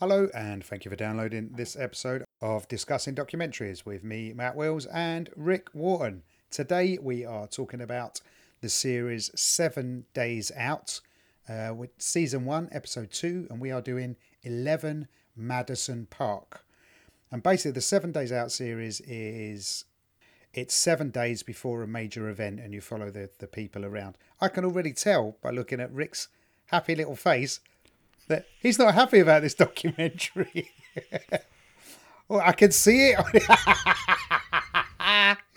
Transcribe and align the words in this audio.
Hello, 0.00 0.28
and 0.34 0.64
thank 0.64 0.84
you 0.84 0.90
for 0.90 0.96
downloading 0.96 1.50
this 1.54 1.76
episode 1.76 2.24
of 2.44 2.68
Discussing 2.68 3.14
Documentaries 3.14 3.86
with 3.86 4.04
me, 4.04 4.34
Matt 4.34 4.54
Wills, 4.54 4.84
and 4.84 5.30
Rick 5.34 5.68
Wharton. 5.72 6.22
Today 6.50 6.98
we 7.00 7.24
are 7.24 7.46
talking 7.46 7.80
about 7.80 8.20
the 8.60 8.68
series 8.68 9.30
Seven 9.34 10.04
Days 10.12 10.52
Out, 10.54 11.00
uh, 11.48 11.72
with 11.74 11.90
season 11.96 12.44
one, 12.44 12.68
episode 12.70 13.10
two, 13.10 13.46
and 13.48 13.62
we 13.62 13.70
are 13.70 13.80
doing 13.80 14.16
11 14.42 15.08
Madison 15.34 16.06
Park. 16.10 16.66
And 17.32 17.42
basically, 17.42 17.70
the 17.70 17.80
Seven 17.80 18.12
Days 18.12 18.30
Out 18.30 18.52
series 18.52 19.00
is 19.00 19.86
it's 20.52 20.74
seven 20.74 21.08
days 21.08 21.42
before 21.42 21.82
a 21.82 21.88
major 21.88 22.28
event, 22.28 22.60
and 22.60 22.74
you 22.74 22.82
follow 22.82 23.08
the, 23.10 23.30
the 23.38 23.46
people 23.46 23.86
around. 23.86 24.18
I 24.38 24.48
can 24.48 24.66
already 24.66 24.92
tell 24.92 25.38
by 25.42 25.48
looking 25.48 25.80
at 25.80 25.90
Rick's 25.90 26.28
happy 26.66 26.94
little 26.94 27.16
face 27.16 27.60
that 28.28 28.44
he's 28.60 28.78
not 28.78 28.92
happy 28.92 29.20
about 29.20 29.40
this 29.40 29.54
documentary. 29.54 30.70
well, 32.28 32.40
I 32.44 32.52
can 32.52 32.70
see 32.72 33.12
it. 33.16 33.18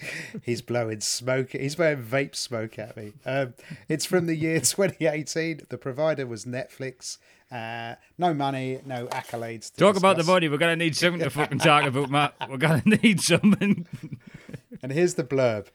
he's 0.44 0.62
blowing 0.62 1.02
smoke. 1.02 1.52
He's 1.52 1.76
blowing 1.76 2.04
vape 2.04 2.36
smoke 2.36 2.78
at 2.80 2.96
me. 2.98 3.14
Um, 3.26 3.54
it's 3.90 4.06
from 4.06 4.26
the 4.28 4.36
year 4.36 4.60
2018. 4.62 5.62
The 5.70 5.78
provider 5.78 6.26
was 6.26 6.46
Netflix. 6.46 7.18
Uh, 7.52 7.96
no 8.18 8.34
money, 8.34 8.80
no 8.86 9.08
accolades. 9.08 9.74
Talk 9.74 9.94
discuss. 9.94 9.98
about 9.98 10.18
the 10.18 10.24
money. 10.24 10.50
We're 10.50 10.58
gonna 10.58 10.76
need 10.76 10.96
something 10.96 11.22
to 11.22 11.30
fucking 11.30 11.60
talk 11.60 11.86
about, 11.86 12.10
Matt. 12.10 12.36
We're 12.50 12.58
gonna 12.58 12.84
need 13.04 13.22
something. 13.22 13.88
and 14.84 14.92
here's 14.92 15.14
the 15.14 15.24
blurb. 15.24 15.68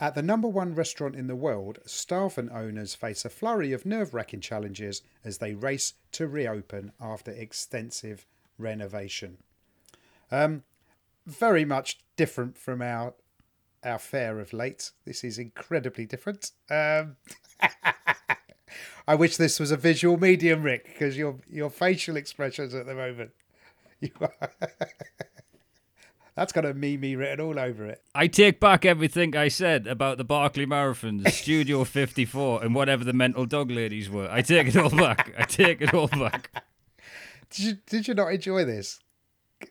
At 0.00 0.14
the 0.14 0.22
number 0.22 0.46
one 0.48 0.74
restaurant 0.76 1.16
in 1.16 1.26
the 1.26 1.34
world, 1.36 1.80
staff 1.84 2.38
and 2.38 2.48
owners 2.50 2.94
face 2.94 3.24
a 3.24 3.28
flurry 3.28 3.72
of 3.72 3.84
nerve 3.84 4.14
wracking 4.14 4.40
challenges 4.40 5.02
as 5.24 5.38
they 5.38 5.54
race 5.54 5.94
to 6.12 6.28
reopen 6.28 6.92
after 7.00 7.32
extensive 7.32 8.24
renovation. 8.56 9.38
Um, 10.30 10.62
very 11.26 11.64
much 11.64 12.00
different 12.16 12.56
from 12.56 12.82
our 12.82 13.14
our 13.84 13.98
fare 13.98 14.40
of 14.40 14.52
late. 14.52 14.90
This 15.04 15.22
is 15.22 15.38
incredibly 15.38 16.04
different. 16.04 16.50
Um, 16.70 17.16
I 19.08 19.14
wish 19.14 19.36
this 19.36 19.60
was 19.60 19.70
a 19.70 19.76
visual 19.76 20.18
medium, 20.18 20.62
Rick, 20.62 20.84
because 20.86 21.16
your 21.16 21.36
your 21.48 21.70
facial 21.70 22.16
expressions 22.16 22.74
at 22.74 22.86
the 22.86 22.94
moment. 22.94 23.30
You 24.00 24.12
are 24.20 24.50
That's 26.36 26.52
got 26.52 26.64
a 26.64 26.72
meme 26.72 27.18
written 27.18 27.40
all 27.40 27.58
over 27.58 27.84
it. 27.86 28.00
I 28.14 28.28
take 28.28 28.60
back 28.60 28.84
everything 28.84 29.36
I 29.36 29.48
said 29.48 29.88
about 29.88 30.18
the 30.18 30.24
Barkley 30.24 30.66
Marathons, 30.66 31.28
Studio 31.32 31.82
54, 31.82 32.62
and 32.62 32.76
whatever 32.76 33.02
the 33.02 33.12
mental 33.12 33.44
dog 33.44 33.72
ladies 33.72 34.08
were. 34.08 34.28
I 34.30 34.42
take 34.42 34.68
it 34.68 34.76
all 34.76 34.90
back. 34.90 35.34
I 35.36 35.42
take 35.42 35.80
it 35.80 35.92
all 35.92 36.06
back. 36.06 36.62
Did 37.50 37.64
you, 37.64 37.78
did 37.88 38.06
you 38.06 38.14
not 38.14 38.32
enjoy 38.32 38.64
this? 38.64 39.00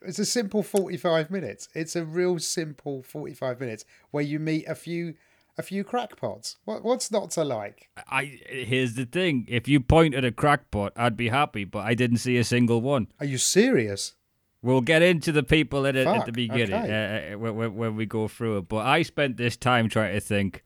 It's 0.02 0.20
a 0.20 0.26
simple 0.26 0.64
45 0.64 1.32
minutes. 1.32 1.70
It's 1.74 1.96
a 1.96 2.06
real 2.06 2.40
simple 2.40 3.04
45 3.04 3.60
minutes 3.60 3.86
where 4.12 4.24
you 4.24 4.40
meet 4.40 4.68
a 4.68 4.76
few 4.76 5.16
a 5.58 5.64
few 5.64 5.84
crackpots. 5.84 6.58
What 6.66 6.84
what's 6.84 7.12
not 7.12 7.32
to 7.32 7.44
like? 7.44 7.90
I 8.10 8.40
here's 8.48 8.94
the 8.94 9.06
thing. 9.06 9.46
If 9.48 9.68
you 9.68 9.80
pointed 9.80 10.24
a 10.24 10.32
crackpot, 10.32 10.94
I'd 10.96 11.18
be 11.18 11.30
happy, 11.30 11.64
but 11.64 11.80
I 11.80 11.94
didn't 11.94 12.18
see 12.18 12.38
a 12.38 12.44
single 12.44 12.82
one. 12.82 13.08
Are 13.20 13.26
you 13.26 13.38
serious? 13.38 14.14
We'll 14.62 14.82
get 14.82 15.02
into 15.02 15.32
the 15.32 15.44
people 15.44 15.86
at, 15.86 15.96
at 15.96 16.26
the 16.26 16.32
beginning 16.32 16.74
okay. 16.74 17.32
uh, 17.32 17.36
uh 17.36 17.38
when, 17.40 17.76
when 17.76 17.96
we 17.96 18.06
go 18.06 18.28
through 18.28 18.58
it. 18.58 18.70
But 18.70 18.86
I 18.86 19.02
spent 19.04 19.38
this 19.38 19.56
time 19.56 19.90
trying 19.90 20.14
to 20.14 20.20
think. 20.20 20.64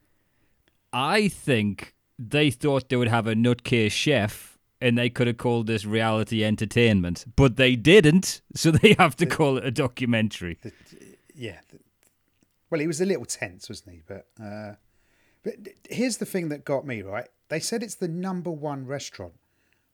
I 0.94 1.28
think 1.28 1.96
they 2.20 2.52
thought 2.52 2.90
they 2.90 2.96
would 2.96 3.08
have 3.08 3.28
a 3.28 3.34
nutcase 3.34 3.92
chef 3.92 4.51
and 4.82 4.98
they 4.98 5.10
could 5.10 5.28
have 5.28 5.38
called 5.38 5.68
this 5.68 5.86
reality 5.86 6.44
entertainment, 6.44 7.26
but 7.36 7.56
they 7.56 7.76
didn't, 7.76 8.42
so 8.56 8.72
they 8.72 8.96
have 8.98 9.16
to 9.18 9.26
the, 9.26 9.36
call 9.36 9.58
it 9.58 9.66
a 9.66 9.72
documentary. 9.72 10.58
The, 10.62 10.74
yeah. 11.36 11.60
Well, 12.70 12.82
he 12.82 12.88
was 12.88 13.00
a 13.00 13.06
little 13.06 13.26
tense, 13.26 13.70
wasn't 13.70 13.96
he? 13.96 14.02
But 14.08 14.28
uh, 14.42 14.74
but 15.44 15.56
here's 15.90 16.18
the 16.18 16.26
thing 16.26 16.50
that 16.50 16.66
got 16.66 16.86
me 16.86 17.02
right. 17.02 17.28
They 17.50 17.60
said 17.60 17.84
it's 17.84 17.96
the 17.96 18.08
number 18.08 18.52
one 18.52 18.86
restaurant. 18.86 19.34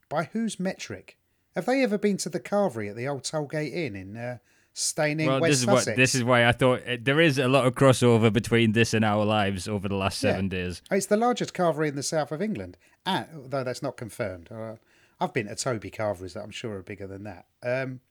By 0.09 0.25
whose 0.25 0.59
metric? 0.59 1.18
Have 1.56 1.66
they 1.66 1.84
ever 1.84 1.98
been 1.98 2.18
to 2.18 2.30
the 2.30 2.40
Carvery 2.40 2.90
at 2.90 2.96
the 2.96 3.08
old 3.08 3.24
Tollgate 3.24 3.74
Inn 3.74 3.96
in 3.96 4.16
uh, 4.16 4.38
Steyning, 4.79 5.25
well, 5.25 5.41
West 5.41 5.49
this 5.49 5.59
is 5.61 5.65
Sussex? 5.65 5.88
What, 5.88 5.95
this 5.95 6.13
is 6.13 6.23
why 6.23 6.45
I 6.45 6.51
thought 6.51 6.83
uh, 6.88 6.97
there 7.01 7.19
is 7.19 7.39
a 7.39 7.47
lot 7.47 7.65
of 7.65 7.73
crossover 7.73 8.31
between 8.31 8.73
this 8.73 8.93
and 8.93 9.03
our 9.03 9.25
lives 9.25 9.67
over 9.67 9.89
the 9.89 9.95
last 9.95 10.19
seven 10.19 10.45
yeah. 10.45 10.49
days. 10.65 10.83
It's 10.91 11.07
the 11.07 11.17
largest 11.17 11.55
carvery 11.55 11.88
in 11.88 11.95
the 11.95 12.03
south 12.03 12.31
of 12.31 12.43
England, 12.43 12.77
and, 13.03 13.25
although 13.35 13.63
that's 13.63 13.81
not 13.81 13.97
confirmed. 13.97 14.51
Uh, 14.51 14.75
I've 15.19 15.33
been 15.33 15.47
to 15.47 15.55
Toby 15.55 15.89
carveries 15.89 16.35
that 16.35 16.43
I'm 16.43 16.51
sure 16.51 16.75
are 16.75 16.83
bigger 16.83 17.07
than 17.07 17.23
that. 17.23 17.47
Um, 17.63 18.01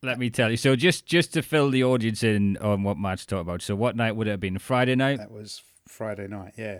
let 0.00 0.20
me 0.20 0.30
tell 0.30 0.48
you. 0.48 0.56
So 0.56 0.76
just 0.76 1.06
just 1.06 1.32
to 1.34 1.42
fill 1.42 1.70
the 1.70 1.82
audience 1.82 2.22
in 2.22 2.56
on 2.58 2.84
what 2.84 2.96
Matt's 2.96 3.26
talking 3.26 3.40
about. 3.40 3.62
So 3.62 3.74
what 3.74 3.96
night 3.96 4.12
would 4.12 4.28
it 4.28 4.30
have 4.30 4.38
been? 4.40 4.58
Friday 4.58 4.94
night. 4.94 5.18
That 5.18 5.32
was 5.32 5.60
Friday 5.88 6.28
night. 6.28 6.52
Yeah. 6.56 6.78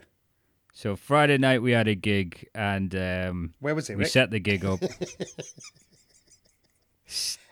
So 0.72 0.94
Friday 0.94 1.36
night 1.36 1.62
we 1.62 1.72
had 1.72 1.88
a 1.88 1.97
gig, 1.97 2.48
and 2.54 2.94
um, 2.94 3.54
where 3.58 3.74
was 3.74 3.91
it? 3.91 3.97
We 3.97 4.04
Rick? 4.04 4.12
set 4.12 4.30
the 4.30 4.38
gig 4.38 4.64
up. 4.64 4.78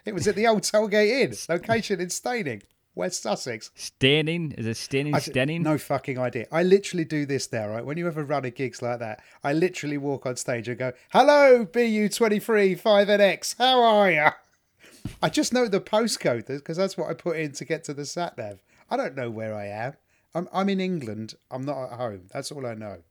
it 0.09 0.15
was 0.15 0.27
at 0.27 0.37
the 0.37 0.47
old 0.47 0.63
Tollgate 0.63 1.23
Inn, 1.23 1.35
location 1.49 2.01
in 2.01 2.09
Steyning, 2.09 2.63
West 2.95 3.23
Sussex. 3.23 3.71
Steyning? 3.77 4.53
Is 4.53 4.67
it 4.67 4.77
Steyning? 4.77 5.15
Steyning? 5.15 5.63
No 5.63 5.77
fucking 5.77 6.19
idea. 6.19 6.47
I 6.51 6.63
literally 6.63 7.05
do 7.05 7.27
this 7.27 7.47
there, 7.47 7.69
right? 7.69 7.85
When 7.85 7.99
you 7.99 8.07
ever 8.07 8.25
run 8.25 8.47
a 8.47 8.51
gigs 8.51 8.81
like 8.81 9.01
that, 9.01 9.23
I 9.45 9.53
literally 9.53 9.99
walk 9.99 10.25
on 10.25 10.37
stage 10.37 10.67
and 10.67 10.79
go, 10.79 10.93
"Hello, 11.11 11.67
BU23 11.67 12.81
5NX, 12.81 13.57
how 13.59 13.83
are 13.83 14.11
you?" 14.11 14.29
I 15.23 15.29
just 15.29 15.53
know 15.53 15.69
the 15.69 15.81
postcode 15.81 16.47
because 16.47 16.79
that's 16.79 16.97
what 16.97 17.11
I 17.11 17.15
put 17.15 17.37
in 17.37 17.53
to 17.53 17.65
get 17.65 17.85
to 17.85 17.95
the 17.95 18.07
sat 18.07 18.39
nav. 18.39 18.63
I 18.91 18.97
don't 18.97 19.15
know 19.15 19.31
where 19.31 19.55
I 19.55 19.67
am. 19.67 19.93
I'm 20.35 20.49
I'm 20.53 20.69
in 20.71 20.81
England. 20.81 21.35
I'm 21.51 21.63
not 21.67 21.93
at 21.93 21.99
home. 21.99 22.29
That's 22.33 22.51
all 22.51 22.67
I 22.67 22.75
know. 22.75 23.03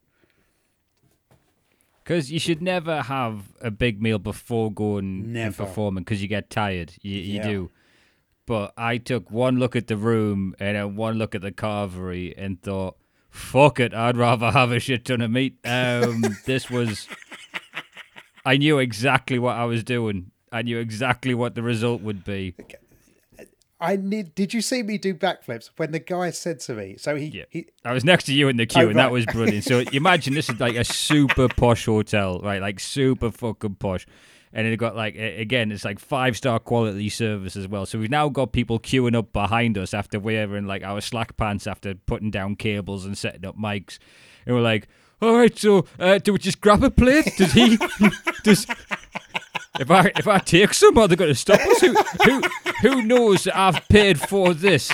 Because 2.08 2.32
you 2.32 2.40
should 2.40 2.62
never 2.62 3.02
have 3.02 3.52
a 3.60 3.70
big 3.70 4.02
meal 4.02 4.18
before 4.18 4.72
going 4.72 5.34
never. 5.34 5.48
and 5.48 5.58
performing 5.58 6.06
because 6.06 6.22
you 6.22 6.30
get 6.30 6.50
tired. 6.50 6.94
You, 7.02 7.18
you 7.18 7.36
yeah. 7.36 7.44
do. 7.44 7.72
But 8.46 8.72
I 8.78 8.98
took 8.98 9.30
one 9.30 9.60
look 9.60 9.76
at 9.76 9.88
the 9.88 9.98
room 9.98 10.56
and 10.58 10.78
then 10.78 10.96
one 10.96 11.18
look 11.18 11.36
at 11.36 11.42
the 11.42 11.52
carvery 11.52 12.34
and 12.38 12.62
thought, 12.62 12.96
fuck 13.30 13.82
it, 13.82 13.94
I'd 13.94 14.16
rather 14.16 14.52
have 14.52 14.72
a 14.72 14.80
shit 14.80 15.04
ton 15.04 15.20
of 15.20 15.32
meat. 15.32 15.58
Um, 15.66 16.24
this 16.46 16.70
was. 16.70 17.10
I 18.46 18.56
knew 18.56 18.80
exactly 18.80 19.38
what 19.38 19.58
I 19.58 19.66
was 19.66 19.84
doing. 19.84 20.32
I 20.50 20.62
knew 20.62 20.80
exactly 20.80 21.34
what 21.34 21.56
the 21.56 21.62
result 21.62 22.02
would 22.04 22.24
be. 22.24 22.56
I 23.80 23.96
need. 23.96 24.34
Did 24.34 24.54
you 24.54 24.62
see 24.62 24.82
me 24.82 24.98
do 24.98 25.14
backflips 25.14 25.70
when 25.78 25.92
the 25.92 26.00
guy 26.00 26.32
said 26.32 26.60
to 26.62 26.74
me? 26.74 26.96
So 26.98 27.16
he, 27.16 27.28
yeah. 27.28 27.44
he 27.50 27.68
I 27.86 27.94
was 27.94 28.04
next 28.04 28.24
to 28.26 28.34
you 28.34 28.48
in 28.48 28.58
the 28.58 28.66
queue, 28.66 28.84
oh, 28.84 28.88
and 28.88 28.96
right. 28.96 29.04
that 29.04 29.12
was 29.12 29.26
brilliant. 29.28 29.66
So 29.66 29.80
imagine 29.94 30.34
this 30.34 30.50
is 30.50 30.60
like 30.60 30.76
a 30.76 30.84
super 30.84 31.48
posh 31.48 31.86
hotel, 31.86 32.40
right? 32.40 32.60
Like 32.60 32.80
super 32.80 33.30
fucking 33.30 33.76
posh, 33.76 34.08
and 34.52 34.66
it 34.66 34.78
got 34.78 34.96
like 34.96 35.16
again, 35.16 35.72
it's 35.72 35.86
like 35.86 36.00
five 36.00 36.36
star 36.36 36.58
quality 36.58 37.10
service 37.10 37.56
as 37.56 37.68
well. 37.68 37.86
So 37.86 38.00
we've 38.00 38.10
now 38.10 38.30
got 38.30 38.52
people 38.52 38.80
queuing 38.80 39.16
up 39.16 39.32
behind 39.32 39.78
us 39.78 39.94
after 39.94 40.20
wearing 40.20 40.66
like 40.66 40.84
our 40.84 41.00
slack 41.00 41.38
pants 41.38 41.68
after 41.68 41.94
putting 41.94 42.32
down 42.32 42.56
cables 42.56 43.06
and 43.06 43.16
setting 43.16 43.46
up 43.46 43.60
mics, 43.60 44.00
and 44.48 44.56
we're 44.56 44.62
like, 44.62 44.88
all 45.22 45.36
right, 45.36 45.56
so 45.56 45.86
uh, 46.00 46.18
do 46.18 46.34
we 46.34 46.40
just 46.40 46.62
grab 46.62 46.84
a 46.84 46.90
plate? 46.90 47.32
Does 47.38 47.54
he? 47.54 47.78
does 48.44 48.66
if 49.80 49.92
I 49.92 50.12
if 50.18 50.28
I 50.28 50.40
take 50.40 50.74
some, 50.74 50.98
are 50.98 51.08
they 51.08 51.16
going 51.16 51.32
to 51.32 51.36
stop 51.36 51.60
us? 51.60 51.82
Who 51.82 51.94
who 52.24 52.42
who 52.82 53.02
knows 53.02 53.46
that 53.46 53.58
I've 53.58 53.88
paid 53.88 54.20
for 54.20 54.54
this? 54.54 54.92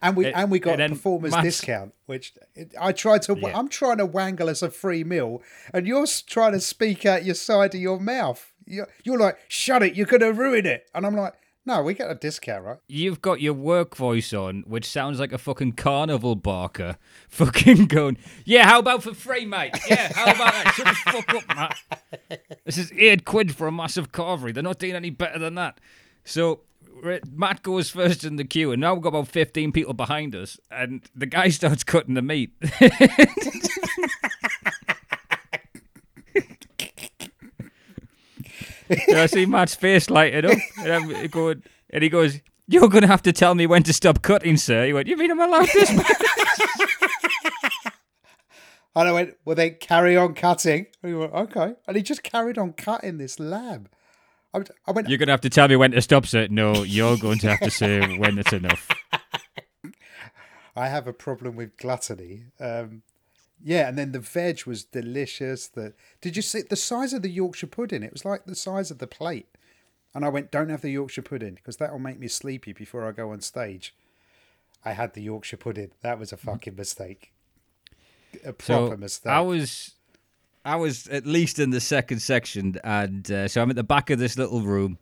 And 0.00 0.16
we 0.16 0.26
it, 0.26 0.34
and 0.36 0.50
we 0.50 0.60
got 0.60 0.80
a 0.80 0.88
performers 0.88 1.34
discount, 1.42 1.92
which 2.06 2.32
eh, 2.56 2.66
I 2.80 2.92
tried 2.92 3.22
to. 3.22 3.36
Yeah. 3.36 3.58
I'm 3.58 3.68
trying 3.68 3.98
to 3.98 4.06
wangle 4.06 4.48
us 4.48 4.62
a 4.62 4.70
free 4.70 5.02
meal, 5.02 5.42
and 5.74 5.86
you're 5.86 6.06
trying 6.26 6.52
to 6.52 6.60
speak 6.60 7.04
out 7.04 7.24
your 7.24 7.34
side 7.34 7.74
of 7.74 7.80
your 7.80 7.98
mouth. 7.98 8.52
You're, 8.64 8.88
you're 9.02 9.18
like, 9.18 9.38
shut 9.48 9.82
it, 9.82 9.94
you're 9.94 10.06
going 10.06 10.20
to 10.20 10.32
ruin 10.32 10.66
it. 10.66 10.86
And 10.94 11.06
I'm 11.06 11.16
like, 11.16 11.32
no, 11.66 11.82
we 11.82 11.94
get 11.94 12.10
a 12.10 12.14
discount, 12.14 12.64
right? 12.64 12.78
You've 12.88 13.20
got 13.20 13.40
your 13.40 13.52
work 13.52 13.94
voice 13.96 14.32
on, 14.32 14.64
which 14.66 14.86
sounds 14.86 15.20
like 15.20 15.32
a 15.32 15.38
fucking 15.38 15.72
carnival 15.72 16.34
barker. 16.34 16.96
Fucking 17.28 17.86
going, 17.86 18.16
yeah, 18.44 18.66
how 18.66 18.78
about 18.78 19.02
for 19.02 19.12
free, 19.12 19.44
mate? 19.44 19.76
Yeah, 19.88 20.12
how 20.14 20.32
about 20.32 20.52
that? 20.52 20.74
Shut 20.74 20.86
the 20.86 21.10
fuck 21.12 21.34
up, 21.34 21.48
Matt. 21.56 21.78
This 22.64 22.78
is 22.78 22.90
eight 22.92 23.24
quid 23.24 23.54
for 23.54 23.66
a 23.66 23.72
massive 23.72 24.12
carvery. 24.12 24.54
They're 24.54 24.62
not 24.62 24.78
doing 24.78 24.94
any 24.94 25.10
better 25.10 25.38
than 25.38 25.56
that. 25.56 25.78
So 26.24 26.60
Matt 27.30 27.62
goes 27.62 27.90
first 27.90 28.24
in 28.24 28.36
the 28.36 28.44
queue, 28.44 28.72
and 28.72 28.80
now 28.80 28.94
we've 28.94 29.02
got 29.02 29.10
about 29.10 29.28
15 29.28 29.72
people 29.72 29.94
behind 29.94 30.34
us, 30.34 30.58
and 30.70 31.02
the 31.14 31.26
guy 31.26 31.48
starts 31.50 31.84
cutting 31.84 32.14
the 32.14 32.22
meat. 32.22 32.52
I 39.08 39.26
see 39.26 39.46
Matt's 39.46 39.74
face 39.74 40.10
lighting 40.10 40.44
up, 40.44 40.58
and, 40.78 40.92
I'm 40.92 41.26
going, 41.28 41.62
and 41.90 42.02
he 42.02 42.08
goes, 42.08 42.40
"You're 42.66 42.88
going 42.88 43.02
to 43.02 43.08
have 43.08 43.22
to 43.22 43.32
tell 43.32 43.54
me 43.54 43.66
when 43.66 43.82
to 43.84 43.92
stop 43.92 44.22
cutting, 44.22 44.56
sir." 44.56 44.86
He 44.86 44.92
went, 44.92 45.08
"You 45.08 45.16
mean 45.16 45.30
I'm 45.30 45.40
allowed 45.40 45.68
this?" 45.68 45.90
and 45.90 46.04
I 48.94 49.12
went, 49.12 49.36
"Well, 49.44 49.56
then 49.56 49.76
carry 49.80 50.16
on 50.16 50.34
cutting." 50.34 50.86
And 51.02 51.12
he 51.12 51.18
went, 51.18 51.32
"Okay," 51.32 51.74
and 51.86 51.96
he 51.96 52.02
just 52.02 52.22
carried 52.22 52.58
on 52.58 52.72
cutting 52.72 53.18
this 53.18 53.38
lamb. 53.38 53.88
I, 54.54 54.62
I 54.86 54.92
went, 54.92 55.08
"You're 55.08 55.18
going 55.18 55.28
to 55.28 55.32
have 55.32 55.40
to 55.42 55.50
tell 55.50 55.68
me 55.68 55.76
when 55.76 55.92
to 55.92 56.00
stop, 56.02 56.26
sir." 56.26 56.48
No, 56.50 56.82
you're 56.82 57.18
going 57.18 57.38
to 57.40 57.48
have 57.48 57.60
to 57.60 57.70
say 57.70 58.16
when 58.18 58.38
it's 58.38 58.52
enough. 58.52 58.88
I 60.76 60.88
have 60.88 61.06
a 61.08 61.12
problem 61.12 61.56
with 61.56 61.76
gluttony. 61.76 62.44
Um, 62.60 63.02
yeah, 63.62 63.88
and 63.88 63.98
then 63.98 64.12
the 64.12 64.20
veg 64.20 64.64
was 64.66 64.84
delicious. 64.84 65.68
The 65.68 65.94
did 66.20 66.36
you 66.36 66.42
see 66.42 66.62
the 66.62 66.76
size 66.76 67.12
of 67.12 67.22
the 67.22 67.30
Yorkshire 67.30 67.66
pudding? 67.66 68.02
It 68.02 68.12
was 68.12 68.24
like 68.24 68.44
the 68.44 68.54
size 68.54 68.90
of 68.90 68.98
the 68.98 69.06
plate. 69.06 69.48
And 70.14 70.24
I 70.24 70.28
went, 70.30 70.50
don't 70.50 70.70
have 70.70 70.80
the 70.80 70.90
Yorkshire 70.90 71.22
pudding 71.22 71.54
because 71.54 71.76
that 71.76 71.92
will 71.92 71.98
make 71.98 72.18
me 72.18 72.28
sleepy 72.28 72.72
before 72.72 73.06
I 73.06 73.12
go 73.12 73.30
on 73.30 73.40
stage. 73.40 73.94
I 74.84 74.92
had 74.92 75.14
the 75.14 75.22
Yorkshire 75.22 75.58
pudding. 75.58 75.90
That 76.02 76.18
was 76.18 76.32
a 76.32 76.36
fucking 76.36 76.76
mistake. 76.76 77.32
A 78.44 78.52
proper 78.52 78.90
so 78.90 78.96
mistake. 78.96 79.30
I 79.30 79.40
was, 79.40 79.94
I 80.64 80.76
was 80.76 81.08
at 81.08 81.26
least 81.26 81.58
in 81.58 81.70
the 81.70 81.80
second 81.80 82.20
section, 82.20 82.76
and 82.84 83.30
uh, 83.30 83.48
so 83.48 83.60
I'm 83.60 83.70
at 83.70 83.76
the 83.76 83.84
back 83.84 84.10
of 84.10 84.18
this 84.18 84.38
little 84.38 84.62
room. 84.62 84.98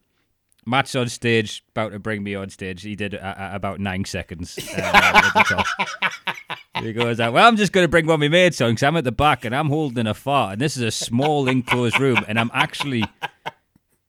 Matt's 0.65 0.97
on 0.97 1.09
stage, 1.09 1.65
about 1.71 1.93
to 1.93 1.99
bring 1.99 2.25
me 2.25 2.35
on 2.35 2.51
stage. 2.51 2.83
He 2.83 2.97
did 2.97 3.15
uh, 3.15 3.51
about 3.53 3.79
nine 3.79 4.05
seconds 4.05 4.59
uh, 4.77 4.81
at 4.81 5.33
the 5.33 5.45
top. 5.45 6.59
He 6.83 6.93
goes, 6.93 7.19
Well, 7.19 7.37
I'm 7.37 7.57
just 7.57 7.73
going 7.73 7.85
to 7.85 7.89
bring 7.89 8.07
one 8.07 8.15
of 8.15 8.21
my 8.21 8.29
mates 8.29 8.61
on 8.61 8.71
because 8.71 8.83
I'm 8.83 8.97
at 8.97 9.05
the 9.05 9.13
back 9.13 9.45
and 9.45 9.55
I'm 9.55 9.69
holding 9.69 10.07
a 10.07 10.15
fart. 10.15 10.55
And 10.55 10.61
this 10.61 10.77
is 10.77 10.83
a 10.83 10.91
small 10.91 11.49
enclosed 11.49 11.99
room. 11.99 12.25
And 12.29 12.39
I'm 12.39 12.51
actually 12.53 13.05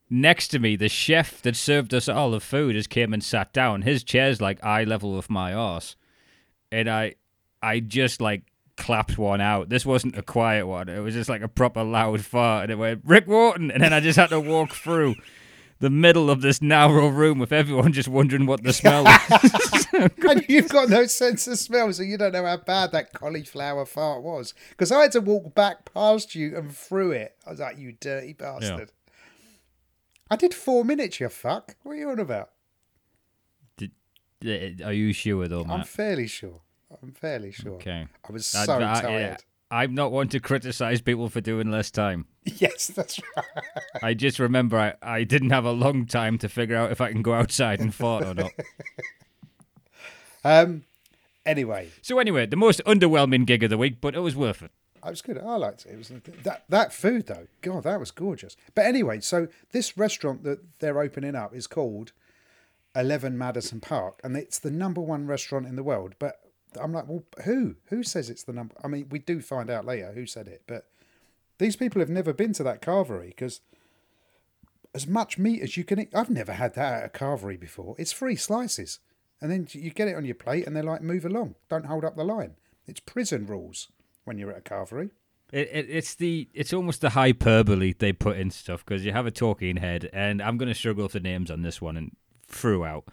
next 0.09 0.49
to 0.49 0.59
me. 0.59 0.75
The 0.75 0.89
chef 0.89 1.41
that 1.43 1.55
served 1.55 1.93
us 1.93 2.09
all 2.09 2.31
the 2.31 2.39
food 2.39 2.75
has 2.75 2.87
came 2.87 3.13
and 3.13 3.23
sat 3.23 3.53
down. 3.53 3.83
His 3.83 4.03
chair's 4.03 4.41
like 4.41 4.63
eye 4.63 4.83
level 4.83 5.13
with 5.15 5.29
my 5.29 5.53
arse. 5.53 5.95
And 6.71 6.89
I, 6.89 7.15
I 7.61 7.79
just 7.79 8.21
like 8.21 8.43
clapped 8.75 9.17
one 9.17 9.41
out. 9.41 9.69
This 9.69 9.85
wasn't 9.85 10.17
a 10.17 10.21
quiet 10.21 10.67
one. 10.67 10.89
It 10.89 10.99
was 10.99 11.13
just 11.13 11.29
like 11.29 11.41
a 11.41 11.47
proper 11.47 11.83
loud 11.83 12.21
fart. 12.21 12.63
And 12.63 12.71
it 12.71 12.75
went, 12.75 13.01
Rick 13.05 13.27
Wharton. 13.27 13.71
And 13.71 13.81
then 13.81 13.93
I 13.93 13.99
just 13.99 14.19
had 14.19 14.29
to 14.29 14.39
walk 14.39 14.73
through 14.73 15.15
the 15.79 15.89
middle 15.89 16.29
of 16.29 16.41
this 16.41 16.61
narrow 16.61 17.07
room 17.07 17.39
with 17.39 17.51
everyone 17.51 17.93
just 17.93 18.07
wondering 18.07 18.45
what 18.45 18.63
the 18.63 18.73
smell 18.73 19.05
is. 19.07 19.87
and 20.29 20.45
you've 20.47 20.69
got 20.69 20.89
no 20.89 21.05
sense 21.05 21.47
of 21.47 21.57
smell, 21.57 21.91
so 21.93 22.03
you 22.03 22.17
don't 22.17 22.33
know 22.33 22.45
how 22.45 22.57
bad 22.57 22.91
that 22.91 23.13
cauliflower 23.13 23.85
fart 23.85 24.23
was. 24.23 24.53
Because 24.69 24.91
I 24.91 25.01
had 25.01 25.11
to 25.13 25.21
walk 25.21 25.55
back 25.55 25.91
past 25.93 26.35
you 26.35 26.55
and 26.57 26.75
through 26.75 27.11
it. 27.11 27.35
I 27.45 27.51
was 27.51 27.59
like, 27.59 27.77
you 27.77 27.93
dirty 27.93 28.33
bastard. 28.33 28.91
Yeah. 28.91 29.23
I 30.29 30.35
did 30.35 30.53
four 30.53 30.83
minutes, 30.83 31.19
you 31.19 31.29
fuck. 31.29 31.75
What 31.83 31.93
are 31.93 31.95
you 31.95 32.09
on 32.09 32.19
about? 32.19 32.49
Did, 34.39 34.81
are 34.83 34.93
you 34.93 35.13
sure, 35.13 35.47
though, 35.47 35.63
Matt? 35.63 35.79
I'm 35.79 35.85
fairly 35.85 36.27
sure. 36.27 36.61
I'm 37.01 37.11
fairly 37.11 37.51
sure. 37.51 37.75
Okay. 37.75 38.07
I 38.27 38.31
was 38.31 38.45
so 38.45 38.79
I, 38.79 38.97
I, 38.97 39.01
tired. 39.01 39.43
I'm 39.69 39.93
not 39.93 40.11
one 40.11 40.29
to 40.29 40.39
criticize 40.39 41.01
people 41.01 41.29
for 41.29 41.41
doing 41.41 41.69
less 41.71 41.91
time. 41.91 42.25
Yes, 42.59 42.87
that's 42.87 43.19
right. 43.35 43.65
I 44.01 44.13
just 44.13 44.39
remember 44.39 44.77
I, 44.79 44.93
I 45.01 45.25
didn't 45.25 45.49
have 45.49 45.65
a 45.65 45.71
long 45.71 46.05
time 46.05 46.37
to 46.37 46.47
figure 46.47 46.77
out 46.77 46.93
if 46.93 47.01
I 47.01 47.11
can 47.11 47.21
go 47.21 47.33
outside 47.33 47.81
and 47.81 47.93
fart 47.93 48.23
or 48.23 48.33
not. 48.33 48.51
Um. 50.45 50.83
Anyway. 51.45 51.89
So 52.01 52.19
anyway, 52.19 52.45
the 52.45 52.55
most 52.55 52.81
underwhelming 52.85 53.45
gig 53.45 53.63
of 53.63 53.69
the 53.69 53.77
week, 53.77 53.99
but 53.99 54.15
it 54.15 54.19
was 54.19 54.35
worth 54.35 54.61
it. 54.61 54.71
I 55.03 55.09
was 55.09 55.21
good. 55.21 55.37
I 55.37 55.55
liked 55.55 55.85
it. 55.85 55.91
It 55.91 55.97
was 55.97 56.11
that 56.43 56.63
that 56.69 56.93
food 56.93 57.27
though. 57.27 57.47
God, 57.61 57.83
that 57.83 57.99
was 57.99 58.11
gorgeous. 58.11 58.55
But 58.75 58.85
anyway, 58.85 59.19
so 59.19 59.47
this 59.71 59.97
restaurant 59.97 60.43
that 60.43 60.59
they're 60.79 60.99
opening 60.99 61.35
up 61.35 61.53
is 61.53 61.67
called 61.67 62.11
Eleven 62.95 63.37
Madison 63.37 63.79
Park, 63.79 64.19
and 64.23 64.35
it's 64.37 64.59
the 64.59 64.71
number 64.71 65.01
one 65.01 65.27
restaurant 65.27 65.67
in 65.67 65.75
the 65.75 65.83
world. 65.83 66.15
But 66.19 66.39
I'm 66.77 66.93
like, 66.93 67.07
well, 67.07 67.23
who? 67.45 67.75
Who 67.85 68.03
says 68.03 68.29
it's 68.29 68.43
the 68.43 68.53
number? 68.53 68.75
I 68.83 68.87
mean, 68.87 69.07
we 69.09 69.19
do 69.19 69.41
find 69.41 69.69
out 69.69 69.85
later 69.85 70.11
who 70.13 70.25
said 70.25 70.47
it, 70.47 70.63
but 70.67 70.85
these 71.57 71.75
people 71.75 71.99
have 71.99 72.09
never 72.09 72.33
been 72.33 72.53
to 72.53 72.63
that 72.63 72.81
carvery 72.81 73.27
because 73.27 73.61
as 74.93 75.07
much 75.07 75.37
meat 75.37 75.61
as 75.61 75.77
you 75.77 75.83
can 75.83 75.99
eat, 75.99 76.09
I've 76.15 76.29
never 76.29 76.53
had 76.53 76.75
that 76.75 77.03
at 77.03 77.05
a 77.05 77.09
carvery 77.17 77.59
before. 77.59 77.95
It's 77.97 78.13
three 78.13 78.35
slices, 78.35 78.99
and 79.41 79.51
then 79.51 79.67
you 79.71 79.91
get 79.91 80.07
it 80.07 80.15
on 80.15 80.25
your 80.25 80.35
plate, 80.35 80.65
and 80.65 80.75
they're 80.75 80.83
like, 80.83 81.01
move 81.01 81.25
along, 81.25 81.55
don't 81.69 81.85
hold 81.85 82.05
up 82.05 82.15
the 82.15 82.23
line. 82.23 82.55
It's 82.87 82.99
prison 82.99 83.45
rules 83.45 83.89
when 84.23 84.37
you're 84.37 84.51
at 84.51 84.59
a 84.59 84.61
carvery. 84.61 85.11
It, 85.51 85.69
it, 85.71 85.87
it's 85.89 86.15
the 86.15 86.49
it's 86.53 86.73
almost 86.73 87.01
the 87.01 87.11
hyperbole 87.11 87.93
they 87.97 88.11
put 88.11 88.37
in 88.37 88.51
stuff 88.51 88.83
because 88.83 89.05
you 89.05 89.13
have 89.13 89.25
a 89.25 89.31
talking 89.31 89.77
head, 89.77 90.09
and 90.11 90.41
I'm 90.41 90.57
going 90.57 90.69
to 90.69 90.75
struggle 90.75 91.03
with 91.03 91.13
the 91.13 91.19
names 91.19 91.49
on 91.51 91.61
this 91.61 91.81
one 91.81 91.95
and 91.95 92.15
throughout. 92.47 93.05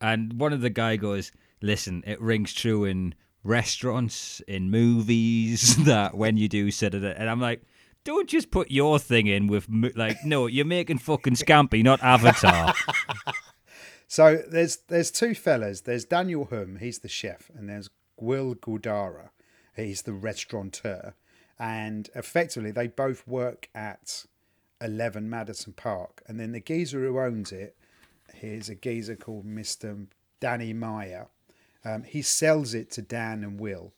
And 0.00 0.34
one 0.40 0.52
of 0.52 0.62
the 0.62 0.70
guy 0.70 0.96
goes, 0.96 1.32
listen, 1.62 2.02
it 2.06 2.20
rings 2.20 2.52
true 2.52 2.84
in 2.84 3.14
restaurants, 3.42 4.40
in 4.46 4.70
movies, 4.70 5.76
that 5.84 6.16
when 6.16 6.36
you 6.36 6.48
do 6.48 6.70
sit 6.70 6.94
at 6.94 7.02
it, 7.02 7.16
and 7.18 7.28
I'm 7.28 7.40
like, 7.40 7.62
don't 8.04 8.28
just 8.28 8.50
put 8.50 8.70
your 8.70 8.98
thing 8.98 9.26
in 9.26 9.46
with 9.46 9.66
like, 9.94 10.24
no, 10.24 10.46
you're 10.46 10.64
making 10.64 10.98
fucking 10.98 11.34
Scampi, 11.34 11.82
not 11.82 12.02
Avatar. 12.02 12.74
so 14.08 14.42
there's 14.48 14.78
there's 14.88 15.10
two 15.10 15.34
fellas. 15.34 15.82
There's 15.82 16.04
Daniel 16.04 16.46
Humm, 16.50 16.76
he's 16.76 17.00
the 17.00 17.08
chef, 17.08 17.50
and 17.54 17.68
there's 17.68 17.90
Will 18.18 18.54
Guidara, 18.54 19.30
he's 19.76 20.02
the 20.02 20.12
restaurateur, 20.12 21.14
and 21.58 22.08
effectively 22.14 22.70
they 22.70 22.86
both 22.86 23.26
work 23.26 23.68
at 23.74 24.24
Eleven 24.80 25.28
Madison 25.28 25.74
Park, 25.74 26.22
and 26.26 26.40
then 26.40 26.52
the 26.52 26.60
geezer 26.60 27.00
who 27.00 27.18
owns 27.18 27.52
it, 27.52 27.76
here's 28.32 28.70
a 28.70 28.74
geezer 28.74 29.16
called 29.16 29.44
Mister 29.44 30.06
Danny 30.40 30.72
Meyer 30.72 31.28
um, 31.84 32.02
he 32.04 32.22
sells 32.22 32.74
it 32.74 32.90
to 32.92 33.02
Dan 33.02 33.42
and 33.44 33.58
Will. 33.58 33.92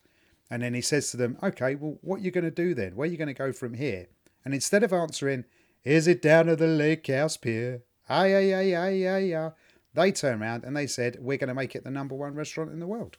And 0.50 0.62
then 0.62 0.74
he 0.74 0.80
says 0.80 1.10
to 1.10 1.16
them, 1.16 1.38
okay, 1.42 1.74
well, 1.74 1.98
what 2.02 2.20
are 2.20 2.22
you 2.22 2.30
going 2.30 2.44
to 2.44 2.50
do 2.50 2.74
then? 2.74 2.94
Where 2.94 3.08
are 3.08 3.10
you 3.10 3.16
going 3.16 3.28
to 3.28 3.34
go 3.34 3.52
from 3.52 3.74
here? 3.74 4.08
And 4.44 4.52
instead 4.52 4.82
of 4.82 4.92
answering, 4.92 5.44
is 5.84 6.06
it 6.06 6.20
down 6.20 6.48
at 6.48 6.58
the 6.58 6.66
lake 6.66 7.06
house 7.06 7.36
pier? 7.36 7.82
Aye, 8.08 8.34
aye, 8.34 8.54
aye, 8.54 8.76
aye, 8.76 9.08
aye, 9.08 9.36
aye. 9.36 9.52
They 9.94 10.12
turn 10.12 10.42
around 10.42 10.64
and 10.64 10.76
they 10.76 10.86
said, 10.86 11.16
we're 11.20 11.38
going 11.38 11.48
to 11.48 11.54
make 11.54 11.74
it 11.74 11.84
the 11.84 11.90
number 11.90 12.14
one 12.14 12.34
restaurant 12.34 12.70
in 12.70 12.80
the 12.80 12.86
world, 12.86 13.16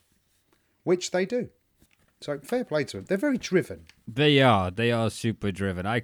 which 0.84 1.10
they 1.10 1.26
do. 1.26 1.48
So 2.20 2.38
fair 2.38 2.64
play 2.64 2.84
to 2.84 2.98
them. 2.98 3.06
They're 3.06 3.18
very 3.18 3.38
driven. 3.38 3.86
They 4.06 4.40
are. 4.40 4.70
They 4.70 4.90
are 4.90 5.10
super 5.10 5.52
driven. 5.52 5.86
I, 5.86 6.02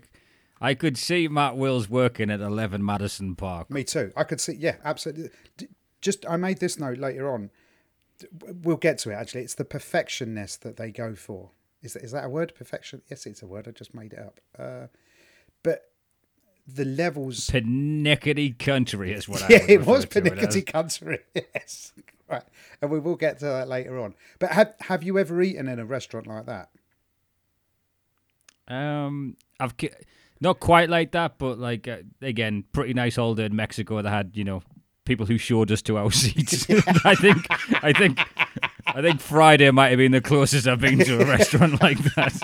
I 0.60 0.74
could 0.74 0.98
see 0.98 1.28
Matt 1.28 1.56
Wills 1.56 1.88
working 1.88 2.30
at 2.30 2.40
11 2.40 2.84
Madison 2.84 3.36
Park. 3.36 3.70
Me 3.70 3.84
too. 3.84 4.12
I 4.16 4.24
could 4.24 4.40
see, 4.40 4.54
yeah, 4.54 4.76
absolutely. 4.84 5.30
Just, 6.00 6.28
I 6.28 6.36
made 6.36 6.58
this 6.60 6.78
note 6.78 6.98
later 6.98 7.32
on 7.32 7.50
we'll 8.62 8.76
get 8.76 8.98
to 8.98 9.10
it 9.10 9.14
actually. 9.14 9.42
It's 9.42 9.54
the 9.54 9.64
perfectionness 9.64 10.58
that 10.60 10.76
they 10.76 10.90
go 10.90 11.14
for. 11.14 11.50
Is 11.82 11.94
that, 11.94 12.02
is 12.02 12.12
that 12.12 12.24
a 12.24 12.28
word? 12.28 12.54
Perfection? 12.54 13.02
Yes, 13.08 13.26
it's 13.26 13.42
a 13.42 13.46
word. 13.46 13.66
I 13.66 13.70
just 13.70 13.94
made 13.94 14.12
it 14.12 14.18
up. 14.18 14.40
Uh, 14.58 14.86
but 15.62 15.90
the 16.66 16.84
levels. 16.84 17.48
Panickety 17.48 18.58
country 18.58 19.12
is 19.12 19.28
what 19.28 19.48
yeah, 19.48 19.58
I 19.58 19.72
it 19.72 19.86
was 19.86 20.06
panickety 20.06 20.64
country. 20.64 21.20
Yes, 21.34 21.92
right. 22.28 22.42
And 22.80 22.90
we 22.90 22.98
will 22.98 23.16
get 23.16 23.38
to 23.40 23.46
that 23.46 23.68
later 23.68 23.98
on. 23.98 24.14
But 24.38 24.52
have 24.52 24.74
have 24.80 25.02
you 25.02 25.18
ever 25.18 25.40
eaten 25.42 25.68
in 25.68 25.78
a 25.78 25.84
restaurant 25.84 26.26
like 26.26 26.46
that? 26.46 26.68
Um, 28.68 29.36
I've 29.58 29.74
not 30.40 30.60
quite 30.60 30.88
like 30.88 31.12
that, 31.12 31.38
but 31.38 31.58
like 31.58 31.88
uh, 31.88 31.98
again, 32.22 32.64
pretty 32.72 32.94
nice 32.94 33.16
holiday 33.16 33.46
in 33.46 33.56
Mexico. 33.56 34.00
That 34.00 34.10
had 34.10 34.30
you 34.34 34.44
know 34.44 34.62
people 35.10 35.26
who 35.26 35.38
showed 35.38 35.72
us 35.72 35.82
to 35.82 35.98
our 35.98 36.12
seats. 36.12 36.70
I 37.04 37.16
think, 37.16 37.44
I 37.82 37.92
think, 37.92 38.20
I 38.86 39.02
think 39.02 39.20
Friday 39.20 39.68
might 39.72 39.88
have 39.88 39.98
been 39.98 40.12
the 40.12 40.20
closest 40.20 40.68
I've 40.68 40.80
been 40.80 41.00
to 41.00 41.20
a 41.20 41.24
restaurant 41.24 41.82
like 41.82 41.98
that. 42.14 42.38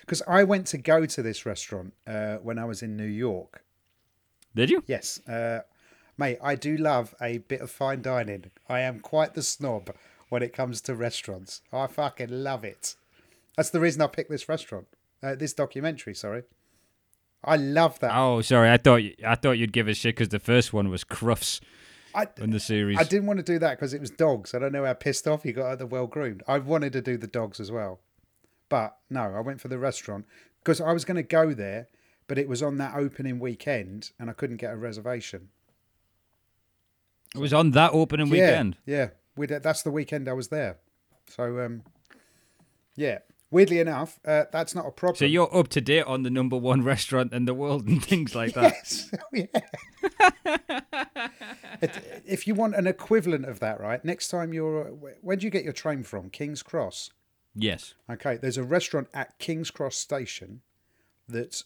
Because 0.00 0.22
I 0.28 0.44
went 0.44 0.66
to 0.68 0.78
go 0.78 1.06
to 1.06 1.22
this 1.22 1.46
restaurant 1.46 1.94
uh, 2.06 2.36
when 2.36 2.58
I 2.58 2.66
was 2.66 2.82
in 2.82 2.98
New 2.98 3.06
York. 3.06 3.64
Did 4.54 4.68
you? 4.68 4.84
Yes, 4.86 5.26
uh, 5.26 5.60
mate. 6.18 6.38
I 6.42 6.54
do 6.54 6.76
love 6.76 7.14
a 7.18 7.38
bit 7.38 7.62
of 7.62 7.70
fine 7.70 8.02
dining. 8.02 8.50
I 8.68 8.80
am 8.80 9.00
quite 9.00 9.32
the 9.32 9.42
snob 9.42 9.94
when 10.28 10.42
it 10.42 10.52
comes 10.52 10.82
to 10.82 10.94
restaurants. 10.94 11.62
I 11.72 11.86
fucking 11.86 12.30
love 12.30 12.62
it. 12.62 12.94
That's 13.56 13.70
the 13.70 13.80
reason 13.80 14.02
I 14.02 14.08
picked 14.08 14.30
this 14.30 14.50
restaurant, 14.50 14.86
uh, 15.22 15.34
this 15.34 15.54
documentary. 15.54 16.14
Sorry. 16.14 16.42
I 17.42 17.56
love 17.56 18.00
that. 18.00 18.12
Oh, 18.14 18.42
sorry. 18.42 18.70
I 18.70 18.76
thought 18.76 19.00
I 19.26 19.34
thought 19.34 19.52
you'd 19.52 19.72
give 19.72 19.88
a 19.88 19.94
shit 19.94 20.14
because 20.14 20.28
the 20.28 20.38
first 20.38 20.74
one 20.74 20.90
was 20.90 21.04
Crufts. 21.04 21.60
I, 22.16 22.26
in 22.38 22.50
the 22.50 22.58
series. 22.58 22.98
I 22.98 23.04
didn't 23.04 23.26
want 23.26 23.38
to 23.38 23.44
do 23.44 23.58
that 23.58 23.72
because 23.72 23.92
it 23.92 24.00
was 24.00 24.10
dogs. 24.10 24.54
I 24.54 24.58
don't 24.58 24.72
know 24.72 24.84
how 24.84 24.94
pissed 24.94 25.28
off 25.28 25.44
you 25.44 25.52
got 25.52 25.72
at 25.72 25.78
the 25.78 25.86
well 25.86 26.06
groomed. 26.06 26.42
I 26.48 26.58
wanted 26.58 26.94
to 26.94 27.02
do 27.02 27.18
the 27.18 27.26
dogs 27.26 27.60
as 27.60 27.70
well, 27.70 28.00
but 28.68 28.96
no, 29.10 29.34
I 29.36 29.40
went 29.40 29.60
for 29.60 29.68
the 29.68 29.78
restaurant 29.78 30.24
because 30.64 30.80
I 30.80 30.92
was 30.92 31.04
going 31.04 31.16
to 31.16 31.22
go 31.22 31.52
there, 31.52 31.88
but 32.26 32.38
it 32.38 32.48
was 32.48 32.62
on 32.62 32.78
that 32.78 32.96
opening 32.96 33.38
weekend 33.38 34.12
and 34.18 34.30
I 34.30 34.32
couldn't 34.32 34.56
get 34.56 34.72
a 34.72 34.76
reservation. 34.76 35.50
It 37.34 37.38
was 37.38 37.52
on 37.52 37.72
that 37.72 37.92
opening 37.92 38.30
weekend. 38.30 38.78
Yeah, 38.86 38.96
yeah. 38.96 39.08
We 39.36 39.46
did, 39.46 39.62
that's 39.62 39.82
the 39.82 39.90
weekend 39.90 40.26
I 40.26 40.32
was 40.32 40.48
there. 40.48 40.78
So, 41.28 41.60
um, 41.60 41.82
yeah. 42.94 43.18
Weirdly 43.50 43.78
enough, 43.78 44.18
uh, 44.24 44.44
that's 44.50 44.74
not 44.74 44.86
a 44.86 44.90
problem. 44.90 45.16
So 45.18 45.24
you're 45.24 45.54
up 45.56 45.68
to 45.68 45.80
date 45.80 46.02
on 46.04 46.24
the 46.24 46.30
number 46.30 46.56
one 46.56 46.82
restaurant 46.82 47.32
in 47.32 47.44
the 47.44 47.54
world 47.54 47.86
and 47.86 48.04
things 48.04 48.34
like 48.34 48.54
that. 48.54 48.72
Yes. 48.72 49.10
yeah. 49.32 50.56
It- 51.80 52.22
if 52.26 52.46
you 52.46 52.54
want 52.54 52.74
an 52.74 52.86
equivalent 52.86 53.44
of 53.44 53.60
that, 53.60 53.80
right? 53.80 54.04
Next 54.04 54.28
time 54.28 54.52
you're, 54.52 54.84
where 55.20 55.36
do 55.36 55.44
you 55.46 55.50
get 55.50 55.62
your 55.64 55.72
train 55.72 56.02
from? 56.02 56.30
King's 56.30 56.62
Cross. 56.62 57.10
Yes. 57.54 57.94
Okay, 58.10 58.36
there's 58.36 58.58
a 58.58 58.64
restaurant 58.64 59.08
at 59.14 59.38
King's 59.38 59.70
Cross 59.70 59.96
Station 59.96 60.60
that's 61.28 61.64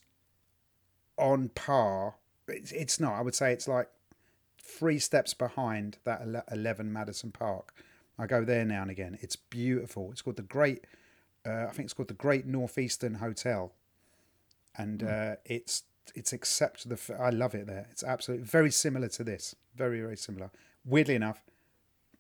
on 1.17 1.49
par. 1.51 2.15
It's, 2.47 2.73
it's 2.73 3.01
not. 3.01 3.15
I 3.15 3.23
would 3.23 3.35
say 3.35 3.53
it's 3.53 3.67
like 3.69 3.89
three 4.63 4.99
steps 4.99 5.33
behind 5.35 5.99
that 6.05 6.23
11 6.53 6.93
Madison 6.93 7.33
Park. 7.33 7.73
I 8.19 8.27
go 8.27 8.45
there 8.45 8.65
now 8.65 8.83
and 8.83 8.91
again. 8.91 9.19
It's 9.23 9.37
beautiful. 9.37 10.11
It's 10.13 10.23
called 10.23 10.37
the 10.37 10.43
Great. 10.43 10.85
Uh, 11.47 11.67
I 11.69 11.73
think 11.73 11.87
it's 11.87 11.95
called 11.95 12.09
the 12.09 12.15
Great 12.15 12.47
Northeastern 12.47 13.15
Hotel, 13.15 13.73
and 14.77 15.03
uh, 15.03 15.37
it's 15.45 15.85
it's 16.15 16.33
except 16.33 16.89
the. 16.89 16.95
f- 16.95 17.11
I 17.19 17.31
love 17.31 17.55
it 17.55 17.67
there. 17.67 17.87
It's 17.91 18.05
absolutely 18.05 18.47
very 18.47 18.71
similar 18.71 19.09
to 19.09 19.25
this. 19.25 19.55
Very 19.75 20.01
very 20.01 20.17
similar. 20.17 20.51
Weirdly 20.85 21.15
enough, 21.15 21.43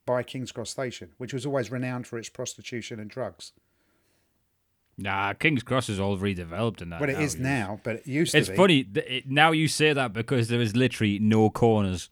by 0.07 0.23
King's 0.23 0.53
Cross 0.53 0.71
Station, 0.71 1.11
which 1.19 1.33
was 1.33 1.45
always 1.45 1.71
renowned 1.71 2.07
for 2.07 2.19
its 2.19 2.29
prostitution 2.29 2.99
and 2.99 3.11
drugs. 3.11 3.53
Nah, 4.97 5.33
King's 5.33 5.63
Cross 5.63 5.89
is 5.89 5.99
all 5.99 6.19
redeveloped 6.19 6.83
in 6.83 6.91
that. 6.91 7.01
Well, 7.01 7.09
it 7.09 7.15
now, 7.15 7.21
is 7.21 7.35
yes. 7.35 7.43
now, 7.43 7.81
but 7.83 7.97
it 7.97 8.07
used 8.07 8.35
It's 8.35 8.49
to 8.49 8.53
be. 8.53 8.55
It's 8.55 8.59
funny 8.59 9.17
it, 9.17 9.31
now 9.31 9.53
you 9.53 9.67
say 9.69 9.93
that 9.93 10.13
because 10.13 10.49
there 10.49 10.61
is 10.61 10.77
literally 10.77 11.19
no 11.19 11.49
corners. 11.51 12.11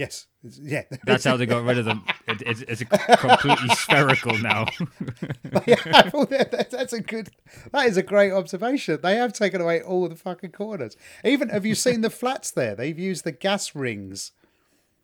Yes. 0.00 0.26
It's- 0.42 0.58
yeah. 0.62 0.84
That's 1.04 1.24
how 1.24 1.36
they 1.36 1.44
got 1.44 1.62
rid 1.64 1.76
of 1.76 1.84
them. 1.84 2.02
It, 2.26 2.42
it's, 2.46 2.62
it's 2.62 2.82
completely 3.20 3.68
spherical 3.74 4.38
now. 4.38 4.64
Yeah, 5.66 5.76
that- 5.84 6.48
that- 6.50 6.70
that's 6.70 6.92
a 6.94 7.00
good. 7.02 7.28
That 7.72 7.86
is 7.86 7.96
a 7.98 8.02
great 8.02 8.32
observation. 8.32 8.98
They 9.02 9.16
have 9.16 9.32
taken 9.34 9.60
away 9.60 9.82
all 9.82 10.08
the 10.08 10.16
fucking 10.16 10.52
corners. 10.52 10.96
Even 11.24 11.50
have 11.50 11.66
you 11.66 11.74
seen 11.74 12.00
the 12.00 12.08
flats 12.08 12.50
there? 12.50 12.74
They've 12.74 12.98
used 12.98 13.24
the 13.24 13.32
gas 13.32 13.74
rings. 13.74 14.32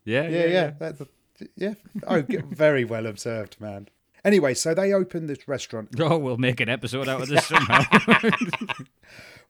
yeah, 0.03 0.27
Yeah, 0.27 0.45
yeah, 0.45 0.71
That's 0.79 1.01
a, 1.01 1.07
yeah. 1.55 1.73
Oh, 2.07 2.23
very 2.49 2.83
well 2.85 3.05
observed, 3.05 3.57
man. 3.61 3.89
Anyway, 4.25 4.55
so 4.55 4.73
they 4.73 4.91
opened 4.93 5.29
this 5.29 5.47
restaurant. 5.47 5.89
Oh, 5.99 6.17
we'll 6.17 6.37
make 6.37 6.59
an 6.59 6.69
episode 6.69 7.07
out 7.07 7.21
of 7.21 7.27
this 7.29 7.45
somehow. 7.45 7.83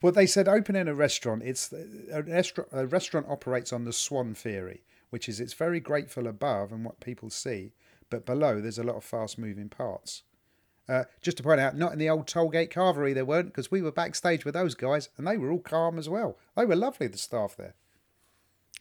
Well, 0.02 0.12
they 0.12 0.26
said 0.26 0.46
opening 0.46 0.86
a 0.86 0.94
restaurant. 0.94 1.42
It's 1.44 1.72
a 2.12 2.22
restaurant. 2.22 2.68
A 2.72 2.86
restaurant 2.86 3.26
operates 3.28 3.72
on 3.72 3.84
the 3.84 3.92
swan 3.92 4.34
theory, 4.34 4.82
which 5.10 5.28
is 5.28 5.40
it's 5.40 5.54
very 5.54 5.80
grateful 5.80 6.26
above 6.26 6.72
and 6.72 6.84
what 6.84 7.00
people 7.00 7.30
see, 7.30 7.72
but 8.10 8.26
below 8.26 8.60
there's 8.60 8.78
a 8.78 8.84
lot 8.84 8.96
of 8.96 9.04
fast-moving 9.04 9.68
parts. 9.68 10.22
Uh, 10.88 11.04
just 11.20 11.36
to 11.36 11.42
point 11.42 11.60
out, 11.60 11.76
not 11.76 11.92
in 11.92 11.98
the 11.98 12.08
old 12.08 12.26
Tollgate 12.26 12.72
Carvery 12.72 13.12
there 13.12 13.24
weren't, 13.26 13.48
because 13.48 13.70
we 13.70 13.82
were 13.82 13.92
backstage 13.92 14.44
with 14.46 14.54
those 14.54 14.74
guys, 14.74 15.10
and 15.18 15.26
they 15.26 15.36
were 15.36 15.50
all 15.50 15.58
calm 15.58 15.98
as 15.98 16.08
well. 16.08 16.38
They 16.56 16.64
were 16.64 16.76
lovely, 16.76 17.08
the 17.08 17.18
staff 17.18 17.56
there. 17.58 17.74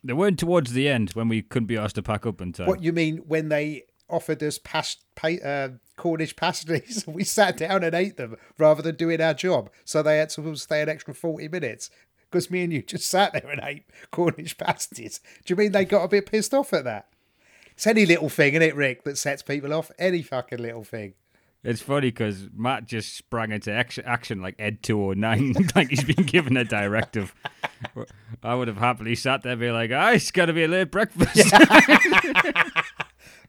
they 0.03 0.13
weren't 0.13 0.39
towards 0.39 0.71
the 0.71 0.87
end 0.87 1.09
when 1.11 1.27
we 1.27 1.41
couldn't 1.41 1.67
be 1.67 1.77
asked 1.77 1.95
to 1.95 2.01
pack 2.03 2.25
up 2.25 2.39
in 2.39 2.53
time. 2.53 2.67
What 2.67 2.81
you 2.81 2.93
mean 2.93 3.17
when 3.27 3.49
they 3.49 3.83
offered 4.09 4.41
us 4.41 4.57
pas- 4.57 4.97
pa- 5.15 5.43
uh, 5.43 5.69
Cornish 5.97 6.35
pasties? 6.37 7.03
we 7.07 7.25
sat 7.25 7.57
down 7.57 7.83
and 7.83 7.93
ate 7.93 8.15
them 8.15 8.37
rather 8.57 8.81
than 8.81 8.95
doing 8.95 9.19
our 9.19 9.33
job, 9.33 9.69
so 9.83 10.01
they 10.01 10.17
had 10.17 10.29
to 10.29 10.55
stay 10.55 10.81
an 10.81 10.87
extra 10.87 11.13
forty 11.13 11.49
minutes. 11.49 11.89
Because 12.29 12.51
me 12.51 12.63
and 12.63 12.73
you 12.73 12.81
just 12.81 13.07
sat 13.07 13.33
there 13.33 13.49
and 13.49 13.61
ate 13.63 13.85
Cornish 14.11 14.57
pasties. 14.57 15.21
Do 15.45 15.53
you 15.53 15.55
mean 15.55 15.71
they 15.71 15.85
got 15.85 16.03
a 16.03 16.07
bit 16.07 16.25
pissed 16.25 16.53
off 16.53 16.73
at 16.73 16.83
that? 16.83 17.07
It's 17.71 17.87
any 17.87 18.05
little 18.05 18.29
thing, 18.29 18.53
isn't 18.53 18.61
it, 18.67 18.75
Rick, 18.75 19.03
that 19.03 19.17
sets 19.17 19.43
people 19.43 19.73
off? 19.73 19.91
Any 19.99 20.23
fucking 20.23 20.59
little 20.59 20.83
thing. 20.83 21.13
It's 21.63 21.81
funny 21.81 22.07
because 22.07 22.47
Matt 22.55 22.87
just 22.87 23.15
sprang 23.15 23.51
into 23.51 23.71
action, 23.71 24.03
action 24.05 24.41
like 24.41 24.55
Ed 24.57 24.83
209, 24.83 25.67
like 25.75 25.89
he's 25.89 26.03
been 26.03 26.25
given 26.25 26.55
a 26.55 26.63
directive. 26.63 27.35
I 28.43 28.55
would 28.55 28.67
have 28.67 28.77
happily 28.77 29.15
sat 29.15 29.43
there 29.43 29.53
and 29.53 29.61
be 29.61 29.71
like, 29.71 29.91
ah, 29.93 30.11
it's 30.11 30.31
got 30.31 30.45
to 30.45 30.53
be 30.53 30.63
a 30.63 30.67
late 30.67 30.91
breakfast. 30.91 31.35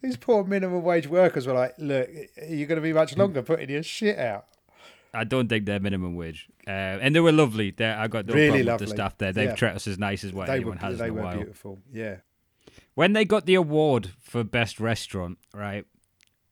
These 0.02 0.16
poor 0.16 0.44
minimum 0.44 0.82
wage 0.82 1.06
workers 1.06 1.46
were 1.46 1.54
like, 1.54 1.74
look, 1.78 2.08
you're 2.48 2.66
going 2.68 2.76
to 2.76 2.82
be 2.82 2.92
much 2.92 3.16
longer 3.16 3.42
putting 3.42 3.70
your 3.70 3.82
shit 3.82 4.18
out. 4.18 4.46
I 5.14 5.24
don't 5.24 5.48
think 5.48 5.64
they're 5.66 5.80
minimum 5.80 6.16
wage. 6.16 6.48
Uh, 6.66 6.70
and 6.70 7.14
they 7.14 7.20
were 7.20 7.32
lovely. 7.32 7.70
They, 7.70 7.86
I 7.86 8.08
got 8.08 8.26
no 8.26 8.34
Really 8.34 8.48
problem 8.48 8.58
with 8.60 8.66
lovely. 8.68 8.86
the 8.86 8.90
staff 8.92 9.18
there. 9.18 9.32
They've 9.32 9.48
Yeah. 9.50 9.54
treated 9.54 9.76
us 9.76 9.86
as 9.86 9.98
nice 9.98 10.22
as 10.24 10.32
what 10.32 10.46
They 10.48 10.54
anyone 10.56 10.76
were, 10.76 10.80
has 10.86 10.98
they 10.98 11.04
in 11.06 11.10
a 11.10 11.14
were 11.14 11.22
while. 11.22 11.36
beautiful. 11.36 11.78
Yeah. 11.92 12.16
When 12.94 13.12
they 13.14 13.24
got 13.24 13.46
the 13.46 13.54
award 13.54 14.10
for 14.20 14.44
best 14.44 14.78
restaurant, 14.80 15.38
right, 15.54 15.84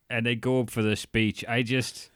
and 0.08 0.24
they 0.24 0.34
go 0.36 0.60
up 0.60 0.70
for 0.70 0.82
the 0.82 0.96
speech, 0.96 1.44
I 1.48 1.62
just. 1.62 2.10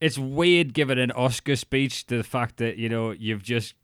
It's 0.00 0.18
weird 0.18 0.74
giving 0.74 0.98
an 0.98 1.10
Oscar 1.12 1.56
speech 1.56 2.06
to 2.06 2.16
the 2.18 2.24
fact 2.24 2.58
that, 2.58 2.76
you 2.76 2.88
know, 2.90 3.12
you've 3.12 3.42
just, 3.42 3.74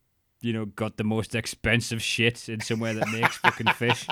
you 0.42 0.52
know, 0.52 0.66
got 0.66 0.96
the 0.98 1.04
most 1.04 1.34
expensive 1.34 2.02
shit 2.02 2.48
in 2.48 2.60
somewhere 2.60 2.92
that 2.94 3.08
makes 3.10 3.36
fucking 3.38 3.68
fish. 3.74 4.06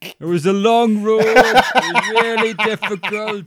It 0.00 0.24
was 0.24 0.46
a 0.46 0.52
long 0.52 1.02
road. 1.02 1.22
It 1.24 1.94
was 1.94 2.08
really 2.22 2.54
difficult. 2.54 3.44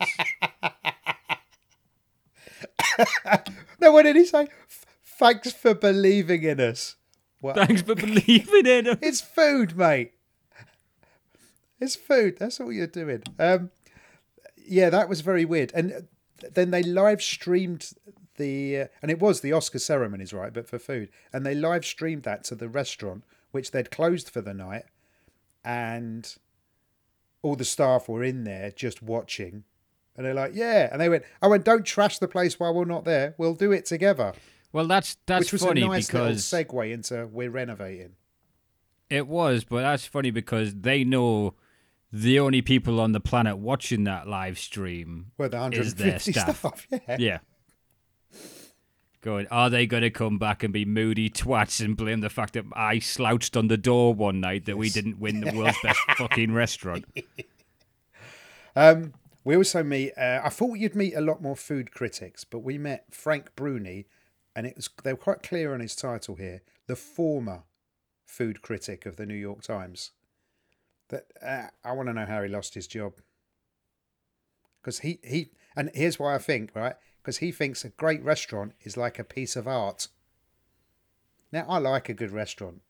No, 3.79 3.91
what 3.91 4.03
did 4.03 4.15
he 4.15 4.25
say? 4.25 4.47
Thanks 5.03 5.51
for 5.51 5.73
believing 5.73 6.43
in 6.43 6.59
us. 6.59 6.95
What? 7.41 7.55
Thanks 7.55 7.81
for 7.81 7.93
believing 7.95 8.65
in 8.65 8.87
us. 8.87 8.97
It's 9.01 9.21
food, 9.21 9.77
mate. 9.77 10.13
It's 11.79 11.95
food. 11.95 12.37
That's 12.39 12.59
all 12.59 12.71
you're 12.71 12.87
doing. 12.87 13.23
Um, 13.37 13.69
yeah, 14.57 14.89
that 14.89 15.09
was 15.09 15.21
very 15.21 15.45
weird. 15.45 15.71
And 15.75 16.07
then 16.53 16.71
they 16.71 16.83
live 16.83 17.21
streamed 17.21 17.91
the, 18.37 18.77
uh, 18.79 18.87
and 19.01 19.11
it 19.11 19.19
was 19.19 19.41
the 19.41 19.53
Oscar 19.53 19.79
ceremonies, 19.79 20.33
right? 20.33 20.53
But 20.53 20.67
for 20.67 20.79
food, 20.79 21.09
and 21.31 21.45
they 21.45 21.55
live 21.55 21.85
streamed 21.85 22.23
that 22.23 22.43
to 22.45 22.55
the 22.55 22.69
restaurant, 22.69 23.23
which 23.51 23.71
they'd 23.71 23.91
closed 23.91 24.29
for 24.29 24.41
the 24.41 24.53
night, 24.53 24.85
and 25.63 26.35
all 27.41 27.55
the 27.55 27.65
staff 27.65 28.09
were 28.09 28.23
in 28.23 28.43
there 28.43 28.71
just 28.71 29.01
watching. 29.01 29.63
And 30.17 30.25
they're 30.25 30.33
like, 30.33 30.51
yeah. 30.55 30.89
And 30.91 31.01
they 31.01 31.09
went, 31.09 31.23
I 31.41 31.47
went, 31.47 31.65
don't 31.65 31.85
trash 31.85 32.19
the 32.19 32.27
place 32.27 32.59
while 32.59 32.73
we're 32.73 32.85
not 32.85 33.03
there. 33.03 33.35
We'll 33.37 33.55
do 33.55 33.71
it 33.71 33.85
together. 33.85 34.33
Well, 34.71 34.87
that's 34.87 35.17
that's 35.25 35.45
Which 35.45 35.53
was 35.53 35.63
funny 35.63 35.81
a 35.83 35.87
nice 35.87 36.07
because 36.07 36.41
segue 36.43 36.91
into 36.91 37.27
we're 37.27 37.49
renovating. 37.49 38.13
It 39.09 39.27
was, 39.27 39.63
but 39.63 39.81
that's 39.81 40.05
funny 40.05 40.31
because 40.31 40.73
they 40.75 41.03
know 41.03 41.53
the 42.11 42.39
only 42.39 42.61
people 42.61 42.99
on 42.99 43.11
the 43.11 43.19
planet 43.19 43.57
watching 43.57 44.03
that 44.05 44.27
live 44.27 44.57
stream 44.57 45.31
Well, 45.37 45.49
the 45.49 45.57
is 45.73 45.95
their 45.95 46.13
150 46.17 46.31
staff. 46.31 46.57
staff. 46.59 46.87
Yeah. 47.07 47.17
Yeah. 47.19 47.39
Going, 49.21 49.47
are 49.49 49.69
they 49.71 49.87
going 49.87 50.03
to 50.03 50.11
come 50.11 50.37
back 50.37 50.61
and 50.61 50.71
be 50.71 50.85
moody 50.85 51.29
twats 51.31 51.83
and 51.83 51.97
blame 51.97 52.19
the 52.21 52.29
fact 52.29 52.53
that 52.53 52.65
I 52.75 52.99
slouched 52.99 53.57
on 53.57 53.69
the 53.69 53.77
door 53.77 54.13
one 54.13 54.39
night 54.39 54.65
that 54.65 54.77
we 54.77 54.89
didn't 54.89 55.19
win 55.19 55.39
the 55.41 55.51
world's 55.55 55.77
best 55.81 55.99
fucking 56.17 56.53
restaurant? 56.53 57.05
Um, 58.77 59.13
we 59.45 59.55
also 59.55 59.83
meet. 59.83 60.11
Uh, 60.17 60.41
I 60.43 60.49
thought 60.49 60.79
you'd 60.79 60.95
meet 60.95 61.13
a 61.13 61.21
lot 61.21 61.41
more 61.41 61.55
food 61.55 61.91
critics, 61.91 62.43
but 62.43 62.59
we 62.59 62.79
met 62.79 63.05
Frank 63.11 63.55
Bruni, 63.55 64.07
and 64.55 64.65
it 64.65 64.75
was 64.75 64.89
they 65.03 65.13
were 65.13 65.17
quite 65.17 65.43
clear 65.43 65.73
on 65.73 65.79
his 65.79 65.95
title 65.95 66.35
here: 66.35 66.63
the 66.87 66.95
former 66.95 67.63
food 68.25 68.63
critic 68.63 69.05
of 69.05 69.15
the 69.15 69.25
New 69.25 69.35
York 69.35 69.61
Times. 69.61 70.11
That 71.09 71.27
uh, 71.41 71.67
I 71.87 71.91
want 71.93 72.09
to 72.09 72.13
know 72.13 72.25
how 72.25 72.41
he 72.41 72.49
lost 72.49 72.73
his 72.73 72.87
job. 72.87 73.13
Because 74.81 74.99
he 74.99 75.19
he 75.23 75.51
and 75.75 75.91
here's 75.93 76.19
why 76.19 76.33
I 76.33 76.39
think 76.39 76.71
right 76.75 76.95
because 77.21 77.37
he 77.37 77.51
thinks 77.51 77.85
a 77.85 77.89
great 77.89 78.23
restaurant 78.23 78.73
is 78.83 78.97
like 78.97 79.19
a 79.19 79.23
piece 79.23 79.55
of 79.55 79.67
art. 79.67 80.07
Now 81.51 81.65
I 81.69 81.77
like 81.77 82.09
a 82.09 82.13
good 82.13 82.31
restaurant. 82.31 82.81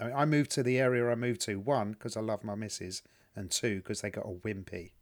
I 0.00 0.04
mean, 0.04 0.14
I 0.16 0.24
moved 0.24 0.50
to 0.52 0.62
the 0.62 0.78
area 0.78 1.10
I 1.10 1.14
moved 1.14 1.42
to 1.42 1.56
one 1.56 1.92
because 1.92 2.16
I 2.16 2.20
love 2.20 2.44
my 2.44 2.54
missus, 2.54 3.02
and 3.36 3.50
two 3.50 3.76
because 3.76 4.00
they 4.00 4.10
got 4.10 4.24
a 4.24 4.28
wimpy. 4.28 4.92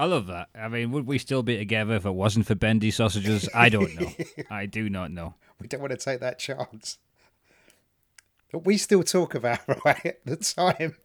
I 0.00 0.06
love 0.06 0.28
that. 0.28 0.48
I 0.54 0.68
mean, 0.68 0.92
would 0.92 1.06
we 1.06 1.18
still 1.18 1.42
be 1.42 1.58
together 1.58 1.94
if 1.94 2.06
it 2.06 2.12
wasn't 2.12 2.46
for 2.46 2.54
bendy 2.54 2.90
sausages? 2.90 3.50
I 3.54 3.68
don't 3.68 3.94
know. 4.00 4.10
I 4.50 4.64
do 4.64 4.88
not 4.88 5.10
know. 5.10 5.34
We 5.60 5.68
don't 5.68 5.82
want 5.82 5.90
to 5.90 5.98
take 5.98 6.20
that 6.20 6.38
chance. 6.38 6.96
But 8.50 8.64
we 8.64 8.78
still 8.78 9.02
talk 9.02 9.34
about, 9.34 9.60
right, 9.84 10.06
at 10.06 10.24
the 10.24 10.36
time, 10.36 10.96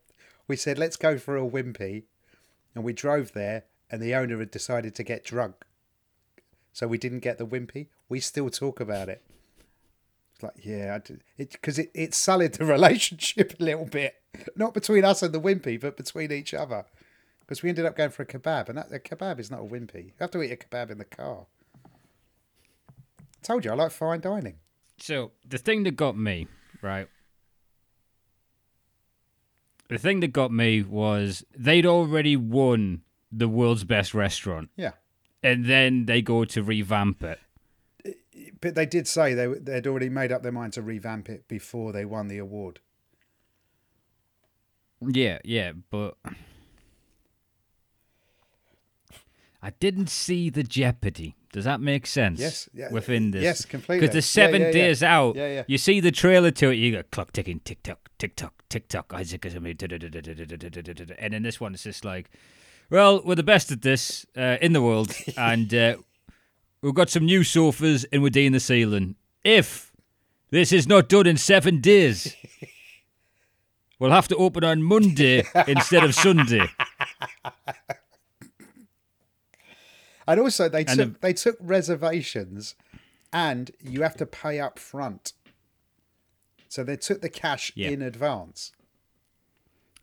we 0.48 0.56
said, 0.56 0.80
let's 0.80 0.96
go 0.96 1.18
for 1.18 1.36
a 1.36 1.42
wimpy. 1.42 2.04
And 2.74 2.86
we 2.86 2.94
drove 2.94 3.34
there, 3.34 3.66
and 3.92 4.02
the 4.02 4.16
owner 4.16 4.40
had 4.40 4.50
decided 4.50 4.96
to 4.96 5.04
get 5.04 5.25
drunk. 5.25 5.66
So 6.72 6.88
we 6.88 6.98
didn't 6.98 7.20
get 7.20 7.38
the 7.38 7.46
wimpy. 7.46 7.88
We 8.08 8.22
still 8.22 8.50
talk 8.50 8.80
about 8.80 9.10
it. 9.10 9.22
It's 10.36 10.44
like, 10.44 10.66
yeah, 10.66 11.00
because 11.38 11.80
it, 11.80 11.92
it, 11.94 12.02
it 12.02 12.14
sullied 12.14 12.54
the 12.54 12.66
relationship 12.78 13.56
a 13.60 13.64
little 13.64 13.88
bit. 13.88 14.16
Not 14.56 14.74
between 14.74 15.04
us 15.04 15.22
and 15.22 15.34
the 15.34 15.42
wimpy, 15.42 15.78
but 15.82 15.98
between 15.98 16.32
each 16.32 16.54
other. 16.54 16.86
Because 17.46 17.62
we 17.62 17.70
ended 17.70 17.86
up 17.86 17.96
going 17.96 18.10
for 18.10 18.24
a 18.24 18.25
kebab, 18.25 18.70
and 18.70 18.78
that, 18.78 18.92
a 18.92 18.98
kebab 19.00 19.40
is 19.40 19.52
not 19.52 19.60
a 19.62 19.64
wimpy. 19.64 20.06
You 20.06 20.12
have 20.20 20.32
to 20.32 20.42
eat 20.42 20.52
a 20.52 20.56
kebab 20.58 20.90
in 20.90 20.98
the 20.98 21.06
car. 21.06 21.46
I 21.86 23.22
told 23.44 23.64
you, 23.66 23.72
I 23.72 23.75
like 23.75 23.92
fine 23.92 24.20
dining. 24.22 24.56
So 24.98 25.32
the 25.48 25.58
thing 25.60 25.84
that 25.84 25.96
got 25.96 26.18
me 26.18 26.48
right 26.82 27.08
the 29.88 29.98
thing 30.00 30.20
that 30.22 30.34
got 30.34 30.52
me 30.52 30.82
was 30.82 31.46
they'd 31.56 31.86
already 31.86 32.36
won 32.36 33.02
the 33.32 33.48
world's 33.48 33.84
best 33.84 34.14
restaurant, 34.16 34.70
Yeah. 34.75 34.94
and 35.44 35.66
then 35.66 36.06
they 36.08 36.22
go 36.24 36.44
to 36.46 36.64
revamp 36.64 37.22
it. 37.24 37.40
But 38.62 38.74
they 38.75 38.86
did 38.88 39.08
say 39.08 39.34
they 39.36 39.46
they'd 39.48 39.86
already 39.86 40.10
made 40.10 40.32
up 40.32 40.42
their 40.42 40.52
mind 40.52 40.74
to 40.74 40.82
revamp 40.82 41.30
it 41.30 41.48
before 41.48 41.92
they 41.92 42.04
won 42.06 42.28
the 42.30 42.38
award. 42.40 42.80
Yeah, 45.02 45.40
yeah, 45.44 45.74
but 45.92 46.18
I 49.65 49.72
didn't 49.79 50.10
see 50.12 50.51
the 50.51 50.62
jeopardy. 50.62 51.36
Does 51.51 51.65
that 51.65 51.81
make 51.81 52.05
sense? 52.05 52.39
Yes, 52.39 52.69
yeah, 52.72 52.91
within 52.91 53.31
this, 53.31 53.41
yes, 53.41 53.65
completely. 53.65 54.01
Because 54.01 54.13
the 54.13 54.22
seven 54.22 54.62
Yeah, 54.62 54.67
yeah, 54.67 54.74
days 54.74 55.01
out, 55.01 55.36
Yeah, 55.36 55.48
yeah. 55.48 55.63
you 55.67 55.79
see 55.79 56.00
the 56.00 56.12
trailer 56.12 56.51
to 56.51 56.69
it. 56.69 56.75
You 56.75 56.91
go 56.91 57.03
clock 57.12 57.31
ticking, 57.31 57.62
tick 57.62 57.81
tock, 57.81 58.12
tick 58.19 58.36
tock, 58.36 58.53
tick 58.69 58.88
tock. 58.89 59.12
Isaac 59.15 59.43
is 59.43 59.55
a 59.55 59.57
and 59.57 61.34
in 61.34 61.41
this 61.41 61.60
one, 61.60 61.74
it's 61.74 61.81
just 61.81 62.05
like, 62.05 62.29
well, 62.91 63.24
we're 63.25 63.34
the 63.34 63.41
best 63.41 63.72
at 63.72 63.81
this 63.81 64.24
uh, 64.38 64.57
in 64.62 64.74
the 64.74 64.84
world, 64.84 65.15
and 65.38 65.74
uh, 65.74 65.95
we've 66.84 66.93
got 66.93 67.10
some 67.10 67.25
new 67.25 67.43
sofas, 67.43 68.03
and 68.12 68.22
we're 68.22 68.29
doing 68.29 68.51
the 68.51 68.60
ceiling. 68.60 69.15
If 69.43 69.91
this 70.51 70.72
is 70.72 70.88
not 70.88 71.10
done 71.10 71.25
in 71.25 71.38
seven 71.38 71.81
days. 71.81 72.36
We'll 73.98 74.12
have 74.12 74.27
to 74.27 74.36
open 74.36 74.65
on 74.65 74.84
Monday 74.84 75.45
instead 75.67 76.03
of 76.03 76.13
Sunday. 76.13 76.67
And 80.27 80.39
also 80.39 80.67
they 80.70 80.86
And 80.86 81.00
took 81.00 81.13
the- 81.13 81.20
they 81.20 81.34
took 81.34 81.58
reservations, 81.60 82.75
and 83.32 83.72
you 83.82 84.01
have 84.01 84.15
to 84.17 84.25
pay 84.25 84.60
up 84.60 84.79
front. 84.79 85.34
So 86.67 86.84
they 86.84 86.98
took 86.98 87.22
the 87.22 87.29
cash 87.29 87.72
Yeah. 87.75 87.89
in 87.89 88.01
advance. 88.01 88.72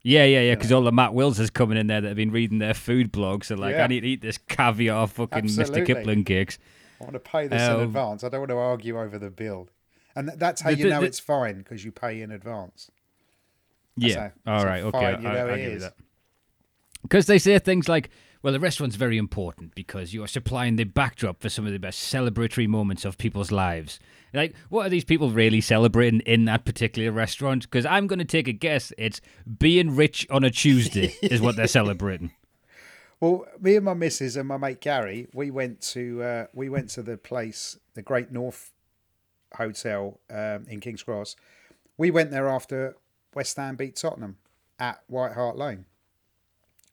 Yeah, 0.02 0.24
yeah, 0.24 0.40
yeah. 0.40 0.54
Because 0.54 0.72
all 0.72 0.82
the 0.82 0.90
Matt 0.92 1.14
Wills 1.14 1.38
is 1.38 1.50
coming 1.50 1.76
in 1.78 1.86
there 1.86 2.00
that 2.00 2.08
have 2.08 2.16
been 2.16 2.30
reading 2.32 2.58
their 2.58 2.74
food 2.74 3.12
blogs. 3.12 3.44
So 3.46 3.54
like, 3.56 3.74
Yeah. 3.74 3.84
I 3.84 3.86
need 3.86 4.00
to 4.00 4.08
eat 4.08 4.20
this 4.22 4.38
caviar 4.38 5.06
fucking 5.06 5.44
Absolutely. 5.44 5.82
Mr. 5.82 5.86
Kipling 5.86 6.24
cakes. 6.24 6.58
I 7.00 7.04
want 7.04 7.14
to 7.14 7.20
pay 7.20 7.46
this 7.46 7.62
in 7.62 7.70
Um, 7.70 7.80
advance. 7.80 8.24
I 8.24 8.28
don't 8.28 8.40
want 8.40 8.50
to 8.50 8.56
argue 8.56 8.98
over 9.00 9.18
the 9.18 9.30
bill. 9.30 9.68
And 10.16 10.28
that's 10.36 10.60
how 10.62 10.70
The- 10.70 10.78
you 10.78 10.88
know 10.88 11.00
the- 11.00 11.06
it's 11.06 11.18
fine 11.20 11.58
because 11.58 11.84
you 11.84 11.92
pay 11.92 12.20
in 12.20 12.30
advance. 12.30 12.90
Yeah. 13.96 14.30
how- 14.46 14.58
all 14.58 14.64
right. 14.64 14.82
Okay. 14.82 14.98
I, 14.98 15.16
know 15.16 15.30
I 15.30 15.52
it 15.52 15.56
give 15.58 15.66
you 15.70 15.76
is. 15.76 15.82
that. 15.82 15.94
Because 17.02 17.26
they 17.26 17.38
say 17.38 17.58
things 17.58 17.88
like, 17.88 18.10
"Well, 18.42 18.52
the 18.52 18.60
restaurant's 18.60 18.96
very 18.96 19.18
important 19.18 19.74
because 19.74 20.12
you 20.12 20.22
are 20.24 20.28
supplying 20.28 20.76
the 20.76 20.84
backdrop 20.84 21.40
for 21.40 21.48
some 21.48 21.66
of 21.66 21.72
the 21.72 21.78
best 21.78 22.12
celebratory 22.12 22.68
moments 22.68 23.04
of 23.04 23.18
people's 23.18 23.50
lives." 23.50 23.98
Like, 24.34 24.54
what 24.70 24.86
are 24.86 24.90
these 24.90 25.04
people 25.04 25.30
really 25.30 25.60
celebrating 25.60 26.20
in 26.20 26.46
that 26.46 26.64
particular 26.64 27.12
restaurant? 27.12 27.64
Because 27.64 27.84
I'm 27.84 28.06
going 28.06 28.18
to 28.18 28.24
take 28.24 28.48
a 28.48 28.52
guess 28.52 28.92
it's 28.96 29.20
being 29.58 29.94
rich 29.94 30.26
on 30.30 30.42
a 30.42 30.50
Tuesday 30.50 31.14
is 31.22 31.40
what 31.40 31.56
they're 31.56 31.66
celebrating. 31.66 32.32
Well, 33.22 33.46
me 33.60 33.76
and 33.76 33.84
my 33.84 33.94
missus 33.94 34.36
and 34.36 34.48
my 34.48 34.56
mate 34.56 34.80
Gary, 34.80 35.28
we 35.32 35.52
went 35.52 35.80
to 35.92 36.20
uh, 36.24 36.46
we 36.52 36.68
went 36.68 36.90
to 36.90 37.04
the 37.04 37.16
place, 37.16 37.78
the 37.94 38.02
Great 38.02 38.32
North 38.32 38.72
Hotel 39.54 40.18
um, 40.28 40.66
in 40.68 40.80
King's 40.80 41.04
Cross. 41.04 41.36
We 41.96 42.10
went 42.10 42.32
there 42.32 42.48
after 42.48 42.96
West 43.32 43.56
Ham 43.58 43.76
beat 43.76 43.94
Tottenham 43.94 44.38
at 44.80 45.04
White 45.06 45.34
Hart 45.34 45.56
Lane. 45.56 45.84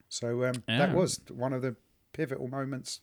So 0.10 0.44
um, 0.46 0.64
that 0.68 0.90
Ah. 0.90 0.94
was 0.94 1.22
one 1.32 1.54
of 1.54 1.62
the 1.62 1.76
pivotal 2.14 2.48
moments, 2.48 3.00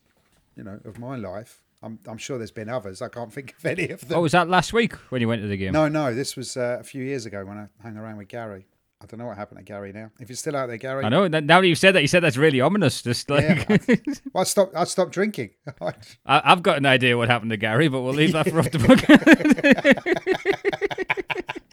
you 0.56 0.64
know, 0.64 0.80
of 0.84 0.98
my 0.98 1.16
life. 1.16 1.62
I'm 1.82 1.98
I'm 2.06 2.18
sure 2.18 2.36
there's 2.38 2.50
been 2.50 2.68
others. 2.68 3.00
I 3.02 3.08
can't 3.08 3.32
think 3.32 3.54
of 3.56 3.64
any 3.64 3.88
of 3.90 4.00
them. 4.08 4.18
Oh, 4.18 4.22
was 4.22 4.32
that 4.32 4.48
last 4.48 4.72
week 4.72 4.94
when 5.10 5.20
you 5.20 5.28
went 5.28 5.42
to 5.42 5.48
the 5.48 5.56
game? 5.56 5.72
No, 5.72 5.88
no, 5.88 6.14
this 6.14 6.34
was 6.36 6.56
uh, 6.56 6.78
a 6.80 6.84
few 6.84 7.02
years 7.04 7.26
ago 7.26 7.44
when 7.44 7.58
I 7.58 7.68
hung 7.82 7.96
around 7.96 8.16
with 8.16 8.28
Gary. 8.28 8.66
I 9.00 9.04
don't 9.04 9.20
know 9.20 9.26
what 9.26 9.36
happened 9.36 9.58
to 9.58 9.62
Gary 9.64 9.92
now. 9.92 10.10
If 10.18 10.30
you're 10.30 10.36
still 10.36 10.56
out 10.56 10.68
there, 10.68 10.78
Gary, 10.78 11.04
I 11.04 11.10
know. 11.10 11.28
Now 11.28 11.60
that 11.60 11.66
you've 11.68 11.76
said 11.76 11.94
that, 11.94 12.00
you 12.00 12.08
said 12.08 12.20
that's 12.22 12.38
really 12.38 12.62
ominous. 12.62 13.02
Just 13.02 13.28
like 13.28 13.44
Yeah, 13.44 13.64
I, 13.68 13.78
well, 14.32 14.40
I 14.40 14.44
stopped. 14.44 14.74
I 14.74 14.84
stopped 14.84 15.12
drinking. 15.12 15.50
I, 15.82 15.92
I've 16.24 16.62
got 16.62 16.78
an 16.78 16.86
idea 16.86 17.16
what 17.18 17.28
happened 17.28 17.50
to 17.50 17.58
Gary, 17.58 17.88
but 17.88 18.00
we'll 18.00 18.14
leave 18.14 18.32
that 18.32 18.48
for 18.48 18.58
off 18.58 18.70
the 18.70 18.78
book. 18.78 19.00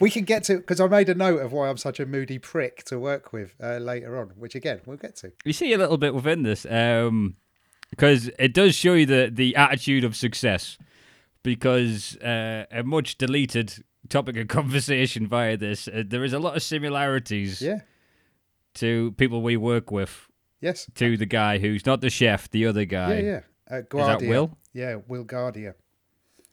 We 0.00 0.10
can 0.10 0.24
get 0.24 0.44
to 0.44 0.58
because 0.58 0.80
I 0.80 0.86
made 0.86 1.08
a 1.08 1.14
note 1.14 1.40
of 1.40 1.52
why 1.52 1.68
I'm 1.68 1.76
such 1.76 1.98
a 1.98 2.06
moody 2.06 2.38
prick 2.38 2.84
to 2.84 2.98
work 2.98 3.32
with 3.32 3.54
uh, 3.62 3.78
later 3.78 4.16
on, 4.18 4.28
which 4.36 4.54
again 4.54 4.80
we'll 4.86 4.96
get 4.96 5.16
to. 5.16 5.32
you 5.44 5.52
see 5.52 5.72
a 5.72 5.78
little 5.78 5.98
bit 5.98 6.14
within 6.14 6.42
this, 6.44 6.62
because 7.90 8.30
it 8.38 8.54
does 8.54 8.74
show 8.74 8.94
you 8.94 9.06
the 9.06 9.30
the 9.32 9.56
attitude 9.56 10.04
of 10.04 10.14
success. 10.16 10.78
Because 11.44 12.16
uh, 12.18 12.66
a 12.70 12.82
much 12.82 13.16
deleted 13.16 13.84
topic 14.08 14.36
of 14.36 14.48
conversation 14.58 15.26
via 15.26 15.56
this, 15.56 15.86
uh, 15.88 16.02
there 16.06 16.24
is 16.24 16.32
a 16.32 16.38
lot 16.38 16.56
of 16.56 16.62
similarities 16.62 17.62
Yeah. 17.62 17.80
to 18.74 19.12
people 19.12 19.40
we 19.40 19.56
work 19.56 19.90
with. 19.90 20.26
Yes. 20.60 20.90
To 20.96 21.16
the 21.16 21.26
guy 21.26 21.58
who's 21.58 21.86
not 21.86 22.00
the 22.00 22.10
chef, 22.10 22.50
the 22.50 22.66
other 22.66 22.84
guy. 22.84 23.20
Yeah. 23.20 23.40
Yeah. 23.70 23.76
Uh, 23.76 23.80
Guardia. 23.88 24.28
Will? 24.28 24.58
Yeah, 24.72 24.96
Will 25.06 25.24
Guardia, 25.24 25.74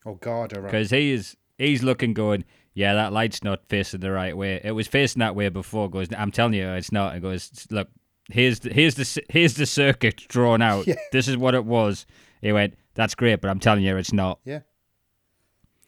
or 0.06 0.16
Garda. 0.18 0.62
because 0.62 0.92
he 0.92 1.12
is 1.12 1.36
he's 1.58 1.82
looking 1.84 2.14
going 2.14 2.46
yeah 2.76 2.94
that 2.94 3.12
light's 3.12 3.44
not 3.44 3.66
facing 3.68 4.00
the 4.02 4.12
right 4.12 4.38
way 4.38 4.62
it 4.64 4.72
was 4.72 4.88
facing 4.88 5.20
that 5.22 5.36
way 5.36 5.50
before 5.50 5.90
goes 5.90 6.08
i'm 6.16 6.32
telling 6.32 6.54
you 6.54 6.68
it's 6.74 6.92
not 6.92 7.16
it 7.16 7.22
goes 7.22 7.66
look 7.72 7.88
here's 8.30 8.60
the, 8.60 8.72
here's 8.72 8.94
the 8.96 9.24
here's 9.30 9.56
the 9.56 9.66
circuit 9.66 10.18
drawn 10.28 10.62
out 10.72 10.86
Yeah. 10.86 10.96
this 11.12 11.28
is 11.28 11.36
what 11.38 11.56
it 11.56 11.66
was 11.66 12.06
he 12.42 12.52
went 12.52 12.76
that's 12.94 13.16
great 13.16 13.42
but 13.42 13.50
i'm 13.50 13.60
telling 13.60 13.84
you 13.84 13.98
it's 13.98 14.14
not 14.14 14.40
Yeah. 14.46 14.60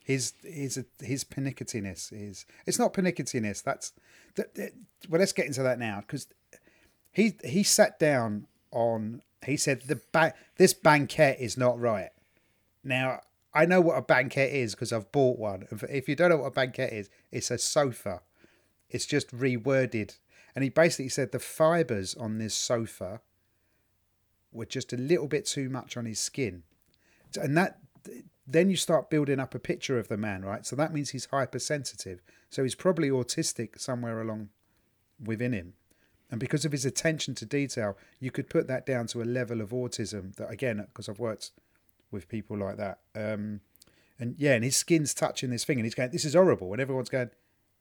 His 0.04 0.34
his 0.42 0.82
his 1.02 1.26
pernicketyness 1.26 2.14
is 2.14 2.46
it's 2.66 2.80
not 2.80 2.94
pernicketyness. 2.94 3.62
That's 3.62 3.92
that. 4.36 4.56
that- 4.56 4.72
Well, 5.10 5.20
let's 5.20 5.34
get 5.34 5.48
into 5.48 5.64
that 5.64 5.80
now 5.80 6.00
because 6.00 6.28
he 7.12 7.34
he 7.44 7.62
sat 7.64 8.00
down 8.00 8.48
on. 8.72 9.22
He 9.46 9.58
said 9.58 9.82
the 9.82 10.00
ba- 10.14 10.34
this 10.56 10.74
banquet 10.74 11.36
is 11.42 11.58
not 11.58 11.78
right. 11.78 12.12
Now 12.86 13.20
I 13.58 13.66
know 13.66 13.82
what 13.82 13.98
a 13.98 14.04
banquette 14.04 14.54
is 14.54 14.76
because 14.76 14.94
I've 14.94 15.12
bought 15.12 15.40
one. 15.40 15.68
If- 15.90 16.08
you 16.08 16.16
don't 16.16 16.30
know 16.30 16.38
what 16.38 16.48
a 16.48 16.52
banquette 16.52 16.94
is, 16.94 17.10
it's 17.32 17.50
a 17.50 17.58
sofa. 17.58 18.22
It's 18.90 19.08
just 19.08 19.36
reworded, 19.36 20.18
and 20.56 20.64
he 20.64 20.70
basically 20.70 21.10
said 21.10 21.32
the 21.32 21.40
fibers 21.40 22.16
on 22.16 22.38
this 22.38 22.54
sofa 22.54 23.22
were 24.52 24.66
just 24.66 24.94
a 24.94 24.98
little 24.98 25.28
bit 25.28 25.46
too 25.46 25.70
much 25.70 25.98
on 25.98 26.06
his 26.06 26.20
skin, 26.20 26.64
and 27.42 27.58
that 27.58 27.80
then 28.48 28.70
you 28.70 28.78
start 28.78 29.10
building 29.10 29.40
up 29.40 29.54
a 29.54 29.60
picture 29.60 30.00
of 30.00 30.08
the 30.08 30.18
man, 30.18 30.46
right? 30.46 30.66
So 30.66 30.76
that 30.78 30.94
means 30.94 31.10
he's 31.10 31.26
hypersensitive. 31.26 32.22
So 32.50 32.64
he's 32.64 32.76
probably 32.76 33.10
autistic 33.10 33.78
somewhere 33.78 34.22
along 34.22 34.50
within 35.22 35.52
him. 35.52 35.74
And 36.32 36.40
because 36.40 36.64
of 36.64 36.72
his 36.72 36.86
attention 36.86 37.36
to 37.36 37.46
detail, 37.46 37.98
you 38.22 38.32
could 38.32 38.50
put 38.50 38.68
that 38.68 38.86
down 38.86 39.08
to 39.08 39.22
a 39.22 39.26
level 39.26 39.60
of 39.60 39.72
autism 39.72 40.34
that, 40.38 40.50
again, 40.50 40.78
because 40.78 41.10
I've 41.10 41.20
worked 41.20 41.52
with 42.12 42.28
people 42.28 42.58
like 42.58 42.78
that. 42.78 43.00
Um, 43.16 43.62
and 44.20 44.36
yeah, 44.38 44.54
and 44.54 44.64
his 44.64 44.76
skin's 44.76 45.14
touching 45.14 45.50
this 45.50 45.64
thing, 45.64 45.78
and 45.78 45.86
he's 45.86 45.96
going, 45.96 46.12
"This 46.12 46.26
is 46.26 46.34
horrible," 46.34 46.72
and 46.74 46.82
everyone's 46.82 47.10
going, 47.10 47.30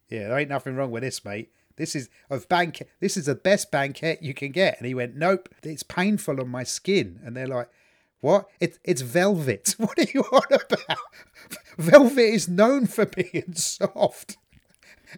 "Yeah, 0.08 0.28
there 0.28 0.38
ain't 0.38 0.50
nothing 0.50 0.76
wrong 0.76 0.90
with 0.90 1.02
this, 1.02 1.24
mate. 1.24 1.50
This 1.76 1.94
is 1.94 2.08
of 2.30 2.48
banquet. 2.48 2.88
This 3.00 3.16
is 3.16 3.26
the 3.26 3.34
best 3.34 3.70
banquet 3.70 4.22
you 4.22 4.34
can 4.34 4.52
get." 4.52 4.78
And 4.78 4.86
he 4.86 4.94
went, 4.94 5.16
"Nope, 5.16 5.48
it's 5.62 5.82
painful 5.82 6.40
on 6.40 6.48
my 6.48 6.62
skin." 6.62 7.20
And 7.24 7.36
they're 7.36 7.46
like, 7.46 7.68
"What? 8.20 8.48
It's 8.60 8.78
it's 8.84 9.02
velvet. 9.02 9.74
What 9.78 9.98
are 9.98 10.10
you 10.12 10.22
on 10.22 10.42
about? 10.52 10.98
Velvet 11.78 12.18
is 12.18 12.48
known 12.48 12.86
for 12.86 13.06
being 13.06 13.52
soft." 13.54 14.36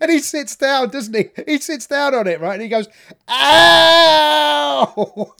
And 0.01 0.11
he 0.11 0.19
sits 0.19 0.57
down, 0.57 0.91
doesn't 0.91 1.15
he? 1.15 1.31
He 1.47 1.59
sits 1.59 1.87
down 1.87 2.15
on 2.15 2.27
it, 2.27 2.41
right? 2.41 2.55
And 2.55 2.63
he 2.63 2.69
goes, 2.69 2.89
"Ow!" 3.29 4.95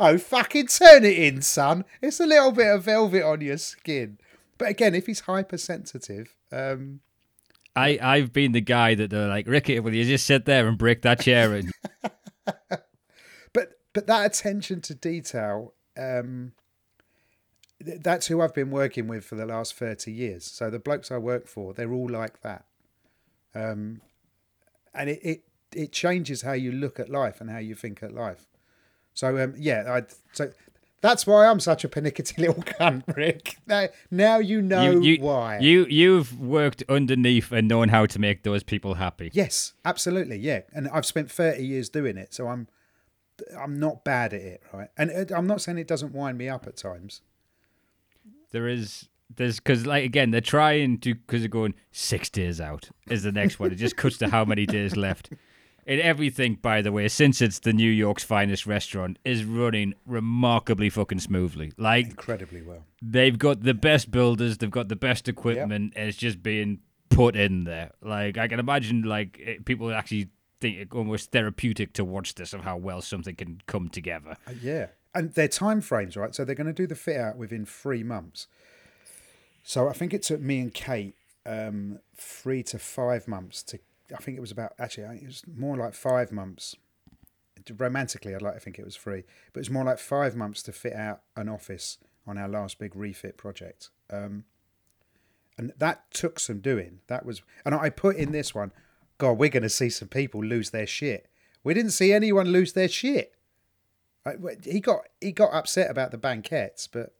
oh, 0.00 0.18
fucking 0.18 0.66
turn 0.66 1.04
it 1.04 1.18
in, 1.18 1.42
son. 1.42 1.84
It's 2.00 2.20
a 2.20 2.26
little 2.26 2.52
bit 2.52 2.68
of 2.68 2.84
velvet 2.84 3.22
on 3.22 3.40
your 3.40 3.58
skin. 3.58 4.18
But 4.58 4.70
again, 4.70 4.94
if 4.94 5.06
he's 5.06 5.20
hypersensitive, 5.20 6.34
um, 6.52 7.00
i 7.74 7.98
i've 8.00 8.32
been 8.32 8.52
the 8.52 8.60
guy 8.60 8.94
that 8.94 9.10
they're 9.10 9.28
like 9.28 9.46
ricky 9.46 9.78
will 9.80 9.94
you 9.94 10.04
just 10.04 10.24
sit 10.24 10.46
there 10.46 10.66
and 10.66 10.78
break 10.78 11.02
that 11.02 11.20
chair 11.20 11.52
and 11.52 11.70
but 13.52 13.72
but 13.96 14.06
that 14.06 14.26
attention 14.26 14.82
to 14.82 14.94
detail, 14.94 15.72
um, 15.96 16.52
th- 17.82 18.00
that's 18.02 18.26
who 18.26 18.42
I've 18.42 18.54
been 18.54 18.70
working 18.70 19.08
with 19.08 19.24
for 19.24 19.36
the 19.36 19.46
last 19.46 19.74
thirty 19.74 20.12
years. 20.12 20.44
So 20.44 20.68
the 20.68 20.78
blokes 20.78 21.10
I 21.10 21.18
work 21.18 21.46
for, 21.48 21.72
they're 21.72 21.92
all 21.92 22.08
like 22.08 22.42
that, 22.42 22.66
um, 23.56 24.00
and 24.94 25.10
it, 25.10 25.20
it 25.22 25.42
it 25.74 25.92
changes 25.92 26.42
how 26.42 26.52
you 26.52 26.72
look 26.72 27.00
at 27.00 27.08
life 27.08 27.40
and 27.40 27.50
how 27.50 27.58
you 27.58 27.74
think 27.74 28.02
at 28.02 28.12
life. 28.12 28.46
So 29.14 29.42
um, 29.42 29.54
yeah, 29.56 29.84
I 29.88 30.02
so 30.32 30.52
that's 31.00 31.26
why 31.26 31.46
I'm 31.46 31.60
such 31.60 31.84
a 31.84 31.88
pernickety 31.88 32.34
little 32.46 32.62
cunt, 32.62 33.04
Rick. 33.16 33.56
Now, 33.66 33.88
now 34.10 34.38
you 34.38 34.60
know 34.62 34.90
you, 34.90 35.02
you, 35.02 35.22
why. 35.22 35.58
you 35.58 35.86
you've 35.86 36.38
worked 36.38 36.82
underneath 36.88 37.52
and 37.52 37.68
known 37.68 37.88
how 37.88 38.06
to 38.06 38.18
make 38.18 38.42
those 38.42 38.62
people 38.62 38.94
happy 38.94 39.30
Yes, 39.32 39.72
absolutely. 39.84 40.38
Yeah, 40.38 40.60
and 40.74 40.88
I've 40.88 41.06
spent 41.06 41.30
thirty 41.30 41.66
years 41.66 41.88
doing 41.88 42.16
it, 42.16 42.34
so 42.34 42.48
I'm 42.48 42.68
I'm 43.58 43.78
not 43.78 44.04
bad 44.04 44.32
at 44.32 44.40
it, 44.40 44.62
right? 44.72 44.88
And 44.96 45.30
I'm 45.30 45.46
not 45.46 45.60
saying 45.60 45.78
it 45.78 45.88
doesn't 45.88 46.12
wind 46.12 46.38
me 46.38 46.48
up 46.48 46.66
at 46.66 46.76
times. 46.76 47.22
there 48.50 48.68
is 48.68 49.08
there's 49.34 49.58
because 49.58 49.86
like 49.86 50.04
again 50.04 50.30
they're 50.30 50.40
trying 50.40 50.98
to 50.98 51.14
because 51.14 51.40
they're 51.40 51.48
going 51.48 51.74
six 51.92 52.30
days 52.30 52.60
out 52.60 52.88
is 53.10 53.22
the 53.22 53.32
next 53.32 53.58
one. 53.58 53.72
It 53.72 53.76
just 53.76 53.96
cuts 53.96 54.18
to 54.18 54.28
how 54.28 54.44
many 54.44 54.66
days 54.66 54.96
left. 54.96 55.30
And 55.88 56.00
everything, 56.00 56.58
by 56.60 56.82
the 56.82 56.90
way, 56.90 57.06
since 57.06 57.40
it's 57.40 57.60
the 57.60 57.72
New 57.72 57.90
York's 57.90 58.24
finest 58.24 58.66
restaurant, 58.66 59.20
is 59.24 59.44
running 59.44 59.94
remarkably 60.04 60.90
fucking 60.90 61.20
smoothly. 61.20 61.72
Like 61.76 62.06
incredibly 62.06 62.60
well. 62.60 62.84
They've 63.00 63.38
got 63.38 63.62
the 63.62 63.74
best 63.74 64.10
builders, 64.10 64.58
they've 64.58 64.70
got 64.70 64.88
the 64.88 64.96
best 64.96 65.28
equipment, 65.28 65.92
yep. 65.94 66.00
and 66.00 66.08
it's 66.08 66.18
just 66.18 66.42
being 66.42 66.80
put 67.08 67.36
in 67.36 67.64
there. 67.64 67.92
Like 68.02 68.36
I 68.36 68.48
can 68.48 68.58
imagine, 68.58 69.02
like 69.02 69.38
it, 69.38 69.64
people 69.64 69.92
actually 69.92 70.30
think 70.60 70.78
it 70.78 70.88
almost 70.92 71.30
therapeutic 71.30 71.92
to 71.94 72.04
watch 72.04 72.34
this 72.34 72.52
of 72.52 72.62
how 72.62 72.76
well 72.76 73.00
something 73.00 73.36
can 73.36 73.60
come 73.66 73.88
together. 73.88 74.36
Uh, 74.48 74.52
yeah, 74.60 74.86
and 75.14 75.34
their 75.34 75.48
time 75.48 75.80
frames, 75.80 76.16
right? 76.16 76.34
So 76.34 76.44
they're 76.44 76.56
going 76.56 76.66
to 76.66 76.72
do 76.72 76.88
the 76.88 76.96
fit 76.96 77.18
out 77.18 77.36
within 77.36 77.64
three 77.64 78.02
months. 78.02 78.48
So 79.68 79.88
I 79.88 79.94
think 79.94 80.14
it 80.14 80.22
took 80.22 80.40
me 80.40 80.60
and 80.60 80.72
Kate 80.72 81.16
um, 81.44 81.98
three 82.16 82.62
to 82.62 82.78
five 82.78 83.26
months 83.26 83.64
to 83.64 83.80
I 84.14 84.18
think 84.18 84.36
it 84.36 84.40
was 84.40 84.52
about 84.52 84.74
actually 84.78 85.18
it 85.18 85.26
was 85.26 85.42
more 85.52 85.76
like 85.76 85.92
five 85.92 86.30
months. 86.30 86.76
Romantically, 87.76 88.32
I'd 88.32 88.42
like 88.42 88.54
to 88.54 88.60
think 88.60 88.78
it 88.78 88.84
was 88.84 88.96
three, 88.96 89.24
but 89.52 89.58
it 89.58 89.62
was 89.62 89.70
more 89.70 89.82
like 89.82 89.98
five 89.98 90.36
months 90.36 90.62
to 90.62 90.72
fit 90.72 90.92
out 90.92 91.22
an 91.34 91.48
office 91.48 91.98
on 92.28 92.38
our 92.38 92.46
last 92.46 92.78
big 92.78 92.94
refit 92.94 93.36
project. 93.36 93.90
Um, 94.08 94.44
and 95.58 95.72
that 95.78 96.12
took 96.12 96.38
some 96.38 96.60
doing. 96.60 97.00
That 97.08 97.26
was, 97.26 97.42
and 97.64 97.74
I 97.74 97.90
put 97.90 98.14
in 98.14 98.30
this 98.30 98.54
one. 98.54 98.70
God, 99.18 99.32
we're 99.32 99.48
going 99.48 99.64
to 99.64 99.68
see 99.68 99.90
some 99.90 100.06
people 100.06 100.44
lose 100.44 100.70
their 100.70 100.86
shit. 100.86 101.28
We 101.64 101.74
didn't 101.74 101.90
see 101.90 102.12
anyone 102.12 102.46
lose 102.46 102.74
their 102.74 102.88
shit. 102.88 103.34
He 104.62 104.78
got 104.78 105.08
he 105.20 105.32
got 105.32 105.52
upset 105.52 105.90
about 105.90 106.12
the 106.12 106.18
banquets, 106.18 106.86
but 106.86 107.14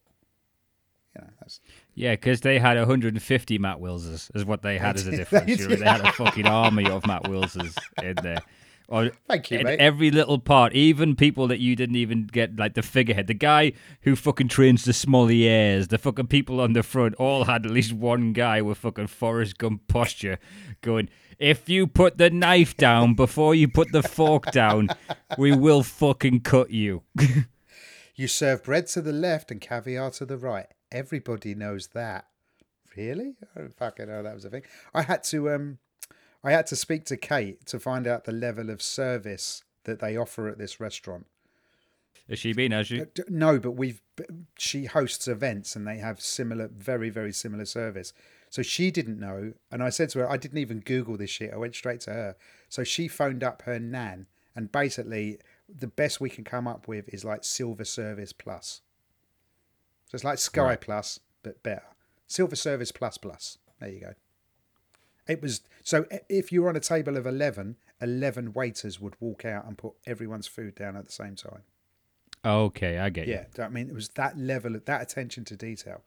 you 1.16 1.22
know, 1.22 1.30
that's... 1.40 1.60
Yeah, 1.96 2.12
because 2.12 2.42
they 2.42 2.58
had 2.58 2.76
150 2.76 3.58
Matt 3.58 3.78
Willses, 3.78 4.30
is 4.34 4.44
what 4.44 4.62
they 4.62 4.78
had 4.78 4.96
as 4.96 5.06
a 5.06 5.10
difference. 5.16 5.66
they, 5.66 5.76
they 5.76 5.84
had 5.84 6.02
a 6.02 6.12
fucking 6.12 6.46
army 6.46 6.88
of 6.88 7.06
Matt 7.06 7.24
Willses 7.24 7.74
in 8.02 8.14
there. 8.22 8.42
Or 8.88 9.10
Thank 9.26 9.50
you, 9.50 9.64
mate. 9.64 9.80
Every 9.80 10.10
little 10.10 10.38
part, 10.38 10.74
even 10.74 11.16
people 11.16 11.48
that 11.48 11.58
you 11.58 11.74
didn't 11.74 11.96
even 11.96 12.26
get, 12.26 12.56
like 12.56 12.74
the 12.74 12.82
figurehead, 12.82 13.26
the 13.26 13.34
guy 13.34 13.72
who 14.02 14.14
fucking 14.14 14.48
trains 14.48 14.84
the 14.84 14.92
sommeliers, 14.92 15.88
the 15.88 15.98
fucking 15.98 16.28
people 16.28 16.60
on 16.60 16.74
the 16.74 16.82
front, 16.82 17.14
all 17.16 17.44
had 17.44 17.64
at 17.66 17.72
least 17.72 17.94
one 17.94 18.32
guy 18.32 18.60
with 18.62 18.78
fucking 18.78 19.08
Forrest 19.08 19.58
Gump 19.58 19.88
posture 19.88 20.38
going, 20.82 21.08
if 21.38 21.68
you 21.68 21.86
put 21.86 22.18
the 22.18 22.30
knife 22.30 22.76
down 22.76 23.14
before 23.14 23.54
you 23.54 23.68
put 23.68 23.90
the 23.90 24.02
fork 24.02 24.52
down, 24.52 24.88
we 25.38 25.52
will 25.56 25.82
fucking 25.82 26.40
cut 26.40 26.70
you. 26.70 27.02
you 28.14 28.28
serve 28.28 28.62
bread 28.64 28.86
to 28.88 29.00
the 29.00 29.12
left 29.12 29.50
and 29.50 29.60
caviar 29.60 30.10
to 30.12 30.26
the 30.26 30.36
right. 30.36 30.68
Everybody 30.92 31.54
knows 31.54 31.88
that. 31.88 32.26
Really? 32.96 33.34
I 33.54 33.60
don't 33.60 33.76
fucking 33.76 34.08
know 34.08 34.22
that 34.22 34.34
was 34.34 34.44
a 34.44 34.50
thing. 34.50 34.62
I 34.94 35.02
had 35.02 35.22
to 35.24 35.50
um 35.50 35.78
I 36.42 36.52
had 36.52 36.66
to 36.68 36.76
speak 36.76 37.04
to 37.06 37.16
Kate 37.16 37.66
to 37.66 37.80
find 37.80 38.06
out 38.06 38.24
the 38.24 38.32
level 38.32 38.70
of 38.70 38.80
service 38.80 39.64
that 39.84 40.00
they 40.00 40.16
offer 40.16 40.48
at 40.48 40.58
this 40.58 40.78
restaurant. 40.78 41.26
Has 42.28 42.38
she 42.38 42.52
been? 42.52 42.72
Has 42.72 42.88
she? 42.88 43.02
Uh, 43.02 43.06
no, 43.28 43.58
but 43.58 43.72
we've. 43.72 44.00
She 44.58 44.86
hosts 44.86 45.28
events, 45.28 45.76
and 45.76 45.86
they 45.86 45.98
have 45.98 46.20
similar, 46.20 46.68
very, 46.68 47.10
very 47.10 47.32
similar 47.32 47.64
service. 47.64 48.12
So 48.48 48.62
she 48.62 48.90
didn't 48.90 49.18
know, 49.18 49.54
and 49.70 49.82
I 49.82 49.90
said 49.90 50.08
to 50.10 50.20
her, 50.20 50.30
I 50.30 50.36
didn't 50.36 50.58
even 50.58 50.80
Google 50.80 51.16
this 51.16 51.30
shit. 51.30 51.52
I 51.52 51.56
went 51.56 51.74
straight 51.74 52.00
to 52.02 52.12
her. 52.12 52.36
So 52.68 52.84
she 52.84 53.08
phoned 53.08 53.44
up 53.44 53.62
her 53.62 53.78
nan, 53.78 54.26
and 54.54 54.72
basically, 54.72 55.38
the 55.68 55.86
best 55.88 56.20
we 56.20 56.30
can 56.30 56.44
come 56.44 56.66
up 56.66 56.88
with 56.88 57.12
is 57.12 57.24
like 57.24 57.44
Silver 57.44 57.84
Service 57.84 58.32
Plus. 58.32 58.82
So 60.06 60.14
it's 60.14 60.24
like 60.24 60.38
Sky 60.38 60.62
right. 60.62 60.80
Plus, 60.80 61.20
but 61.42 61.62
better. 61.62 61.82
Silver 62.26 62.56
Service 62.56 62.92
Plus 62.92 63.18
Plus. 63.18 63.58
There 63.80 63.88
you 63.88 64.00
go. 64.00 64.14
It 65.28 65.42
was 65.42 65.62
so 65.82 66.06
if 66.28 66.52
you 66.52 66.62
were 66.62 66.68
on 66.68 66.76
a 66.76 66.80
table 66.80 67.16
of 67.16 67.26
11, 67.26 67.76
11 68.00 68.52
waiters 68.52 69.00
would 69.00 69.14
walk 69.20 69.44
out 69.44 69.66
and 69.66 69.76
put 69.76 69.94
everyone's 70.06 70.46
food 70.46 70.74
down 70.74 70.96
at 70.96 71.06
the 71.06 71.12
same 71.12 71.34
time. 71.34 71.62
Okay, 72.44 72.98
I 72.98 73.10
get 73.10 73.26
yeah, 73.26 73.40
you. 73.40 73.46
Yeah, 73.58 73.66
I 73.66 73.68
mean, 73.68 73.88
it 73.88 73.94
was 73.94 74.10
that 74.10 74.38
level 74.38 74.76
of 74.76 74.84
that 74.84 75.02
attention 75.02 75.44
to 75.46 75.56
detail. 75.56 76.02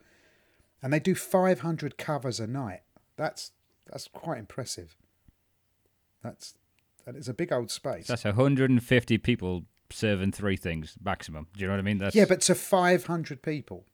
And 0.82 0.94
they 0.94 1.00
do 1.00 1.16
500 1.16 1.98
covers 1.98 2.40
a 2.40 2.48
night. 2.48 2.82
That's 3.18 3.52
that's 3.92 4.08
quite 4.08 4.40
impressive. 4.40 4.96
That's 6.24 6.54
that 7.06 7.16
is 7.16 7.28
a 7.28 7.34
big 7.34 7.52
old 7.52 7.72
space. 7.72 8.08
That's 8.08 8.24
150 8.24 9.18
people 9.18 9.66
serving 9.92 10.32
three 10.32 10.58
things 10.58 10.96
maximum. 11.04 11.48
Do 11.54 11.62
you 11.62 11.68
know 11.68 11.74
what 11.74 11.80
I 11.80 11.84
mean? 11.84 11.98
That's... 11.98 12.16
Yeah, 12.16 12.26
but 12.26 12.42
to 12.42 12.56
500 12.56 13.42
people. 13.42 13.86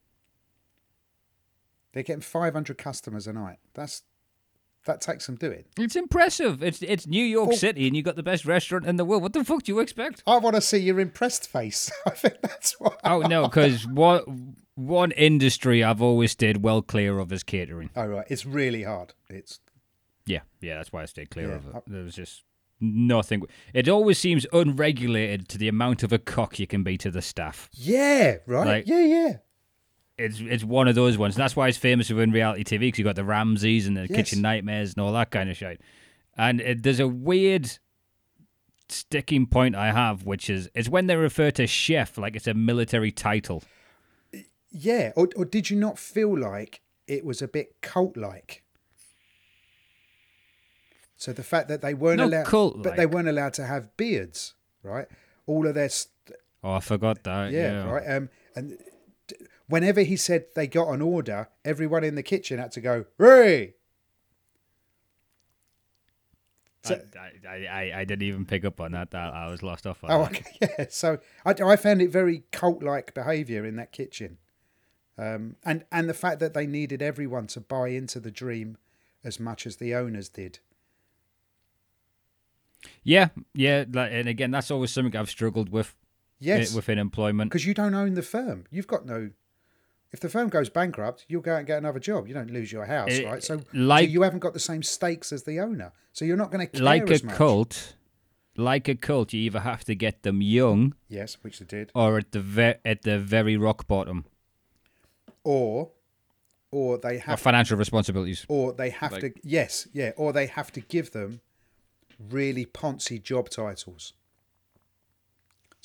They're 1.93 2.03
getting 2.03 2.21
500 2.21 2.77
customers 2.77 3.25
a 3.25 3.33
night. 3.33 3.59
That's 3.73 4.03
that 4.85 5.01
takes 5.01 5.25
some 5.25 5.35
doing. 5.35 5.65
It's 5.77 5.95
impressive. 5.95 6.61
It's 6.61 6.81
it's 6.81 7.07
New 7.07 7.23
York 7.23 7.49
well, 7.49 7.57
City, 7.57 7.87
and 7.87 7.95
you 7.95 8.03
got 8.03 8.15
the 8.15 8.23
best 8.23 8.45
restaurant 8.45 8.85
in 8.85 8.97
the 8.97 9.05
world. 9.05 9.23
What 9.23 9.33
the 9.33 9.43
fuck 9.43 9.63
do 9.63 9.71
you 9.71 9.79
expect? 9.79 10.23
I 10.27 10.37
want 10.37 10.55
to 10.55 10.61
see 10.61 10.77
your 10.77 10.99
impressed 10.99 11.47
face. 11.47 11.91
I 12.05 12.11
think 12.11 12.41
that's 12.41 12.79
what. 12.79 12.99
Oh 13.03 13.21
no, 13.21 13.47
because 13.47 13.87
what 13.87 14.25
one 14.75 15.11
industry 15.11 15.83
I've 15.83 16.01
always 16.01 16.31
stayed 16.31 16.57
well 16.57 16.81
clear 16.81 17.19
of 17.19 17.31
is 17.31 17.43
catering. 17.43 17.89
Oh 17.95 18.05
right, 18.05 18.27
it's 18.29 18.45
really 18.45 18.83
hard. 18.83 19.13
It's 19.29 19.59
yeah, 20.25 20.41
yeah. 20.61 20.75
That's 20.75 20.93
why 20.93 21.01
I 21.01 21.05
stayed 21.05 21.31
clear 21.31 21.49
yeah. 21.49 21.55
of 21.55 21.67
it. 21.67 21.83
There 21.87 22.03
was 22.03 22.15
just 22.15 22.43
nothing. 22.79 23.43
It 23.73 23.87
always 23.87 24.17
seems 24.17 24.45
unregulated 24.51 25.47
to 25.49 25.57
the 25.57 25.67
amount 25.67 26.03
of 26.03 26.11
a 26.11 26.19
cock 26.19 26.59
you 26.59 26.67
can 26.67 26.83
be 26.83 26.97
to 26.99 27.11
the 27.11 27.21
staff. 27.21 27.69
Yeah, 27.73 28.37
right. 28.45 28.67
Like, 28.67 28.87
yeah, 28.87 29.05
yeah 29.05 29.33
it's 30.17 30.39
it's 30.39 30.63
one 30.63 30.87
of 30.87 30.95
those 30.95 31.17
ones. 31.17 31.35
And 31.35 31.41
that's 31.41 31.55
why 31.55 31.67
it's 31.67 31.77
famous 31.77 32.09
within 32.09 32.31
reality 32.31 32.63
TV 32.63 32.79
because 32.79 32.99
you've 32.99 33.05
got 33.05 33.15
the 33.15 33.23
Ramsays 33.23 33.87
and 33.87 33.97
the 33.97 34.07
yes. 34.07 34.15
Kitchen 34.15 34.41
Nightmares 34.41 34.93
and 34.93 35.01
all 35.01 35.13
that 35.13 35.31
kind 35.31 35.49
of 35.49 35.57
shit. 35.57 35.81
And 36.37 36.61
it, 36.61 36.83
there's 36.83 36.99
a 36.99 37.07
weird 37.07 37.77
sticking 38.89 39.45
point 39.45 39.75
I 39.75 39.91
have, 39.91 40.25
which 40.25 40.49
is 40.49 40.69
it's 40.73 40.89
when 40.89 41.07
they 41.07 41.15
refer 41.15 41.51
to 41.51 41.67
chef 41.67 42.17
like 42.17 42.35
it's 42.35 42.47
a 42.47 42.53
military 42.53 43.11
title. 43.11 43.63
Yeah, 44.71 45.13
or, 45.15 45.29
or 45.35 45.45
did 45.45 45.69
you 45.69 45.77
not 45.77 45.97
feel 45.97 46.37
like 46.37 46.81
it 47.07 47.25
was 47.25 47.41
a 47.41 47.47
bit 47.47 47.81
cult 47.81 48.17
like? 48.17 48.63
So 51.25 51.33
the 51.33 51.41
fact 51.41 51.69
that 51.69 51.81
they 51.81 51.95
weren't 51.95 52.21
allowed, 52.21 52.45
cult-like. 52.45 52.83
but 52.83 52.97
they 52.97 53.07
weren't 53.07 53.27
allowed 53.27 53.55
to 53.55 53.65
have 53.65 53.97
beards, 53.97 54.53
right? 54.83 55.07
All 55.47 55.65
of 55.65 55.73
their. 55.73 55.89
St- 55.89 56.37
oh, 56.63 56.73
I 56.73 56.79
forgot 56.79 57.23
that. 57.23 57.51
Yeah, 57.51 57.71
yeah. 57.71 57.89
right. 57.89 58.11
Um, 58.11 58.29
and 58.55 58.77
whenever 59.67 60.01
he 60.01 60.17
said 60.17 60.45
they 60.53 60.67
got 60.67 60.89
an 60.89 61.01
order, 61.01 61.49
everyone 61.65 62.03
in 62.03 62.13
the 62.13 62.21
kitchen 62.21 62.59
had 62.59 62.71
to 62.73 62.79
go, 62.79 63.05
Ray! 63.17 63.73
So, 66.83 67.01
I, 67.19 67.49
I, 67.49 67.65
I, 67.65 67.99
I, 68.01 68.05
didn't 68.05 68.27
even 68.27 68.45
pick 68.45 68.63
up 68.63 68.79
on 68.79 68.91
that. 68.91 69.15
I 69.15 69.49
was 69.49 69.63
lost 69.63 69.87
off 69.87 70.03
on 70.03 70.11
oh, 70.11 70.25
that. 70.25 70.29
okay. 70.29 70.75
Yeah. 70.77 70.85
So 70.91 71.17
I, 71.43 71.55
I 71.59 71.75
found 71.75 72.03
it 72.03 72.11
very 72.11 72.43
cult 72.51 72.83
like 72.83 73.15
behaviour 73.15 73.65
in 73.65 73.77
that 73.77 73.91
kitchen. 73.91 74.37
Um, 75.17 75.55
and, 75.63 75.85
and 75.91 76.07
the 76.07 76.13
fact 76.13 76.39
that 76.41 76.53
they 76.53 76.67
needed 76.67 77.01
everyone 77.01 77.47
to 77.47 77.61
buy 77.61 77.87
into 77.87 78.19
the 78.19 78.29
dream 78.29 78.77
as 79.23 79.39
much 79.39 79.65
as 79.65 79.77
the 79.77 79.95
owners 79.95 80.29
did. 80.29 80.59
Yeah, 83.03 83.29
yeah, 83.53 83.85
and 83.93 84.27
again, 84.27 84.51
that's 84.51 84.71
always 84.71 84.91
something 84.91 85.15
I've 85.15 85.29
struggled 85.29 85.69
with. 85.69 85.95
Eh, 86.41 86.57
yes, 86.57 86.73
within 86.73 86.99
employment, 86.99 87.49
because 87.49 87.65
you 87.65 87.73
don't 87.73 87.93
own 87.93 88.13
the 88.13 88.21
firm. 88.21 88.65
You've 88.69 88.87
got 88.87 89.05
no 89.05 89.31
if 90.15 90.21
the 90.21 90.29
firm 90.29 90.47
goes 90.47 90.69
bankrupt, 90.69 91.25
you'll 91.27 91.41
go 91.41 91.53
out 91.53 91.57
and 91.57 91.67
get 91.67 91.77
another 91.77 91.99
job. 91.99 92.25
You 92.25 92.33
don't 92.33 92.49
lose 92.49 92.71
your 92.71 92.85
house, 92.85 93.11
it, 93.11 93.25
right? 93.25 93.43
So, 93.43 93.59
like, 93.73 94.05
so 94.05 94.11
you 94.11 94.21
haven't 94.21 94.39
got 94.39 94.53
the 94.53 94.61
same 94.61 94.81
stakes 94.81 95.33
as 95.33 95.43
the 95.43 95.59
owner. 95.59 95.91
So 96.13 96.23
you're 96.23 96.37
not 96.37 96.51
going 96.51 96.65
to 96.65 96.81
like 96.81 97.09
a 97.09 97.25
much. 97.25 97.35
cult. 97.35 97.95
Like 98.57 98.87
a 98.87 98.95
cult, 98.95 99.33
you 99.33 99.41
either 99.41 99.59
have 99.59 99.83
to 99.83 99.95
get 99.95 100.23
them 100.23 100.41
young, 100.41 100.95
yes, 101.09 101.37
which 101.41 101.59
they 101.59 101.65
did, 101.65 101.91
or 101.93 102.17
at 102.19 102.31
the 102.31 102.39
ve- 102.39 102.75
at 102.85 103.01
the 103.01 103.19
very 103.19 103.57
rock 103.57 103.85
bottom, 103.85 104.23
or 105.43 105.91
or 106.71 106.97
they 106.97 107.17
have 107.17 107.33
or 107.33 107.37
financial 107.37 107.77
responsibilities, 107.77 108.45
or 108.47 108.71
they 108.71 108.91
have 108.91 109.11
like, 109.11 109.21
to 109.21 109.33
yes, 109.43 109.89
yeah, 109.91 110.11
or 110.15 110.31
they 110.31 110.45
have 110.45 110.71
to 110.71 110.79
give 110.79 111.11
them 111.11 111.41
really 112.19 112.65
poncy 112.65 113.21
job 113.21 113.49
titles. 113.49 114.13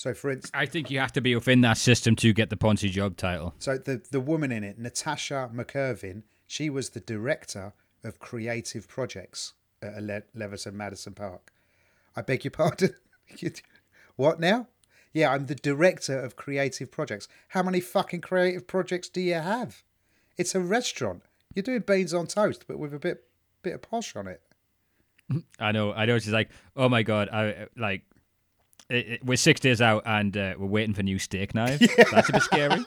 So, 0.00 0.14
for 0.14 0.30
instance, 0.30 0.50
I 0.54 0.64
think 0.64 0.90
you 0.90 0.98
have 0.98 1.12
to 1.12 1.20
be 1.20 1.34
within 1.34 1.60
that 1.60 1.76
system 1.76 2.16
to 2.16 2.32
get 2.32 2.48
the 2.48 2.56
Ponzi 2.56 2.90
job 2.90 3.18
title. 3.18 3.54
So, 3.58 3.76
the 3.76 4.00
the 4.10 4.18
woman 4.18 4.50
in 4.50 4.64
it, 4.64 4.78
Natasha 4.78 5.50
McIrvin, 5.54 6.22
she 6.46 6.70
was 6.70 6.90
the 6.90 7.00
director 7.00 7.74
of 8.02 8.18
creative 8.18 8.88
projects 8.88 9.52
at 9.82 10.02
Le- 10.02 10.72
Madison 10.72 11.12
Park. 11.12 11.52
I 12.16 12.22
beg 12.22 12.44
your 12.44 12.50
pardon. 12.50 12.94
what 14.16 14.40
now? 14.40 14.68
Yeah, 15.12 15.32
I'm 15.32 15.44
the 15.44 15.54
director 15.54 16.18
of 16.18 16.34
creative 16.34 16.90
projects. 16.90 17.28
How 17.48 17.62
many 17.62 17.80
fucking 17.80 18.22
creative 18.22 18.66
projects 18.66 19.10
do 19.10 19.20
you 19.20 19.34
have? 19.34 19.82
It's 20.38 20.54
a 20.54 20.60
restaurant. 20.60 21.24
You're 21.54 21.64
doing 21.64 21.80
beans 21.80 22.14
on 22.14 22.26
toast, 22.26 22.64
but 22.66 22.78
with 22.78 22.94
a 22.94 22.98
bit 22.98 23.24
bit 23.62 23.74
of 23.74 23.82
posh 23.82 24.16
on 24.16 24.26
it. 24.26 24.40
I 25.58 25.72
know, 25.72 25.92
I 25.92 26.06
know. 26.06 26.18
She's 26.18 26.32
like, 26.32 26.50
oh 26.76 26.88
my 26.88 27.02
god, 27.02 27.28
I 27.28 27.66
like. 27.76 28.02
It, 28.88 29.08
it, 29.08 29.24
we're 29.24 29.36
six 29.36 29.60
days 29.60 29.80
out 29.80 30.02
and 30.04 30.36
uh, 30.36 30.54
we're 30.58 30.66
waiting 30.66 30.94
for 30.94 31.04
new 31.04 31.18
steak 31.18 31.54
knives. 31.54 31.80
Yeah. 31.98 32.04
That's 32.10 32.28
a 32.28 32.32
bit 32.32 32.42
scary. 32.42 32.84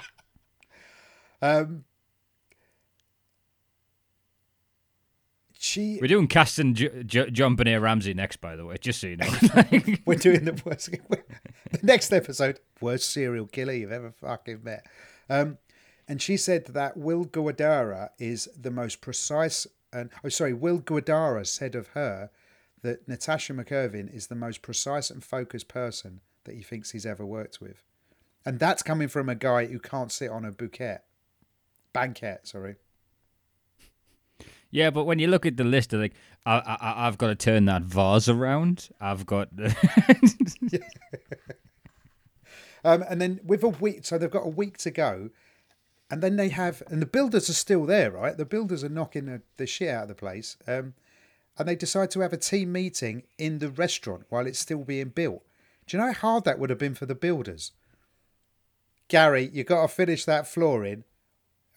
um, 1.42 1.84
she. 5.58 5.98
We're 6.00 6.08
doing 6.08 6.28
casting 6.28 6.74
J- 6.74 7.02
J- 7.04 7.30
JonBenét 7.30 7.82
Ramsey 7.82 8.14
next, 8.14 8.40
by 8.40 8.56
the 8.56 8.64
way, 8.64 8.76
just 8.80 9.02
so 9.02 9.08
you 9.08 9.16
know. 9.16 9.28
we're 10.06 10.14
doing 10.14 10.46
the 10.46 10.60
worst. 10.64 10.90
the 10.90 11.80
next 11.82 12.10
episode, 12.12 12.58
worst 12.80 13.10
serial 13.10 13.46
killer 13.46 13.74
you've 13.74 13.92
ever 13.92 14.12
fucking 14.12 14.60
met. 14.64 14.86
Um, 15.28 15.58
and 16.08 16.20
she 16.22 16.38
said 16.38 16.66
that 16.66 16.96
Will 16.96 17.26
Guidara 17.26 18.08
is 18.18 18.48
the 18.58 18.70
most 18.70 19.02
precise 19.02 19.66
and 19.92 20.10
oh, 20.24 20.28
sorry, 20.28 20.52
Will 20.52 20.80
Guidara 20.80 21.46
said 21.46 21.74
of 21.74 21.88
her 21.88 22.30
that 22.82 23.06
Natasha 23.08 23.52
McIrvin 23.52 24.14
is 24.14 24.28
the 24.28 24.34
most 24.34 24.62
precise 24.62 25.10
and 25.10 25.22
focused 25.22 25.68
person 25.68 26.20
that 26.44 26.54
he 26.54 26.62
thinks 26.62 26.90
he's 26.90 27.06
ever 27.06 27.26
worked 27.26 27.60
with, 27.60 27.84
and 28.44 28.58
that's 28.58 28.82
coming 28.82 29.08
from 29.08 29.28
a 29.28 29.34
guy 29.34 29.66
who 29.66 29.78
can't 29.78 30.12
sit 30.12 30.30
on 30.30 30.44
a 30.44 30.52
bouquet, 30.52 30.98
banquet. 31.92 32.46
Sorry. 32.46 32.76
Yeah, 34.70 34.90
but 34.90 35.04
when 35.04 35.18
you 35.18 35.26
look 35.26 35.46
at 35.46 35.56
the 35.56 35.64
list, 35.64 35.92
like 35.92 36.14
I, 36.46 36.58
I, 36.58 37.06
I've 37.06 37.18
got 37.18 37.26
to 37.28 37.34
turn 37.34 37.64
that 37.66 37.82
vase 37.82 38.28
around. 38.28 38.88
I've 39.00 39.26
got. 39.26 39.48
um, 42.84 43.04
and 43.08 43.20
then 43.20 43.40
with 43.44 43.64
a 43.64 43.68
week, 43.68 44.06
so 44.06 44.16
they've 44.16 44.30
got 44.30 44.46
a 44.46 44.50
week 44.50 44.78
to 44.78 44.90
go, 44.90 45.30
and 46.10 46.22
then 46.22 46.36
they 46.36 46.48
have, 46.48 46.82
and 46.88 47.00
the 47.00 47.06
builders 47.06 47.48
are 47.48 47.54
still 47.54 47.86
there, 47.86 48.10
right? 48.10 48.36
The 48.36 48.44
builders 48.44 48.82
are 48.82 48.88
knocking 48.88 49.26
the, 49.26 49.42
the 49.56 49.66
shit 49.66 49.88
out 49.88 50.02
of 50.02 50.08
the 50.08 50.14
place, 50.14 50.56
um, 50.66 50.94
and 51.58 51.68
they 51.68 51.76
decide 51.76 52.10
to 52.12 52.20
have 52.20 52.32
a 52.32 52.38
team 52.38 52.72
meeting 52.72 53.24
in 53.38 53.58
the 53.58 53.70
restaurant 53.70 54.24
while 54.28 54.46
it's 54.46 54.58
still 54.58 54.84
being 54.84 55.08
built. 55.08 55.42
Do 55.86 55.96
you 55.96 56.02
know 56.02 56.12
how 56.12 56.32
hard 56.32 56.44
that 56.44 56.58
would 56.58 56.70
have 56.70 56.78
been 56.78 56.94
for 56.94 57.06
the 57.06 57.14
builders? 57.14 57.72
Gary, 59.08 59.50
you 59.52 59.64
got 59.64 59.82
to 59.82 59.88
finish 59.88 60.24
that 60.24 60.46
flooring 60.46 61.04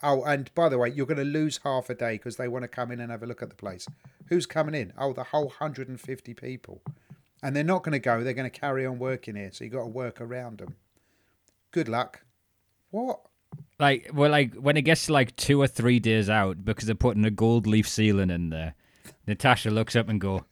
Oh, 0.06 0.22
and 0.24 0.54
by 0.54 0.68
the 0.68 0.78
way, 0.78 0.90
you're 0.90 1.06
going 1.06 1.18
to 1.18 1.24
lose 1.24 1.62
half 1.64 1.90
a 1.90 1.96
day 1.96 2.16
because 2.16 2.36
they 2.36 2.50
want 2.50 2.64
to 2.64 2.68
come 2.68 2.92
in 2.92 3.00
and 3.00 3.10
have 3.10 3.24
a 3.24 3.26
look 3.26 3.42
at 3.42 3.50
the 3.50 3.56
place. 3.56 3.88
Who's 4.28 4.46
coming 4.46 4.76
in? 4.76 4.92
Oh, 4.98 5.14
the 5.14 5.24
whole 5.24 5.46
150 5.46 6.34
people. 6.34 6.82
And 7.42 7.56
they're 7.56 7.64
not 7.64 7.84
going 7.84 7.94
to 7.94 8.00
go, 8.00 8.22
they're 8.22 8.34
going 8.34 8.50
to 8.50 8.60
carry 8.60 8.86
on 8.86 9.00
working 9.00 9.36
here. 9.36 9.50
So 9.54 9.64
you've 9.64 9.74
got 9.74 9.84
to 9.84 9.88
work 9.88 10.20
around 10.20 10.58
them. 10.58 10.76
Good 11.72 11.88
luck. 11.88 12.24
What? 12.92 13.22
Like, 13.80 14.10
well, 14.14 14.32
like 14.32 14.54
when 14.56 14.78
it 14.78 14.84
gets 14.84 15.08
to 15.08 15.14
like 15.14 15.36
two 15.36 15.62
or 15.62 15.68
three 15.68 16.00
days 16.00 16.30
out 16.30 16.64
because 16.64 16.86
they're 16.86 16.96
putting 16.96 17.26
a 17.26 17.32
gold 17.32 17.68
leaf 17.68 17.88
ceiling 17.88 18.30
in 18.30 18.50
there, 18.50 18.76
Natasha 19.28 19.70
looks 19.72 19.96
up 19.96 20.10
and 20.10 20.22
go, 20.22 20.46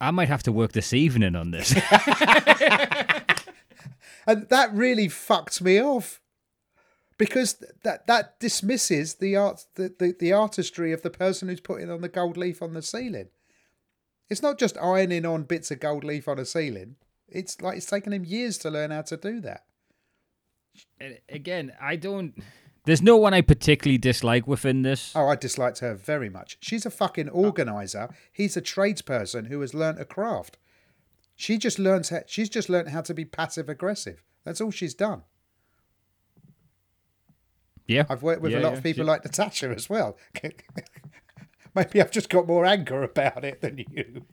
I 0.00 0.10
might 0.10 0.28
have 0.28 0.42
to 0.44 0.52
work 0.52 0.72
this 0.72 0.92
evening 0.92 1.36
on 1.36 1.50
this. 1.50 1.72
and 4.26 4.48
that 4.48 4.70
really 4.72 5.08
fucked 5.08 5.60
me 5.60 5.82
off 5.82 6.20
because 7.18 7.62
that 7.82 8.06
that 8.06 8.40
dismisses 8.40 9.16
the 9.16 9.36
art 9.36 9.66
the, 9.74 9.94
the, 9.98 10.14
the 10.18 10.32
artistry 10.32 10.92
of 10.92 11.02
the 11.02 11.10
person 11.10 11.48
who's 11.48 11.60
putting 11.60 11.90
on 11.90 12.00
the 12.00 12.08
gold 12.08 12.38
leaf 12.38 12.62
on 12.62 12.72
the 12.72 12.80
ceiling. 12.80 13.28
It's 14.30 14.40
not 14.42 14.58
just 14.58 14.78
ironing 14.78 15.26
on 15.26 15.42
bits 15.42 15.70
of 15.70 15.80
gold 15.80 16.04
leaf 16.04 16.28
on 16.28 16.38
a 16.38 16.46
ceiling. 16.46 16.96
It's 17.28 17.60
like 17.60 17.76
it's 17.76 17.86
taken 17.86 18.14
him 18.14 18.24
years 18.24 18.56
to 18.58 18.70
learn 18.70 18.90
how 18.90 19.02
to 19.02 19.16
do 19.18 19.40
that. 19.40 19.64
Again, 21.28 21.72
I 21.80 21.96
don't. 21.96 22.34
There's 22.84 23.02
no 23.02 23.16
one 23.18 23.34
I 23.34 23.42
particularly 23.42 23.98
dislike 23.98 24.46
within 24.46 24.82
this. 24.82 25.12
Oh, 25.14 25.28
I 25.28 25.36
disliked 25.36 25.80
her 25.80 25.94
very 25.94 26.30
much. 26.30 26.56
She's 26.60 26.86
a 26.86 26.90
fucking 26.90 27.28
oh. 27.28 27.44
organizer. 27.44 28.08
He's 28.32 28.56
a 28.56 28.62
tradesperson 28.62 29.48
who 29.48 29.60
has 29.60 29.74
learnt 29.74 30.00
a 30.00 30.04
craft. 30.06 30.56
She 31.36 31.58
just 31.58 31.78
learns 31.78 32.08
how, 32.08 32.20
she's 32.26 32.48
just 32.48 32.68
learnt 32.68 32.88
how 32.88 33.02
to 33.02 33.14
be 33.14 33.24
passive 33.24 33.68
aggressive. 33.68 34.22
That's 34.44 34.60
all 34.60 34.70
she's 34.70 34.94
done. 34.94 35.22
Yeah. 37.86 38.04
I've 38.08 38.22
worked 38.22 38.40
with 38.40 38.52
yeah, 38.52 38.60
a 38.60 38.60
lot 38.60 38.72
yeah. 38.72 38.78
of 38.78 38.82
people 38.82 39.04
like 39.04 39.24
Natasha 39.24 39.68
as 39.70 39.90
well. 39.90 40.16
Maybe 41.74 42.00
I've 42.00 42.10
just 42.10 42.28
got 42.28 42.46
more 42.46 42.64
anger 42.64 43.02
about 43.02 43.44
it 43.44 43.60
than 43.60 43.78
you. 43.78 44.26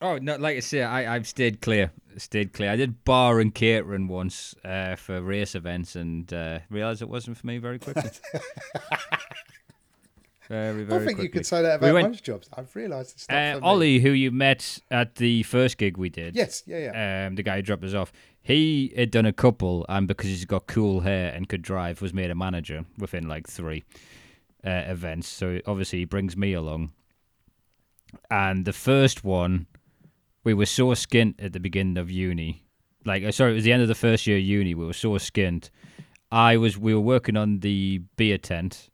Oh 0.00 0.18
no! 0.18 0.36
Like 0.36 0.56
I 0.56 0.60
say, 0.60 0.82
I 0.82 1.14
I've 1.14 1.26
stayed 1.26 1.60
clear, 1.60 1.90
stayed 2.16 2.52
clear. 2.52 2.70
I 2.70 2.76
did 2.76 3.04
bar 3.04 3.40
and 3.40 3.52
catering 3.54 4.06
once 4.06 4.54
uh, 4.64 4.94
for 4.94 5.20
race 5.20 5.54
events, 5.56 5.96
and 5.96 6.32
uh, 6.32 6.60
realised 6.70 7.02
it 7.02 7.08
wasn't 7.08 7.36
for 7.36 7.46
me 7.48 7.58
very 7.58 7.78
quickly. 7.80 8.08
very, 10.48 10.84
very. 10.84 11.02
I 11.02 11.04
think 11.04 11.04
quickly. 11.18 11.24
you 11.24 11.30
could 11.30 11.46
say 11.46 11.62
that 11.62 11.76
about 11.76 11.86
We 11.88 11.92
went- 11.92 12.08
most 12.10 12.22
jobs. 12.24 12.48
I've 12.56 12.74
realised 12.76 13.14
it's 13.16 13.28
not 13.28 13.36
Uh, 13.36 13.54
for 13.56 13.60
me. 13.60 13.66
Ollie, 13.66 13.98
who 14.00 14.10
you 14.10 14.30
met 14.30 14.78
at 14.90 15.16
the 15.16 15.42
first 15.42 15.78
gig 15.78 15.96
we 15.96 16.08
did, 16.10 16.36
Yes, 16.36 16.62
yeah, 16.66 16.92
yeah. 16.92 17.26
um, 17.26 17.34
the 17.34 17.42
guy 17.42 17.56
who 17.56 17.62
dropped 17.62 17.84
us 17.84 17.94
off. 17.94 18.12
He 18.40 18.92
had 18.96 19.10
done 19.10 19.26
a 19.26 19.32
couple, 19.32 19.84
and 19.88 20.06
because 20.08 20.26
he's 20.30 20.44
got 20.44 20.66
cool 20.68 21.00
hair 21.00 21.32
and 21.34 21.48
could 21.48 21.60
drive, 21.62 22.00
was 22.00 22.14
made 22.14 22.30
a 22.30 22.34
manager 22.34 22.84
within 22.98 23.28
like 23.28 23.46
three 23.48 23.84
uh, 24.64 24.70
events. 24.86 25.28
So 25.28 25.60
obviously 25.66 25.98
he 26.00 26.04
brings 26.04 26.36
me 26.36 26.52
along. 26.54 26.92
And 28.30 28.64
the 28.64 28.72
first 28.72 29.22
one, 29.22 29.66
we 30.48 30.54
were 30.54 30.66
so 30.66 30.86
skint 30.88 31.34
at 31.38 31.52
the 31.52 31.60
beginning 31.60 31.98
of 31.98 32.10
uni. 32.10 32.64
Like, 33.04 33.22
uh, 33.22 33.32
sorry, 33.32 33.52
it 33.52 33.56
was 33.56 33.64
the 33.64 33.72
end 33.72 33.82
of 33.82 33.88
the 33.88 33.94
first 33.94 34.26
year 34.26 34.38
of 34.38 34.42
uni. 34.42 34.74
We 34.74 34.86
were 34.86 34.94
so 34.94 35.10
skint. 35.10 35.68
I 36.32 36.56
was, 36.56 36.78
we 36.78 36.94
were 36.94 37.00
working 37.00 37.36
on 37.36 37.60
the 37.60 38.00
beer 38.16 38.38
tent, 38.38 38.88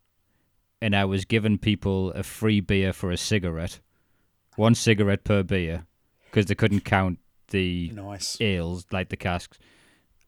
and 0.82 0.96
I 0.96 1.04
was 1.04 1.24
giving 1.24 1.58
people 1.58 2.10
a 2.10 2.24
free 2.24 2.58
beer 2.60 2.92
for 2.92 3.12
a 3.12 3.16
cigarette, 3.16 3.78
one 4.56 4.74
cigarette 4.74 5.22
per 5.22 5.44
beer, 5.44 5.86
because 6.24 6.46
they 6.46 6.56
couldn't 6.56 6.84
count 6.84 7.20
the 7.48 7.92
nice. 7.94 8.36
ales 8.40 8.84
like 8.90 9.10
the 9.10 9.16
casks 9.16 9.58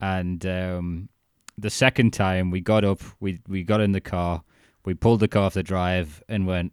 and 0.00 0.44
um, 0.46 1.08
the 1.56 1.70
second 1.70 2.12
time 2.12 2.50
we 2.50 2.60
got 2.60 2.84
up 2.84 3.00
we 3.20 3.40
we 3.48 3.62
got 3.62 3.80
in 3.80 3.92
the 3.92 4.00
car 4.00 4.42
we 4.84 4.94
pulled 4.94 5.20
the 5.20 5.28
car 5.28 5.44
off 5.44 5.54
the 5.54 5.62
drive 5.62 6.22
and 6.28 6.46
went 6.46 6.72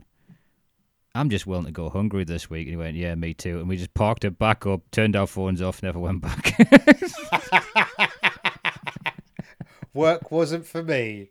i'm 1.15 1.29
just 1.29 1.45
willing 1.45 1.65
to 1.65 1.71
go 1.71 1.89
hungry 1.89 2.23
this 2.23 2.49
week. 2.49 2.67
And 2.67 2.71
he 2.71 2.77
went 2.77 2.95
yeah 2.97 3.15
me 3.15 3.33
too. 3.33 3.59
And 3.59 3.69
we 3.69 3.77
just 3.77 3.93
parked 3.93 4.25
it 4.25 4.37
back 4.39 4.65
up 4.65 4.81
turned 4.91 5.15
our 5.15 5.27
phones 5.27 5.61
off 5.61 5.83
never 5.83 5.99
went 5.99 6.21
back. 6.21 6.57
Work 9.93 10.31
wasn't 10.31 10.65
for 10.65 10.81
me. 10.83 11.29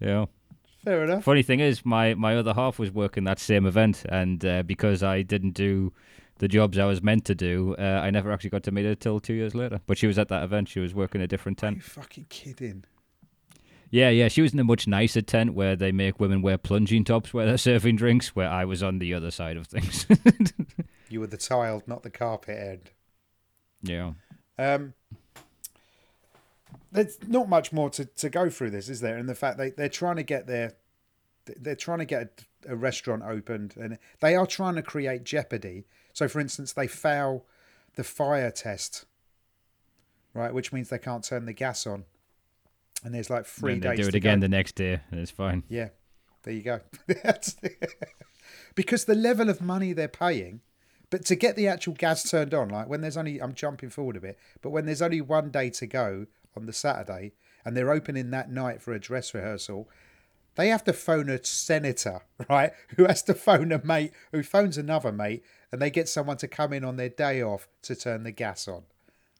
yeah. 0.00 0.26
Fair 0.84 1.04
enough. 1.04 1.24
funny 1.24 1.42
thing 1.42 1.60
is 1.60 1.84
my 1.84 2.14
my 2.14 2.36
other 2.36 2.54
half 2.54 2.78
was 2.78 2.90
working 2.90 3.24
that 3.24 3.38
same 3.38 3.66
event 3.66 4.02
and 4.08 4.42
uh, 4.46 4.62
because 4.62 5.02
i 5.02 5.20
didn't 5.20 5.50
do 5.50 5.92
the 6.38 6.48
jobs 6.48 6.78
i 6.78 6.86
was 6.86 7.02
meant 7.02 7.26
to 7.26 7.34
do 7.34 7.74
uh, 7.78 8.00
i 8.02 8.08
never 8.08 8.32
actually 8.32 8.48
got 8.48 8.62
to 8.62 8.70
meet 8.70 8.86
her 8.86 8.94
till 8.94 9.20
two 9.20 9.34
years 9.34 9.54
later. 9.54 9.80
But 9.86 9.98
she 9.98 10.06
was 10.06 10.18
at 10.18 10.28
that 10.28 10.42
event. 10.42 10.68
She 10.68 10.80
was 10.80 10.94
working 10.94 11.20
a 11.20 11.26
different 11.26 11.58
Are 11.58 11.66
tent 11.68 11.76
you 11.76 11.82
fucking 11.82 12.26
kidding? 12.30 12.84
Yeah, 13.90 14.10
yeah. 14.10 14.28
She 14.28 14.40
was 14.42 14.52
in 14.52 14.58
a 14.60 14.64
much 14.64 14.86
nicer 14.86 15.20
tent 15.20 15.54
where 15.54 15.74
they 15.74 15.90
make 15.90 16.20
women 16.20 16.42
wear 16.42 16.58
plunging 16.58 17.04
tops 17.04 17.34
where 17.34 17.44
they're 17.46 17.58
serving 17.58 17.96
drinks, 17.96 18.36
where 18.36 18.48
I 18.48 18.64
was 18.64 18.82
on 18.82 18.98
the 19.00 19.12
other 19.14 19.30
side 19.30 19.56
of 19.56 19.66
things. 19.66 20.06
You 21.08 21.18
were 21.18 21.26
the 21.26 21.36
tiled, 21.36 21.88
not 21.88 22.04
the 22.04 22.10
carpet 22.10 22.56
end. 22.56 22.90
yeah. 23.82 24.12
Um, 24.56 24.94
there's 26.92 27.18
not 27.26 27.48
much 27.48 27.72
more 27.72 27.90
to, 27.90 28.04
to 28.04 28.30
go 28.30 28.48
through 28.48 28.70
this, 28.70 28.88
is 28.88 29.00
there? 29.00 29.16
And 29.16 29.28
the 29.28 29.34
fact 29.34 29.58
they 29.58 29.70
they're 29.70 29.88
trying 29.88 30.16
to 30.16 30.22
get 30.22 30.46
their 30.46 30.74
they're 31.46 31.74
trying 31.74 31.98
to 31.98 32.04
get 32.04 32.44
a, 32.68 32.72
a 32.74 32.76
restaurant 32.76 33.24
opened, 33.24 33.74
and 33.76 33.98
they 34.20 34.36
are 34.36 34.46
trying 34.46 34.76
to 34.76 34.82
create 34.82 35.24
jeopardy. 35.24 35.84
So, 36.12 36.28
for 36.28 36.38
instance, 36.38 36.72
they 36.72 36.86
fail 36.86 37.44
the 37.96 38.04
fire 38.04 38.52
test, 38.52 39.06
right, 40.32 40.54
which 40.54 40.72
means 40.72 40.90
they 40.90 40.98
can't 40.98 41.24
turn 41.24 41.46
the 41.46 41.52
gas 41.52 41.88
on, 41.88 42.04
and 43.04 43.14
there's 43.14 43.30
like 43.30 43.46
three 43.46 43.78
days. 43.78 43.98
do 43.98 44.08
it 44.08 44.14
again 44.14 44.40
go. 44.40 44.44
the 44.44 44.48
next 44.48 44.74
day, 44.74 45.00
and 45.10 45.20
it's 45.20 45.30
fine. 45.30 45.64
Yeah, 45.68 45.88
there 46.42 46.54
you 46.54 46.62
go. 46.62 46.80
Because 48.74 49.04
the 49.04 49.14
level 49.14 49.50
of 49.50 49.60
money 49.60 49.92
they're 49.92 50.08
paying, 50.08 50.60
but 51.10 51.24
to 51.26 51.34
get 51.34 51.56
the 51.56 51.66
actual 51.68 51.94
gas 51.94 52.28
turned 52.28 52.54
on, 52.54 52.68
like 52.68 52.88
when 52.88 53.00
there's 53.00 53.16
only, 53.16 53.40
I'm 53.40 53.54
jumping 53.54 53.90
forward 53.90 54.16
a 54.16 54.20
bit, 54.20 54.38
but 54.62 54.70
when 54.70 54.86
there's 54.86 55.02
only 55.02 55.20
one 55.20 55.50
day 55.50 55.70
to 55.70 55.86
go 55.86 56.26
on 56.56 56.66
the 56.66 56.72
Saturday 56.72 57.32
and 57.64 57.76
they're 57.76 57.92
opening 57.92 58.30
that 58.30 58.50
night 58.50 58.80
for 58.80 58.92
a 58.92 59.00
dress 59.00 59.34
rehearsal, 59.34 59.88
they 60.54 60.68
have 60.68 60.84
to 60.84 60.92
phone 60.92 61.28
a 61.28 61.44
senator, 61.44 62.22
right? 62.48 62.72
Who 62.96 63.06
has 63.06 63.22
to 63.24 63.34
phone 63.34 63.72
a 63.72 63.84
mate, 63.84 64.12
who 64.32 64.42
phones 64.42 64.78
another 64.78 65.12
mate, 65.12 65.42
and 65.72 65.80
they 65.80 65.90
get 65.90 66.08
someone 66.08 66.36
to 66.38 66.48
come 66.48 66.72
in 66.72 66.84
on 66.84 66.96
their 66.96 67.08
day 67.08 67.42
off 67.42 67.68
to 67.82 67.94
turn 67.94 68.22
the 68.22 68.32
gas 68.32 68.68
on. 68.68 68.82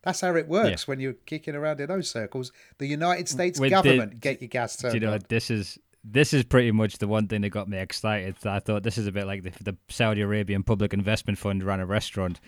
That's 0.03 0.21
how 0.21 0.35
it 0.35 0.49
works 0.49 0.89
when 0.89 0.99
you're 1.01 1.13
kicking 1.13 1.55
around 1.55 1.81
in 1.81 1.89
those 1.89 2.09
circles. 2.11 2.53
The 2.79 2.87
United 2.87 3.29
States 3.29 3.61
With 3.61 3.71
the- 3.71 3.75
government 3.75 4.21
get 4.21 4.41
your 4.41 4.49
gas 4.49 4.77
turned 4.77 4.95
you 4.95 5.01
know 5.01 5.13
on. 5.15 5.21
This 5.29 5.51
is 5.51 5.79
this 6.03 6.33
is 6.33 6.45
pretty 6.45 6.71
much 6.73 6.97
the 6.99 7.07
one 7.09 7.29
thing 7.29 7.43
that 7.43 7.51
got 7.51 7.69
me 7.69 7.77
excited. 7.79 8.37
I 8.47 8.61
thought 8.61 8.83
this 8.83 8.97
is 8.97 9.07
a 9.07 9.13
bit 9.13 9.27
like 9.27 9.43
the, 9.43 9.53
the 9.63 9.77
Saudi 9.91 10.23
Arabian 10.23 10.63
Public 10.63 10.95
Investment 10.95 11.39
Fund 11.39 11.63
ran 11.63 11.81
a 11.81 11.87
restaurant. 11.87 12.41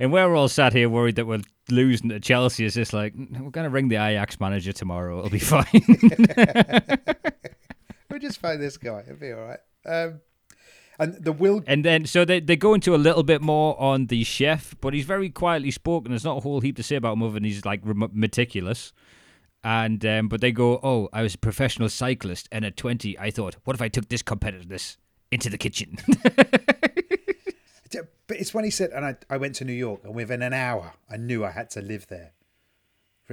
And 0.00 0.12
we're 0.12 0.34
all 0.34 0.48
sat 0.48 0.72
here 0.72 0.88
worried 0.88 1.16
that 1.16 1.26
we're 1.26 1.42
losing 1.70 2.08
to 2.08 2.18
Chelsea. 2.18 2.64
It's 2.64 2.74
just 2.74 2.92
like, 2.92 3.14
"Mm, 3.14 3.42
we're 3.42 3.50
going 3.50 3.64
to 3.64 3.70
ring 3.70 3.88
the 3.88 3.96
Ajax 3.96 4.40
manager 4.40 4.72
tomorrow. 4.72 5.18
It'll 5.18 5.30
be 5.30 5.38
fine. 5.38 5.66
We'll 8.10 8.20
just 8.20 8.40
phone 8.40 8.60
this 8.60 8.76
guy. 8.76 9.00
It'll 9.00 9.16
be 9.16 9.32
all 9.32 9.40
right. 9.44 9.58
Um, 9.86 10.20
and 10.98 11.22
the 11.22 11.32
will. 11.32 11.62
And 11.66 11.84
then, 11.84 12.06
so 12.06 12.24
they, 12.24 12.40
they 12.40 12.56
go 12.56 12.74
into 12.74 12.94
a 12.94 12.96
little 12.96 13.22
bit 13.22 13.40
more 13.40 13.80
on 13.80 14.06
the 14.06 14.24
chef, 14.24 14.74
but 14.80 14.94
he's 14.94 15.04
very 15.04 15.30
quietly 15.30 15.70
spoken. 15.70 16.12
There's 16.12 16.24
not 16.24 16.38
a 16.38 16.40
whole 16.40 16.60
heap 16.60 16.76
to 16.76 16.82
say 16.82 16.96
about 16.96 17.14
him 17.14 17.22
other 17.22 17.34
than 17.34 17.44
he's 17.44 17.64
like 17.64 17.84
meticulous. 17.84 18.92
And 19.62 20.04
um, 20.04 20.28
but 20.28 20.40
they 20.40 20.52
go, 20.52 20.78
oh, 20.82 21.08
I 21.12 21.22
was 21.22 21.34
a 21.34 21.38
professional 21.38 21.88
cyclist, 21.88 22.48
and 22.52 22.66
at 22.66 22.76
twenty, 22.76 23.18
I 23.18 23.30
thought, 23.30 23.56
what 23.64 23.74
if 23.74 23.80
I 23.80 23.88
took 23.88 24.08
this 24.08 24.22
competitiveness 24.22 24.98
into 25.30 25.48
the 25.48 25.56
kitchen? 25.56 25.96
but 28.26 28.36
it's 28.36 28.52
when 28.52 28.64
he 28.64 28.70
said, 28.70 28.90
and 28.90 29.06
I, 29.06 29.16
I 29.30 29.38
went 29.38 29.54
to 29.56 29.64
New 29.64 29.72
York, 29.72 30.02
and 30.04 30.14
within 30.14 30.42
an 30.42 30.52
hour, 30.52 30.92
I 31.10 31.16
knew 31.16 31.46
I 31.46 31.50
had 31.50 31.70
to 31.70 31.80
live 31.80 32.08
there. 32.08 32.32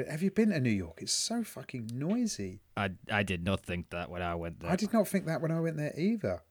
Have 0.10 0.24
you 0.24 0.32
been 0.32 0.52
to 0.52 0.62
New 0.62 0.70
York? 0.70 1.00
It's 1.02 1.12
so 1.12 1.44
fucking 1.44 1.90
noisy. 1.94 2.62
I 2.78 2.92
I 3.12 3.24
did 3.24 3.44
not 3.44 3.66
think 3.66 3.90
that 3.90 4.10
when 4.10 4.22
I 4.22 4.36
went 4.36 4.62
there. 4.62 4.72
I 4.72 4.78
did 4.78 4.94
not 4.94 5.10
think 5.10 5.26
that 5.26 5.42
when 5.42 5.52
I 5.52 5.60
went 5.60 5.76
there 5.76 5.94
either. 5.98 6.44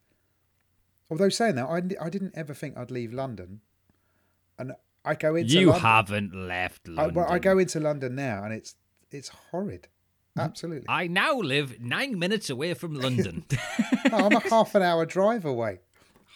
Although 1.10 1.28
saying 1.28 1.56
that, 1.56 1.66
I, 1.66 1.82
I 2.04 2.08
didn't 2.08 2.32
ever 2.36 2.54
think 2.54 2.76
I'd 2.76 2.90
leave 2.90 3.12
London. 3.12 3.60
And 4.58 4.72
I 5.04 5.14
go 5.14 5.34
into 5.34 5.52
you 5.58 5.66
London. 5.66 5.82
haven't 5.82 6.34
left 6.34 6.86
London. 6.86 7.16
I, 7.16 7.20
well, 7.20 7.32
I 7.32 7.38
go 7.38 7.58
into 7.58 7.80
London 7.80 8.14
now, 8.14 8.44
and 8.44 8.52
it's 8.52 8.76
it's 9.10 9.28
horrid. 9.50 9.88
Absolutely. 10.38 10.86
I 10.88 11.08
now 11.08 11.38
live 11.38 11.80
nine 11.80 12.18
minutes 12.18 12.48
away 12.48 12.74
from 12.74 12.94
London. 12.94 13.44
oh, 14.12 14.26
I'm 14.26 14.32
a 14.32 14.40
half 14.48 14.74
an 14.74 14.82
hour 14.82 15.04
drive 15.04 15.44
away. 15.44 15.80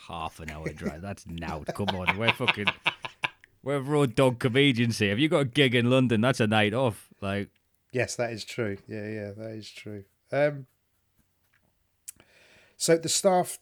half 0.09 0.41
an 0.41 0.51
hour 0.51 0.69
drive. 0.71 1.01
That's 1.01 1.27
now. 1.27 1.63
Come 1.75 1.91
on, 1.91 2.19
we're 2.19 2.33
fucking. 2.33 2.67
We're 3.63 3.79
road 3.79 4.15
dog 4.15 4.41
comedians 4.41 4.99
here. 4.99 5.13
If 5.13 5.19
you 5.21 5.29
got 5.29 5.39
a 5.39 5.45
gig 5.47 5.75
in 5.75 5.89
London, 5.89 6.21
that's 6.21 6.41
a 6.41 6.47
night 6.47 6.75
off. 6.75 7.09
Like, 7.23 7.49
yes, 7.93 8.17
that 8.17 8.33
is 8.33 8.45
true. 8.45 8.77
Yeah, 8.87 9.09
yeah, 9.09 9.31
that 9.37 9.53
is 9.53 9.71
true. 9.71 10.05
Um, 10.33 10.67
so 12.77 12.99
the 12.99 13.09
staff, 13.09 13.59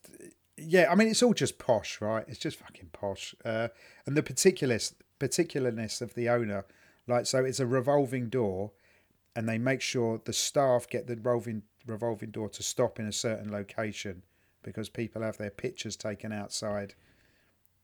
yeah, 0.67 0.91
I 0.91 0.95
mean, 0.95 1.09
it's 1.09 1.23
all 1.23 1.35
just 1.35 1.59
posh, 1.59 2.01
right? 2.01 2.25
It's 2.29 2.39
just 2.39 2.59
fucking 2.59 2.91
posh. 2.93 3.35
Uh, 3.45 3.69
and 4.07 4.17
the 4.17 4.23
particulars, 4.23 4.95
particularness 5.19 6.01
of 6.01 6.15
the 6.15 6.29
owner, 6.29 6.65
like, 7.07 7.27
so 7.27 7.45
it's 7.45 7.61
a 7.61 7.67
revolving 7.67 8.29
door, 8.29 8.73
and 9.35 9.49
they 9.49 9.59
make 9.59 9.81
sure 9.81 10.21
the 10.25 10.33
staff 10.33 10.89
get 10.89 11.07
the 11.07 11.17
revolving 11.17 11.63
revolving 11.87 12.31
door 12.31 12.49
to 12.49 12.63
stop 12.63 13.01
in 13.01 13.07
a 13.07 13.13
certain 13.13 13.51
location 13.51 14.23
because 14.63 14.89
people 14.89 15.23
have 15.23 15.37
their 15.39 15.51
pictures 15.51 15.97
taken 15.97 16.33
outside 16.33 16.95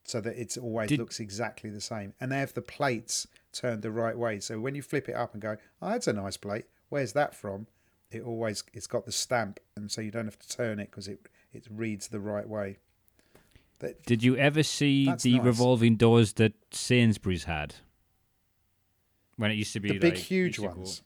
so 0.04 0.20
that 0.20 0.40
it 0.40 0.56
always 0.56 0.88
Did... 0.88 1.00
looks 1.00 1.20
exactly 1.20 1.68
the 1.68 1.80
same. 1.80 2.14
And 2.20 2.30
they 2.30 2.38
have 2.38 2.54
the 2.54 2.62
plates 2.62 3.26
turned 3.52 3.82
the 3.82 3.90
right 3.90 4.16
way. 4.16 4.40
So 4.40 4.60
when 4.60 4.74
you 4.74 4.82
flip 4.82 5.08
it 5.08 5.14
up 5.14 5.32
and 5.32 5.42
go, 5.42 5.56
oh, 5.82 5.90
that's 5.90 6.06
a 6.06 6.12
nice 6.12 6.36
plate. 6.36 6.66
Where's 6.88 7.12
that 7.12 7.34
from? 7.34 7.66
It 8.10 8.22
always 8.22 8.64
it's 8.72 8.86
got 8.86 9.04
the 9.04 9.12
stamp, 9.12 9.60
and 9.76 9.90
so 9.90 10.00
you 10.00 10.10
don't 10.10 10.24
have 10.24 10.38
to 10.38 10.48
turn 10.48 10.78
it 10.78 10.90
because 10.90 11.08
it 11.08 11.28
it 11.52 11.66
reads 11.70 12.08
the 12.08 12.20
right 12.20 12.48
way. 12.48 12.78
That, 13.80 14.04
Did 14.04 14.22
you 14.24 14.36
ever 14.36 14.62
see 14.62 15.04
the 15.04 15.36
nice. 15.36 15.44
revolving 15.44 15.96
doors 15.96 16.32
that 16.34 16.52
Sainsbury's 16.72 17.44
had? 17.44 17.76
When 19.36 19.52
it 19.52 19.54
used 19.54 19.72
to 19.74 19.80
be 19.80 19.90
the 19.90 19.98
big, 19.98 20.16
huge 20.16 20.58
ones. 20.58 21.02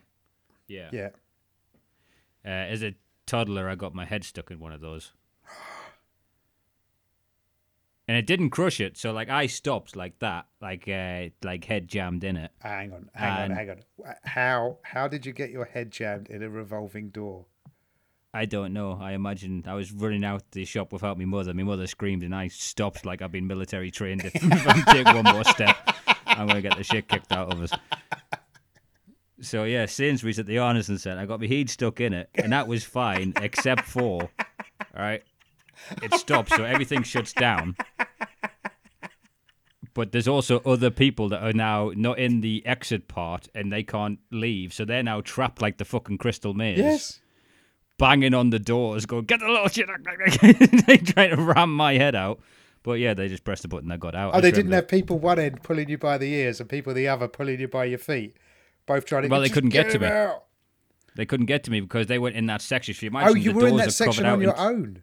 Yeah. 0.66 0.88
Yeah. 0.90 1.11
Uh, 2.44 2.48
as 2.48 2.83
a 2.83 2.94
toddler, 3.26 3.68
I 3.68 3.74
got 3.74 3.94
my 3.94 4.07
head 4.07 4.24
stuck 4.24 4.50
in 4.50 4.59
one 4.59 4.72
of 4.72 4.81
those. 4.81 5.12
and 8.09 8.16
it 8.16 8.26
didn't 8.26 8.50
crush 8.50 8.81
it, 8.81 8.96
so 8.96 9.12
like 9.12 9.28
I 9.28 9.46
stopped 9.46 9.94
like 9.94 10.18
that, 10.20 10.46
like 10.61 10.88
uh, 10.88 11.26
like 11.44 11.64
head 11.66 11.88
jammed 11.88 12.24
in 12.24 12.37
it. 12.37 12.50
Hang 12.61 12.92
on, 12.92 13.11
hang 13.14 13.42
and 13.42 13.52
on, 13.52 13.59
hang 13.59 13.70
on. 13.70 14.14
How 14.24 14.78
how 14.83 15.09
did 15.09 15.26
you 15.26 15.33
get 15.33 15.50
your 15.50 15.66
head 15.66 15.90
jammed 15.90 16.28
in 16.28 16.42
a 16.42 16.48
revolving 16.48 17.11
door? 17.11 17.46
I 18.35 18.47
don't 18.47 18.73
know. 18.73 18.99
I 19.01 19.12
imagine 19.12 19.64
I 19.66 19.75
was 19.75 19.92
running 19.92 20.25
out 20.25 20.42
the 20.53 20.64
shop 20.64 20.92
without 20.92 21.18
my 21.18 21.27
mother. 21.27 21.53
My 21.53 21.64
mother 21.64 21.87
screamed, 21.87 22.23
and 22.23 22.35
I 22.35 22.49
stopped 22.49 23.05
like 23.05 23.21
I've 23.21 23.33
been 23.33 23.47
military 23.47 23.90
trained. 23.90 24.23
If, 24.35 24.66
I 24.66 24.92
take 24.92 25.07
one 25.07 25.25
more 25.25 25.45
step, 25.45 25.77
I'm 26.27 26.47
gonna 26.47 26.62
get 26.62 26.77
the 26.77 26.85
shit 26.85 27.09
kicked 27.09 27.31
out 27.31 27.53
of 27.53 27.61
us. 27.61 27.73
So 29.42 29.64
yeah, 29.64 29.87
Sainsbury's 29.87 30.38
at 30.38 30.47
the 30.47 30.57
Arneson 30.57 30.99
Centre. 30.99 31.21
I 31.21 31.27
got 31.27 31.40
my 31.40 31.47
heat 31.47 31.68
stuck 31.68 32.01
in 32.01 32.14
it, 32.14 32.31
and 32.35 32.53
that 32.53 32.68
was 32.68 32.85
fine, 32.85 33.35
except 33.40 33.83
for, 33.83 34.23
all 34.23 35.03
right, 35.03 35.23
it 36.01 36.14
stops, 36.14 36.55
so 36.55 36.64
everything 36.64 37.03
shuts 37.03 37.33
down. 37.33 37.77
But 39.95 40.12
there's 40.12 40.29
also 40.29 40.61
other 40.61 40.90
people 40.90 41.29
that 41.31 41.42
are 41.42 41.53
now 41.53 41.92
not 41.95 42.18
in 42.18 42.40
the 42.40 42.64
exit 42.64 43.09
part, 43.09 43.49
and 43.55 43.71
they 43.71 43.83
can't 43.83 44.21
leave, 44.31 44.73
so 44.73 44.85
they're 44.87 45.03
now 45.03 45.21
trapped 45.21 45.61
like 45.61 45.77
the 45.77 45.85
fucking 45.85 46.18
Crystal 46.18 46.55
Maze. 46.55 46.79
Yes. 46.79 47.21
Banging 47.98 48.35
on 48.35 48.50
the 48.50 48.59
doors, 48.59 49.07
going, 49.07 49.26
get 49.26 49.40
the 49.40 49.46
little 49.46 49.68
shit 49.68 49.88
out. 49.88 50.00
they 50.87 50.96
trying 50.96 51.37
to 51.37 51.42
ram 51.42 51.74
my 51.74 51.94
head 51.94 52.14
out. 52.14 52.40
But 52.83 52.94
yeah, 52.94 53.14
they 53.14 53.28
just 53.28 53.44
pressed 53.44 53.62
the 53.62 53.68
button. 53.68 53.92
I 53.92 53.96
got 53.96 54.14
out. 54.14 54.35
Oh, 54.35 54.40
they 54.40 54.50
didn't 54.50 54.72
have 54.72 54.88
people 54.88 55.18
one 55.18 55.38
end 55.38 55.62
pulling 55.62 55.88
you 55.88 55.98
by 55.98 56.18
the 56.18 56.33
ears 56.33 56.59
and 56.59 56.68
people 56.68 56.92
the 56.94 57.07
other 57.07 57.28
pulling 57.28 57.61
you 57.61 57.68
by 57.68 57.85
your 57.85 57.98
feet 57.98 58.37
both 58.87 59.05
trying 59.05 59.22
to. 59.22 59.28
Well, 59.28 59.40
they 59.40 59.48
couldn't 59.48 59.70
get, 59.70 59.87
get 59.87 59.92
to 59.92 59.98
me. 60.00 60.07
Out. 60.07 60.44
They 61.14 61.26
couldn't 61.26 61.46
get 61.46 61.64
to 61.64 61.70
me 61.70 61.81
because 61.81 62.07
they 62.07 62.18
went 62.18 62.37
in 62.37 62.46
that 62.46 62.62
section. 62.62 62.92
If 62.92 63.02
you 63.02 63.09
imagine, 63.09 63.28
oh, 63.28 63.35
you 63.35 63.52
were 63.52 63.68
in 63.68 63.76
that 63.76 63.92
section 63.92 64.26
on 64.26 64.40
your 64.40 64.59
own. 64.59 65.02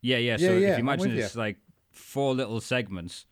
Yeah, 0.00 0.18
yeah. 0.18 0.36
So 0.36 0.52
yeah, 0.52 0.70
if 0.70 0.78
you 0.78 0.82
imagine 0.82 1.16
it's 1.16 1.34
you. 1.34 1.40
like 1.40 1.58
four 1.90 2.34
little 2.34 2.60
segments, 2.60 3.26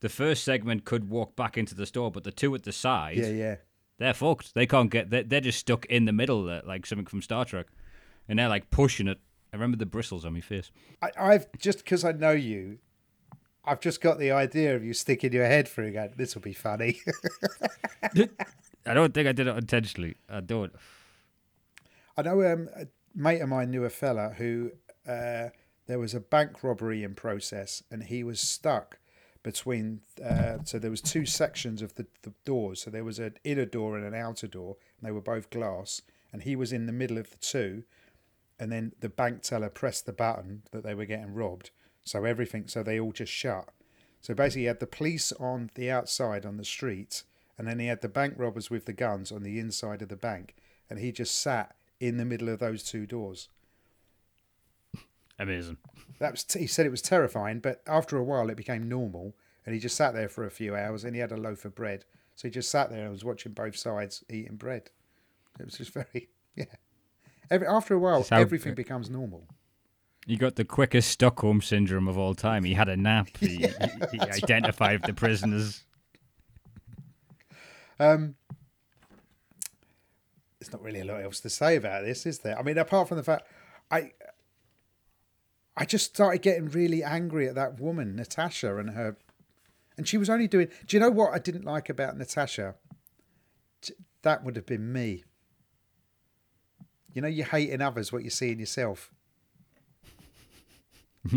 the 0.00 0.08
first 0.08 0.44
segment 0.44 0.84
could 0.84 1.08
walk 1.08 1.36
back 1.36 1.56
into 1.56 1.74
the 1.74 1.86
store, 1.86 2.10
but 2.10 2.24
the 2.24 2.32
two 2.32 2.54
at 2.54 2.64
the 2.64 2.72
side, 2.72 3.16
yeah, 3.16 3.28
yeah, 3.28 3.56
they're 3.98 4.14
fucked. 4.14 4.54
They 4.54 4.66
can't 4.66 4.90
get. 4.90 5.10
They're, 5.10 5.22
they're 5.24 5.40
just 5.40 5.58
stuck 5.58 5.86
in 5.86 6.04
the 6.04 6.12
middle, 6.12 6.60
like 6.64 6.86
something 6.86 7.06
from 7.06 7.22
Star 7.22 7.44
Trek, 7.44 7.66
and 8.28 8.38
they're 8.38 8.48
like 8.48 8.70
pushing 8.70 9.08
it. 9.08 9.18
I 9.52 9.56
remember 9.56 9.76
the 9.76 9.86
bristles 9.86 10.24
on 10.24 10.34
my 10.34 10.40
face. 10.40 10.70
I, 11.02 11.10
I've 11.18 11.46
just 11.58 11.78
because 11.78 12.04
I 12.04 12.12
know 12.12 12.32
you, 12.32 12.78
I've 13.64 13.80
just 13.80 14.00
got 14.00 14.18
the 14.18 14.30
idea 14.30 14.76
of 14.76 14.84
you 14.84 14.94
sticking 14.94 15.32
your 15.32 15.46
head 15.46 15.68
through. 15.68 15.92
Going, 15.92 16.12
this 16.16 16.34
will 16.34 16.42
be 16.42 16.52
funny. 16.52 17.00
I 18.86 18.94
don't 18.94 19.12
think 19.12 19.28
I 19.28 19.32
did 19.32 19.46
it 19.46 19.56
intentionally. 19.56 20.16
I 20.28 20.40
don't. 20.40 20.72
I 22.16 22.22
know 22.22 22.42
um, 22.50 22.68
a 22.74 22.86
mate 23.14 23.40
of 23.40 23.48
mine 23.48 23.70
knew 23.70 23.84
a 23.84 23.90
fella 23.90 24.34
who 24.36 24.72
uh, 25.06 25.48
there 25.86 25.98
was 25.98 26.14
a 26.14 26.20
bank 26.20 26.62
robbery 26.62 27.04
in 27.04 27.14
process, 27.14 27.82
and 27.90 28.04
he 28.04 28.22
was 28.24 28.40
stuck 28.40 28.98
between. 29.42 30.00
Uh, 30.22 30.58
so 30.64 30.78
there 30.78 30.90
was 30.90 31.00
two 31.00 31.26
sections 31.26 31.82
of 31.82 31.94
the, 31.94 32.06
the 32.22 32.32
doors. 32.44 32.82
So 32.82 32.90
there 32.90 33.04
was 33.04 33.18
an 33.18 33.34
inner 33.44 33.66
door 33.66 33.96
and 33.96 34.06
an 34.06 34.14
outer 34.14 34.46
door, 34.46 34.76
and 34.98 35.06
they 35.06 35.12
were 35.12 35.20
both 35.20 35.50
glass. 35.50 36.02
And 36.32 36.42
he 36.42 36.56
was 36.56 36.72
in 36.72 36.86
the 36.86 36.92
middle 36.92 37.16
of 37.16 37.30
the 37.30 37.38
two, 37.38 37.84
and 38.58 38.72
then 38.72 38.92
the 39.00 39.08
bank 39.08 39.42
teller 39.42 39.68
pressed 39.68 40.06
the 40.06 40.12
button 40.12 40.62
that 40.72 40.82
they 40.82 40.94
were 40.94 41.04
getting 41.04 41.34
robbed. 41.34 41.70
So 42.04 42.24
everything. 42.24 42.68
So 42.68 42.82
they 42.82 42.98
all 42.98 43.12
just 43.12 43.32
shut. 43.32 43.68
So 44.20 44.34
basically, 44.34 44.62
he 44.62 44.66
had 44.66 44.80
the 44.80 44.86
police 44.86 45.32
on 45.32 45.70
the 45.74 45.90
outside 45.90 46.44
on 46.44 46.56
the 46.56 46.64
street 46.64 47.22
and 47.58 47.66
then 47.66 47.80
he 47.80 47.86
had 47.86 48.00
the 48.00 48.08
bank 48.08 48.34
robbers 48.36 48.70
with 48.70 48.86
the 48.86 48.92
guns 48.92 49.32
on 49.32 49.42
the 49.42 49.58
inside 49.58 50.00
of 50.00 50.08
the 50.08 50.16
bank, 50.16 50.54
and 50.88 51.00
he 51.00 51.10
just 51.10 51.36
sat 51.38 51.74
in 51.98 52.16
the 52.16 52.24
middle 52.24 52.48
of 52.48 52.60
those 52.60 52.84
two 52.84 53.04
doors. 53.04 53.48
Amazing. 55.40 55.76
That 56.20 56.32
was 56.32 56.44
t- 56.44 56.60
he 56.60 56.66
said 56.68 56.86
it 56.86 56.90
was 56.90 57.02
terrifying, 57.02 57.58
but 57.58 57.82
after 57.86 58.16
a 58.16 58.24
while 58.24 58.48
it 58.48 58.56
became 58.56 58.88
normal, 58.88 59.34
and 59.66 59.74
he 59.74 59.80
just 59.80 59.96
sat 59.96 60.14
there 60.14 60.28
for 60.28 60.46
a 60.46 60.50
few 60.50 60.76
hours, 60.76 61.02
and 61.02 61.14
he 61.14 61.20
had 61.20 61.32
a 61.32 61.36
loaf 61.36 61.64
of 61.64 61.74
bread, 61.74 62.04
so 62.36 62.46
he 62.46 62.52
just 62.52 62.70
sat 62.70 62.90
there 62.90 63.02
and 63.02 63.10
was 63.10 63.24
watching 63.24 63.52
both 63.52 63.76
sides 63.76 64.24
eating 64.30 64.56
bread. 64.56 64.90
It 65.58 65.64
was 65.64 65.74
just 65.74 65.92
very 65.92 66.28
yeah. 66.56 66.64
Every, 67.50 67.66
after 67.66 67.94
a 67.94 67.98
while, 67.98 68.26
everything 68.30 68.74
becomes 68.74 69.08
normal. 69.08 69.46
You 70.26 70.36
got 70.36 70.56
the 70.56 70.64
quickest 70.64 71.10
Stockholm 71.10 71.62
syndrome 71.62 72.06
of 72.06 72.18
all 72.18 72.34
time. 72.34 72.64
He 72.64 72.74
had 72.74 72.88
a 72.88 72.96
nap. 72.96 73.28
He, 73.38 73.56
yeah, 73.60 73.88
he, 74.12 74.18
he 74.18 74.20
identified 74.20 75.00
right. 75.00 75.06
the 75.06 75.14
prisoners. 75.14 75.84
Um, 78.00 78.36
there's 80.60 80.72
not 80.72 80.82
really 80.82 81.00
a 81.00 81.04
lot 81.04 81.22
else 81.22 81.40
to 81.40 81.50
say 81.50 81.76
about 81.76 82.04
this, 82.04 82.26
is 82.26 82.40
there? 82.40 82.58
I 82.58 82.62
mean, 82.62 82.78
apart 82.78 83.08
from 83.08 83.16
the 83.16 83.22
fact 83.22 83.48
I 83.90 84.12
I 85.76 85.84
just 85.84 86.06
started 86.06 86.42
getting 86.42 86.68
really 86.68 87.02
angry 87.04 87.48
at 87.48 87.54
that 87.54 87.80
woman, 87.80 88.16
Natasha, 88.16 88.76
and 88.76 88.90
her 88.90 89.16
and 89.96 90.06
she 90.06 90.18
was 90.18 90.28
only 90.28 90.48
doing 90.48 90.68
do 90.86 90.96
you 90.96 91.00
know 91.00 91.10
what 91.10 91.32
I 91.32 91.38
didn't 91.38 91.64
like 91.64 91.88
about 91.88 92.16
Natasha? 92.16 92.74
That 94.22 94.44
would 94.44 94.56
have 94.56 94.66
been 94.66 94.92
me. 94.92 95.24
You 97.18 97.22
know, 97.22 97.26
you 97.26 97.42
hate 97.42 97.70
in 97.70 97.82
others 97.82 98.12
what 98.12 98.22
you 98.22 98.30
see 98.30 98.52
in 98.52 98.60
yourself. 98.60 99.10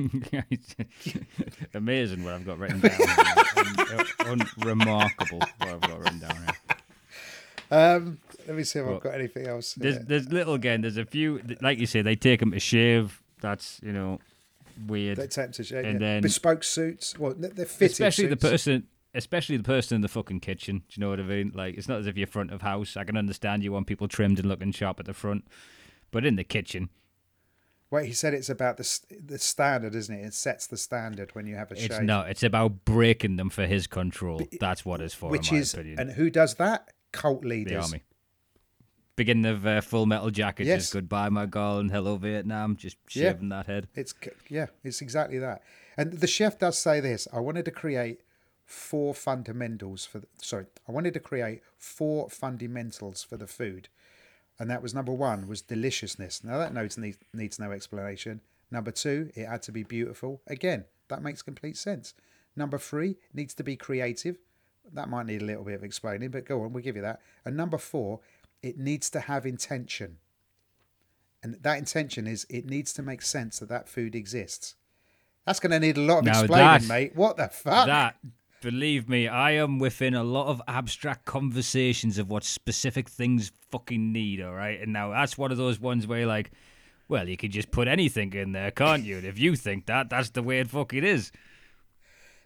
Amazing 1.74 2.24
what 2.24 2.36
I've 2.36 2.46
got 2.46 2.60
written 2.60 2.82
down. 2.82 3.00
Un- 4.28 4.48
unremarkable 4.58 5.40
what 5.40 5.70
I've 5.70 5.82
got 5.82 6.00
written 6.00 6.20
down 6.20 6.36
here. 6.36 6.78
Um, 7.72 8.20
let 8.48 8.58
me 8.58 8.64
see 8.64 8.78
if 8.78 8.88
I've 8.88 9.02
got 9.02 9.16
anything 9.16 9.48
else. 9.48 9.74
There's, 9.74 9.98
there's 10.06 10.32
little 10.32 10.54
again. 10.54 10.82
There's 10.82 10.98
a 10.98 11.06
few, 11.06 11.42
like 11.62 11.80
you 11.80 11.88
say, 11.88 12.04
they 12.04 12.16
take 12.16 12.42
them 12.42 12.52
to 12.52 12.60
shave. 12.60 13.20
That's 13.42 13.80
you 13.82 13.92
know 13.92 14.20
weird. 14.86 15.18
They 15.18 15.24
take 15.24 15.46
them 15.46 15.52
to 15.54 15.64
shave. 15.64 15.84
And 15.84 16.00
yeah. 16.00 16.08
then 16.08 16.22
bespoke 16.22 16.64
suits. 16.64 17.18
Well, 17.18 17.34
they're 17.36 17.66
fitted. 17.66 17.94
Especially 17.94 18.26
suits. 18.26 18.40
the 18.40 18.50
person, 18.50 18.88
especially 19.14 19.58
the 19.58 19.64
person 19.64 19.96
in 19.96 20.02
the 20.02 20.08
fucking 20.08 20.40
kitchen. 20.40 20.84
Do 20.90 20.96
you 20.96 21.02
know 21.02 21.10
what 21.10 21.20
I 21.20 21.24
mean? 21.24 21.52
Like 21.54 21.76
it's 21.78 21.88
not 21.88 22.00
as 22.00 22.08
if 22.08 22.18
you're 22.18 22.28
front 22.28 22.52
of 22.52 22.62
house. 22.62 22.96
I 22.98 23.04
can 23.04 23.18
understand 23.18 23.64
you 23.64 23.72
want 23.72 23.88
people 23.88 24.08
trimmed 24.08 24.40
and 24.40 24.48
looking 24.48 24.72
sharp 24.72 25.00
at 25.00 25.06
the 25.06 25.14
front, 25.14 25.46
but 26.12 26.26
in 26.26 26.36
the 26.36 26.44
kitchen, 26.44 26.90
Wait, 27.90 28.06
he 28.06 28.14
said 28.14 28.34
it's 28.34 28.50
about 28.50 28.78
the 28.78 29.00
the 29.26 29.38
standard, 29.38 29.94
isn't 29.96 30.16
it? 30.16 30.26
It 30.26 30.34
sets 30.34 30.66
the 30.66 30.78
standard 30.78 31.36
when 31.36 31.46
you 31.46 31.56
have 31.56 31.72
a 31.72 31.74
it's 31.74 31.94
shave. 31.94 32.04
No, 32.04 32.22
it's 32.22 32.42
about 32.42 32.86
breaking 32.86 33.36
them 33.36 33.50
for 33.50 33.66
his 33.66 33.86
control. 33.86 34.42
That's 34.62 34.86
what 34.86 35.02
it's 35.02 35.14
for. 35.14 35.30
Which 35.30 35.52
is, 35.52 35.74
opinion. 35.74 36.00
and 36.00 36.12
who 36.14 36.30
does 36.30 36.56
that? 36.56 36.92
Cult 37.12 37.44
leaders. 37.44 37.74
The 37.74 37.82
army. 37.82 38.04
beginning 39.18 39.46
of 39.46 39.68
uh, 39.68 39.82
Full 39.82 40.06
Metal 40.06 40.30
Jacket. 40.30 40.68
Yes. 40.68 40.84
Just 40.84 40.94
goodbye, 40.94 41.28
my 41.28 41.46
girl, 41.46 41.80
and 41.80 41.92
hello, 41.92 42.16
Vietnam. 42.16 42.78
Just 42.78 42.96
Yeah. 43.10 43.34
shaving 43.34 43.50
that 43.50 43.66
head. 43.66 43.90
It's 43.94 44.14
yeah, 44.48 44.68
it's 44.86 45.02
exactly 45.02 45.40
that. 45.40 45.62
And 45.98 46.14
the 46.14 46.28
chef 46.28 46.58
does 46.58 46.78
say 46.78 47.02
this. 47.02 47.28
I 47.34 47.42
wanted 47.42 47.66
to 47.66 47.72
create 47.72 48.22
four 48.72 49.14
fundamentals 49.14 50.06
for. 50.06 50.20
The, 50.20 50.28
sorry, 50.38 50.66
I 50.88 50.92
wanted 50.92 51.14
to 51.16 51.20
create 51.20 51.62
four 51.78 52.30
fundamentals 52.30 53.24
for 53.24 53.38
the 53.38 53.48
food, 53.48 53.90
and 54.60 54.70
that 54.70 54.82
was 54.82 54.94
number 54.94 55.14
one 55.14 55.48
was 55.48 55.62
deliciousness. 55.62 56.44
Now 56.44 56.58
that 56.58 56.74
needs 56.74 56.98
needs 57.34 57.60
no 57.60 57.72
explanation. 57.72 58.42
Number 58.72 58.92
two, 58.92 59.32
it 59.36 59.46
had 59.48 59.62
to 59.64 59.72
be 59.72 59.84
beautiful. 59.84 60.42
Again, 60.48 60.86
that 61.10 61.22
makes 61.22 61.42
complete 61.42 61.76
sense. 61.76 62.14
Number 62.56 62.78
three, 62.78 63.18
needs 63.34 63.54
to 63.56 63.64
be 63.64 63.76
creative. 63.76 64.38
That 64.94 65.10
might 65.10 65.26
need 65.26 65.42
a 65.42 65.46
little 65.46 65.64
bit 65.64 65.76
of 65.76 65.84
explaining, 65.84 66.30
but 66.30 66.46
go 66.46 66.64
on, 66.64 66.72
we'll 66.74 66.84
give 66.84 66.96
you 66.96 67.02
that. 67.02 67.20
And 67.46 67.58
number 67.58 67.78
four, 67.78 68.22
it 68.64 68.78
needs 68.78 69.10
to 69.12 69.20
have 69.22 69.46
intention. 69.46 70.18
And 71.44 71.56
that 71.62 71.78
intention 71.78 72.28
is 72.28 72.46
it 72.50 72.66
needs 72.66 72.94
to 72.94 73.02
make 73.02 73.22
sense 73.22 73.60
that 73.60 73.70
that 73.70 73.90
food 73.90 74.16
exists. 74.16 74.76
That's 75.46 75.60
going 75.60 75.72
to 75.72 75.80
need 75.80 75.98
a 75.98 76.02
lot 76.02 76.20
of 76.20 76.26
Now 76.26 76.40
explaining, 76.42 76.88
that- 76.88 76.88
mate. 76.88 77.16
What 77.16 77.38
the 77.38 77.48
fuck? 77.48 77.88
That, 77.88 78.16
believe 78.62 79.10
me, 79.10 79.28
I 79.28 79.52
am 79.52 79.80
within 79.80 80.14
a 80.14 80.24
lot 80.24 80.48
of 80.48 80.62
abstract 80.68 81.26
conversations 81.26 82.18
of 82.18 82.30
what 82.30 82.44
specific 82.44 83.10
things 83.10 83.52
fucking 83.70 84.14
need, 84.14 84.42
all 84.42 84.54
right? 84.54 84.80
And 84.80 84.94
now 84.94 85.10
that's 85.12 85.38
one 85.38 85.52
of 85.52 85.58
those 85.58 85.80
ones 85.80 86.08
where 86.08 86.20
you're 86.20 86.28
like, 86.28 86.52
well, 87.10 87.28
you 87.28 87.36
could 87.36 87.52
just 87.52 87.72
put 87.72 87.88
anything 87.88 88.32
in 88.34 88.54
there, 88.54 88.72
can't 88.72 89.04
you? 89.04 89.18
And 89.18 89.26
if 89.26 89.38
you 89.38 89.56
think 89.56 89.88
that, 89.88 90.10
that's 90.10 90.30
the 90.30 90.42
way 90.42 90.60
it 90.60 90.70
fucking 90.70 91.04
is. 91.04 91.32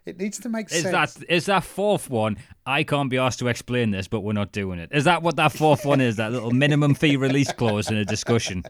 It 0.05 0.19
needs 0.19 0.39
to 0.39 0.49
make 0.49 0.69
sense. 0.69 0.85
Is 0.85 0.91
sense. 0.91 1.13
that 1.15 1.33
is 1.33 1.45
that 1.47 1.63
fourth 1.63 2.09
one? 2.09 2.37
I 2.65 2.83
can't 2.83 3.09
be 3.09 3.17
asked 3.17 3.39
to 3.39 3.47
explain 3.47 3.89
this, 3.89 4.07
but 4.07 4.21
we're 4.21 4.33
not 4.33 4.51
doing 4.51 4.79
it. 4.79 4.89
Is 4.91 5.03
that 5.05 5.23
what 5.23 5.35
that 5.37 5.51
fourth 5.51 5.83
one 5.83 5.99
is? 5.99 6.17
That 6.17 6.31
little 6.31 6.51
minimum 6.51 6.93
fee 6.93 7.17
release 7.17 7.51
clause 7.51 7.89
in 7.89 7.97
a 7.97 8.05
discussion? 8.05 8.63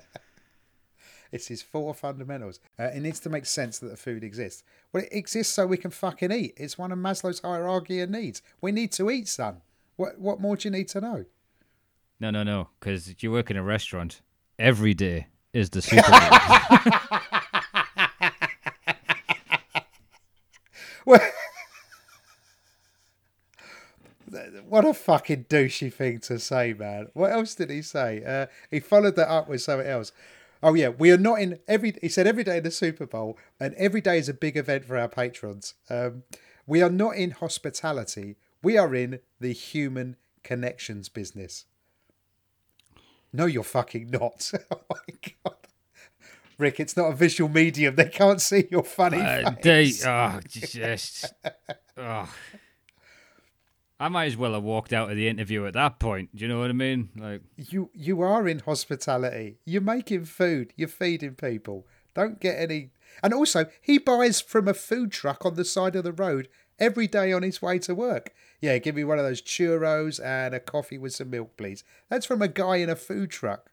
It's 1.31 1.47
his 1.47 1.61
four 1.61 1.93
fundamentals. 1.93 2.59
Uh, 2.79 2.85
it 2.85 3.01
needs 3.01 3.19
to 3.21 3.29
make 3.29 3.45
sense 3.45 3.79
that 3.79 3.87
the 3.87 3.97
food 3.97 4.23
exists. 4.23 4.63
Well, 4.93 5.03
it 5.03 5.09
exists 5.11 5.53
so 5.53 5.65
we 5.65 5.77
can 5.77 5.91
fucking 5.91 6.31
eat. 6.31 6.53
It's 6.57 6.77
one 6.77 6.91
of 6.91 6.99
Maslow's 6.99 7.39
hierarchy 7.39 7.99
of 8.01 8.09
needs. 8.09 8.41
We 8.61 8.71
need 8.71 8.91
to 8.93 9.09
eat, 9.09 9.27
son. 9.27 9.61
What 9.95 10.19
what 10.19 10.39
more 10.39 10.55
do 10.57 10.67
you 10.67 10.71
need 10.71 10.87
to 10.89 11.01
know? 11.01 11.25
No, 12.19 12.31
no, 12.31 12.43
no. 12.43 12.69
Because 12.79 13.15
you 13.21 13.31
work 13.31 13.51
in 13.51 13.57
a 13.57 13.63
restaurant. 13.63 14.21
Every 14.57 14.93
day 14.93 15.27
is 15.53 15.69
the 15.69 15.81
Super. 15.81 16.01
Well, 21.05 21.21
what 24.67 24.85
a 24.85 24.93
fucking 24.93 25.45
douchey 25.45 25.93
thing 25.93 26.19
to 26.21 26.39
say, 26.39 26.73
man. 26.73 27.07
What 27.13 27.31
else 27.31 27.55
did 27.55 27.69
he 27.69 27.81
say? 27.81 28.23
Uh, 28.25 28.47
he 28.71 28.79
followed 28.79 29.15
that 29.15 29.29
up 29.29 29.47
with 29.47 29.61
something 29.61 29.87
else. 29.87 30.11
Oh 30.65 30.73
yeah, 30.73 30.89
we 30.89 31.11
are 31.11 31.17
not 31.17 31.39
in 31.39 31.59
every. 31.67 31.95
He 32.01 32.09
said 32.09 32.25
every 32.25 32.43
day 32.43 32.57
in 32.57 32.63
the 32.63 32.71
Super 32.71 33.05
Bowl, 33.05 33.37
and 33.59 33.75
every 33.75 34.01
day 34.01 34.17
is 34.17 34.27
a 34.27 34.33
big 34.33 34.57
event 34.57 34.83
for 34.85 34.97
our 34.97 35.07
patrons. 35.07 35.75
Um, 35.91 36.23
we 36.65 36.81
are 36.81 36.89
not 36.89 37.17
in 37.17 37.29
hospitality. 37.31 38.35
We 38.63 38.75
are 38.75 38.95
in 38.95 39.19
the 39.39 39.53
human 39.53 40.15
connections 40.43 41.07
business. 41.07 41.65
No, 43.31 43.45
you're 43.45 43.61
fucking 43.63 44.09
not. 44.09 44.51
oh 44.71 44.81
my 44.89 45.29
god, 45.45 45.55
Rick, 46.57 46.79
it's 46.79 46.97
not 46.97 47.11
a 47.11 47.15
visual 47.15 47.47
medium. 47.47 47.95
They 47.95 48.09
can't 48.09 48.41
see 48.41 48.67
your 48.71 48.83
funny 48.83 49.21
Uh, 49.21 49.51
face. 49.61 50.01
they, 50.03 50.09
oh, 50.09 50.39
just, 50.49 51.31
oh. 51.95 52.33
I 53.99 54.09
might 54.09 54.25
as 54.25 54.37
well 54.37 54.53
have 54.53 54.63
walked 54.63 54.91
out 54.91 55.09
of 55.09 55.15
the 55.15 55.27
interview 55.27 55.65
at 55.65 55.73
that 55.73 55.99
point. 55.99 56.35
Do 56.35 56.41
you 56.41 56.49
know 56.49 56.59
what 56.59 56.69
I 56.69 56.73
mean? 56.73 57.09
Like, 57.15 57.41
you 57.55 57.89
you 57.93 58.21
are 58.21 58.47
in 58.47 58.59
hospitality. 58.59 59.57
You're 59.65 59.81
making 59.81 60.25
food. 60.25 60.73
You're 60.75 60.89
feeding 60.89 61.35
people. 61.35 61.87
Don't 62.13 62.39
get 62.39 62.59
any. 62.59 62.89
And 63.23 63.33
also, 63.33 63.67
he 63.81 63.97
buys 63.97 64.41
from 64.41 64.67
a 64.67 64.73
food 64.73 65.11
truck 65.11 65.45
on 65.45 65.55
the 65.55 65.63
side 65.63 65.95
of 65.95 66.03
the 66.03 66.11
road 66.11 66.49
every 66.77 67.07
day 67.07 67.31
on 67.31 67.43
his 67.43 67.61
way 67.61 67.79
to 67.79 67.95
work. 67.95 68.33
Yeah, 68.59 68.77
give 68.79 68.95
me 68.95 69.03
one 69.03 69.19
of 69.19 69.25
those 69.25 69.41
churros 69.41 70.23
and 70.23 70.53
a 70.53 70.59
coffee 70.59 70.97
with 70.97 71.13
some 71.13 71.29
milk, 71.29 71.55
please. 71.55 71.83
That's 72.09 72.25
from 72.25 72.41
a 72.41 72.47
guy 72.49 72.77
in 72.77 72.89
a 72.89 72.95
food 72.95 73.29
truck. 73.29 73.69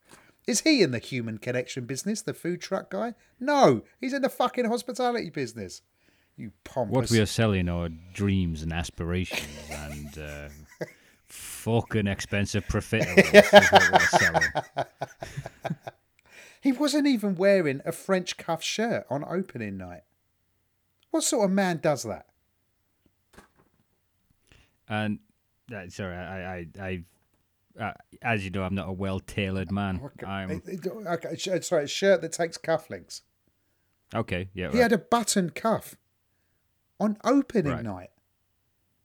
Is 0.47 0.61
he 0.62 0.83
in 0.83 0.91
the 0.91 0.99
human 0.99 1.39
connection 1.39 1.85
business, 1.85 2.23
the 2.23 2.35
food 2.35 2.61
truck 2.61 2.91
guy? 2.91 3.14
No, 3.39 3.83
he's 4.01 4.12
in 4.12 4.23
the 4.23 4.29
fucking 4.29 4.64
hospitality 4.66 5.31
business. 5.31 5.83
You 6.37 6.53
pompous. 6.64 6.95
what 6.95 7.11
we 7.11 7.20
are 7.20 7.26
selling 7.26 7.68
are 7.68 7.89
dreams 8.14 8.62
and 8.62 8.72
aspirations 8.72 9.47
and 9.70 10.18
uh, 10.18 10.49
fucking 11.26 12.07
expensive 12.07 12.64
profiteroles 12.66 13.35
is 13.35 13.70
what 13.70 13.93
we're 13.93 14.18
selling. 14.18 14.49
He 16.61 16.70
wasn't 16.70 17.09
even 17.09 17.35
wearing 17.35 17.80
a 17.85 17.91
French 17.91 18.37
cuff 18.37 18.62
shirt 18.62 19.05
on 19.11 19.24
opening 19.24 19.76
night. 19.78 20.03
What 21.11 21.24
sort 21.24 21.45
of 21.47 21.51
man 21.51 21.78
does 21.78 22.05
that? 22.05 22.26
And 24.89 25.18
uh, 25.74 25.89
sorry, 25.89 26.14
I, 26.16 26.55
I, 26.55 26.66
I, 26.80 27.83
uh, 27.83 27.93
as 28.22 28.45
you 28.45 28.51
know, 28.51 28.62
I'm 28.62 28.76
not 28.76 28.89
a 28.89 28.93
well 28.93 29.18
tailored 29.18 29.72
man. 29.72 30.09
I'm 30.26 30.51
It- 30.51 30.62
it- 30.68 30.87
okay, 30.87 31.61
sorry, 31.61 31.85
a 31.85 31.89
shirt 31.89 32.20
that 32.22 32.33
takes 32.33 32.59
cufflinks. 32.59 33.22
okay. 34.14 34.49
Yeah, 34.55 34.68
He 34.70 34.74
right. 34.76 34.83
had 34.83 34.93
a 34.93 34.99
buttoned 34.99 35.57
cuff 35.57 35.97
on 37.03 37.16
opening 37.24 37.72
Right. 37.72 37.82
night. 37.84 38.11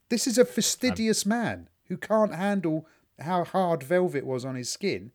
This 0.09 0.27
is 0.27 0.37
a 0.37 0.45
fastidious 0.45 1.25
man 1.25 1.69
who 1.85 1.97
can't 1.97 2.33
handle 2.35 2.85
how 3.19 3.43
hard 3.43 3.81
velvet 3.83 4.25
was 4.25 4.45
on 4.45 4.55
his 4.55 4.69
skin, 4.69 5.11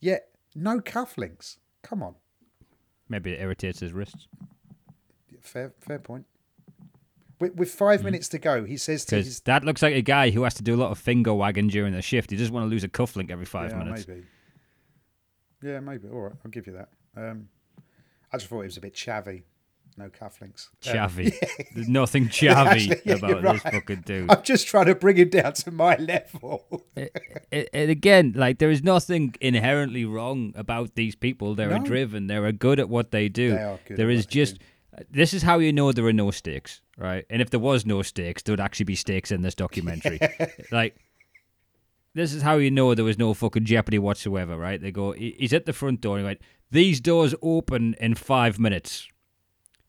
yet 0.00 0.28
no 0.54 0.80
cufflinks. 0.80 1.56
Come 1.82 2.02
on, 2.02 2.14
Maybe 3.08 3.32
it 3.32 3.40
irritates 3.40 3.80
his 3.80 3.92
wrists. 3.92 4.28
fair 5.40 5.72
fair 5.80 5.98
point. 5.98 6.26
With, 7.40 7.54
with 7.54 7.70
five 7.70 8.00
Hmm. 8.00 8.06
minutes 8.06 8.28
to 8.28 8.38
go, 8.38 8.64
he 8.64 8.76
says 8.76 9.04
to 9.06 9.16
his 9.16 9.40
that 9.40 9.64
looks 9.64 9.82
like 9.82 9.94
a 9.94 10.02
guy 10.02 10.30
who 10.30 10.42
has 10.44 10.54
to 10.54 10.62
do 10.62 10.74
a 10.74 10.80
lot 10.84 10.90
of 10.90 10.98
finger 10.98 11.32
wagging 11.34 11.68
during 11.68 11.92
the 11.92 12.02
shift. 12.02 12.30
He 12.30 12.36
doesn't 12.36 12.52
want 12.54 12.64
to 12.66 12.70
lose 12.70 12.84
a 12.84 12.88
cufflink 12.88 13.30
every 13.30 13.44
five 13.46 13.70
yeah, 13.70 13.78
minutes. 13.78 14.06
maybe. 14.08 14.24
Yeah, 15.62 15.80
maybe. 15.80 16.08
All 16.08 16.20
right, 16.20 16.32
I'll 16.44 16.50
give 16.50 16.66
you 16.66 16.74
that. 16.74 16.88
Um, 17.16 17.48
I 18.32 18.36
just 18.38 18.48
thought 18.48 18.60
it 18.62 18.66
was 18.66 18.76
a 18.76 18.80
bit 18.80 18.94
chavvy. 18.94 19.42
No 19.98 20.08
cufflinks. 20.10 20.68
Um, 20.86 20.94
Chavvy. 20.94 21.34
There's 21.74 21.88
nothing 21.88 22.26
chavvy 22.28 22.54
Actually, 22.66 23.00
yeah, 23.04 23.14
about 23.14 23.30
you're 23.30 23.52
this 23.54 23.62
fucking 23.62 24.02
dude. 24.04 24.30
I'm 24.30 24.42
just 24.42 24.66
trying 24.66 24.86
to 24.86 24.94
bring 24.94 25.16
him 25.16 25.30
down 25.30 25.54
to 25.54 25.70
my 25.70 25.96
level. 25.96 26.84
And 27.50 27.90
again, 27.90 28.34
like 28.36 28.58
there 28.58 28.70
is 28.70 28.82
nothing 28.82 29.34
inherently 29.40 30.04
wrong 30.04 30.52
about 30.54 30.94
these 30.96 31.14
people. 31.14 31.54
They're 31.54 31.78
No. 31.78 31.84
driven. 31.84 32.26
They're 32.26 32.52
good 32.52 32.78
at 32.78 32.88
what 32.90 33.10
they 33.10 33.28
do. 33.28 33.52
They 33.52 33.62
are 33.62 33.78
good 33.86 33.96
There 33.96 34.10
is 34.10 34.26
they 34.26 34.30
just. 34.30 34.58
This 35.10 35.34
is 35.34 35.42
how 35.42 35.58
you 35.58 35.72
know 35.72 35.92
there 35.92 36.06
are 36.06 36.12
no 36.12 36.30
stakes, 36.30 36.80
right? 36.96 37.24
And 37.28 37.42
if 37.42 37.50
there 37.50 37.60
was 37.60 37.84
no 37.84 38.00
stakes, 38.02 38.42
there 38.42 38.52
would 38.54 38.60
actually 38.60 38.84
be 38.84 38.94
stakes 38.94 39.30
in 39.30 39.42
this 39.42 39.54
documentary. 39.54 40.18
like, 40.72 40.96
this 42.14 42.32
is 42.32 42.40
how 42.40 42.56
you 42.56 42.70
know 42.70 42.94
there 42.94 43.04
was 43.04 43.18
no 43.18 43.34
fucking 43.34 43.66
jeopardy 43.66 43.98
whatsoever, 43.98 44.56
right? 44.56 44.80
They 44.80 44.90
go, 44.90 45.12
he's 45.12 45.52
at 45.52 45.66
the 45.66 45.74
front 45.74 46.00
door, 46.00 46.16
and 46.16 46.24
he 46.24 46.26
went, 46.26 46.40
These 46.70 47.00
doors 47.02 47.34
open 47.42 47.94
in 48.00 48.14
five 48.14 48.58
minutes. 48.58 49.06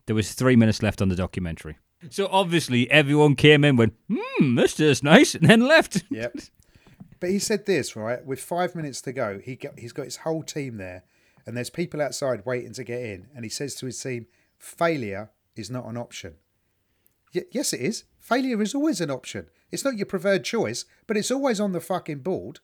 There 0.07 0.15
was 0.15 0.33
three 0.33 0.55
minutes 0.55 0.81
left 0.81 1.01
on 1.01 1.09
the 1.09 1.15
documentary. 1.15 1.77
So 2.09 2.27
obviously 2.31 2.89
everyone 2.89 3.35
came 3.35 3.63
in, 3.63 3.75
went, 3.75 3.93
hmm, 4.11 4.55
this 4.55 4.75
tastes 4.75 5.03
nice, 5.03 5.35
and 5.35 5.47
then 5.47 5.61
left. 5.61 6.03
Yep. 6.09 6.35
But 7.19 7.31
he 7.31 7.39
said 7.39 7.65
this, 7.65 7.95
right? 7.95 8.23
With 8.23 8.39
five 8.39 8.75
minutes 8.75 9.01
to 9.01 9.11
go, 9.11 9.39
he 9.43 9.55
got, 9.55 9.79
he's 9.79 9.91
got 9.91 10.05
his 10.05 10.17
whole 10.17 10.43
team 10.43 10.77
there, 10.77 11.03
and 11.45 11.57
there's 11.57 11.71
people 11.71 11.99
outside 12.01 12.45
waiting 12.45 12.73
to 12.73 12.83
get 12.83 13.01
in. 13.01 13.27
And 13.35 13.43
he 13.43 13.49
says 13.49 13.73
to 13.75 13.87
his 13.87 14.01
team, 14.01 14.27
failure 14.59 15.31
is 15.55 15.71
not 15.71 15.85
an 15.85 15.97
option. 15.97 16.35
Y- 17.33 17.45
yes, 17.51 17.73
it 17.73 17.81
is. 17.81 18.03
Failure 18.19 18.61
is 18.61 18.75
always 18.75 19.01
an 19.01 19.09
option. 19.09 19.47
It's 19.71 19.83
not 19.83 19.97
your 19.97 20.05
preferred 20.05 20.43
choice, 20.43 20.85
but 21.07 21.17
it's 21.17 21.31
always 21.31 21.59
on 21.59 21.71
the 21.71 21.81
fucking 21.81 22.19
board. 22.19 22.59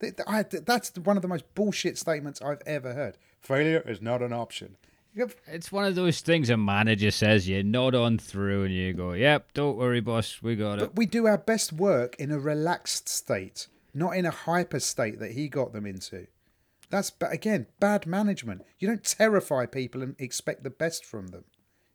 That's 0.00 0.92
one 0.96 1.16
of 1.16 1.22
the 1.22 1.28
most 1.28 1.54
bullshit 1.54 1.98
statements 1.98 2.40
I've 2.40 2.62
ever 2.66 2.94
heard. 2.94 3.18
Failure 3.40 3.82
is 3.86 4.00
not 4.00 4.22
an 4.22 4.32
option. 4.32 4.76
It's 5.46 5.70
one 5.70 5.84
of 5.84 5.94
those 5.94 6.20
things 6.20 6.50
a 6.50 6.56
manager 6.56 7.10
says, 7.10 7.48
you 7.48 7.62
nod 7.62 7.94
on 7.94 8.18
through 8.18 8.64
and 8.64 8.74
you 8.74 8.92
go, 8.92 9.12
yep, 9.12 9.52
don't 9.52 9.76
worry, 9.76 10.00
boss, 10.00 10.40
we 10.42 10.56
got 10.56 10.78
it. 10.78 10.80
But 10.80 10.96
we 10.96 11.06
do 11.06 11.26
our 11.26 11.38
best 11.38 11.72
work 11.72 12.16
in 12.18 12.32
a 12.32 12.38
relaxed 12.38 13.08
state, 13.08 13.68
not 13.92 14.16
in 14.16 14.26
a 14.26 14.30
hyper 14.30 14.80
state 14.80 15.20
that 15.20 15.32
he 15.32 15.48
got 15.48 15.72
them 15.72 15.86
into. 15.86 16.26
That's 16.90 17.10
but 17.10 17.32
again 17.32 17.66
bad 17.80 18.06
management. 18.06 18.62
You 18.78 18.88
don't 18.88 19.04
terrify 19.04 19.66
people 19.66 20.02
and 20.02 20.14
expect 20.18 20.64
the 20.64 20.70
best 20.70 21.04
from 21.04 21.28
them. 21.28 21.44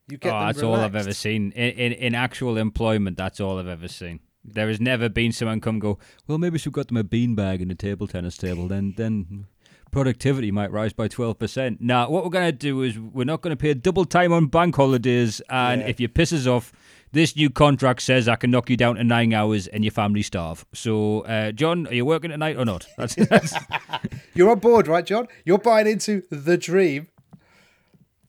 You 0.09 0.17
get 0.17 0.33
Oh, 0.33 0.39
that's 0.45 0.63
all 0.63 0.75
I've 0.75 0.95
ever 0.95 1.13
seen. 1.13 1.51
In, 1.51 1.71
in, 1.71 1.91
in 1.93 2.15
actual 2.15 2.57
employment, 2.57 3.17
that's 3.17 3.39
all 3.39 3.59
I've 3.59 3.67
ever 3.67 3.87
seen. 3.87 4.21
There 4.43 4.67
has 4.67 4.81
never 4.81 5.09
been 5.09 5.31
someone 5.31 5.61
come 5.61 5.79
go, 5.79 5.99
well, 6.25 6.37
maybe 6.37 6.59
we 6.65 6.71
got 6.71 6.87
them 6.87 6.97
a 6.97 7.03
beanbag 7.03 7.61
and 7.61 7.71
a 7.71 7.75
table 7.75 8.07
tennis 8.07 8.37
table, 8.37 8.67
then 8.67 8.93
then 8.97 9.45
productivity 9.91 10.51
might 10.51 10.71
rise 10.71 10.93
by 10.93 11.07
12%. 11.07 11.77
Now, 11.79 12.09
what 12.09 12.23
we're 12.23 12.29
going 12.29 12.45
to 12.47 12.51
do 12.51 12.81
is 12.83 12.97
we're 12.99 13.23
not 13.23 13.41
going 13.41 13.51
to 13.55 13.57
pay 13.61 13.73
double 13.73 14.05
time 14.05 14.31
on 14.33 14.47
bank 14.47 14.75
holidays, 14.75 15.41
and 15.49 15.81
Yeah. 15.81 15.87
if 15.87 15.99
you 15.99 16.07
piss 16.07 16.31
us 16.33 16.47
off, 16.47 16.71
this 17.11 17.35
new 17.35 17.49
contract 17.49 18.01
says 18.03 18.27
I 18.27 18.35
can 18.35 18.51
knock 18.51 18.69
you 18.69 18.77
down 18.77 18.95
to 18.95 19.03
nine 19.03 19.33
hours 19.33 19.65
and 19.67 19.83
your 19.83 19.91
family 19.91 20.21
starve. 20.21 20.65
So, 20.73 21.21
uh, 21.21 21.51
John, 21.51 21.87
are 21.87 21.93
you 21.93 22.05
working 22.05 22.29
tonight 22.31 22.55
or 22.57 22.65
not? 22.65 22.85
That's, 22.97 23.15
that's 23.29 23.53
You're 24.35 24.51
on 24.51 24.59
board, 24.59 24.87
right, 24.87 25.05
John? 25.05 25.27
You're 25.45 25.57
buying 25.57 25.87
into 25.87 26.21
the 26.29 26.55
dream. 26.57 27.07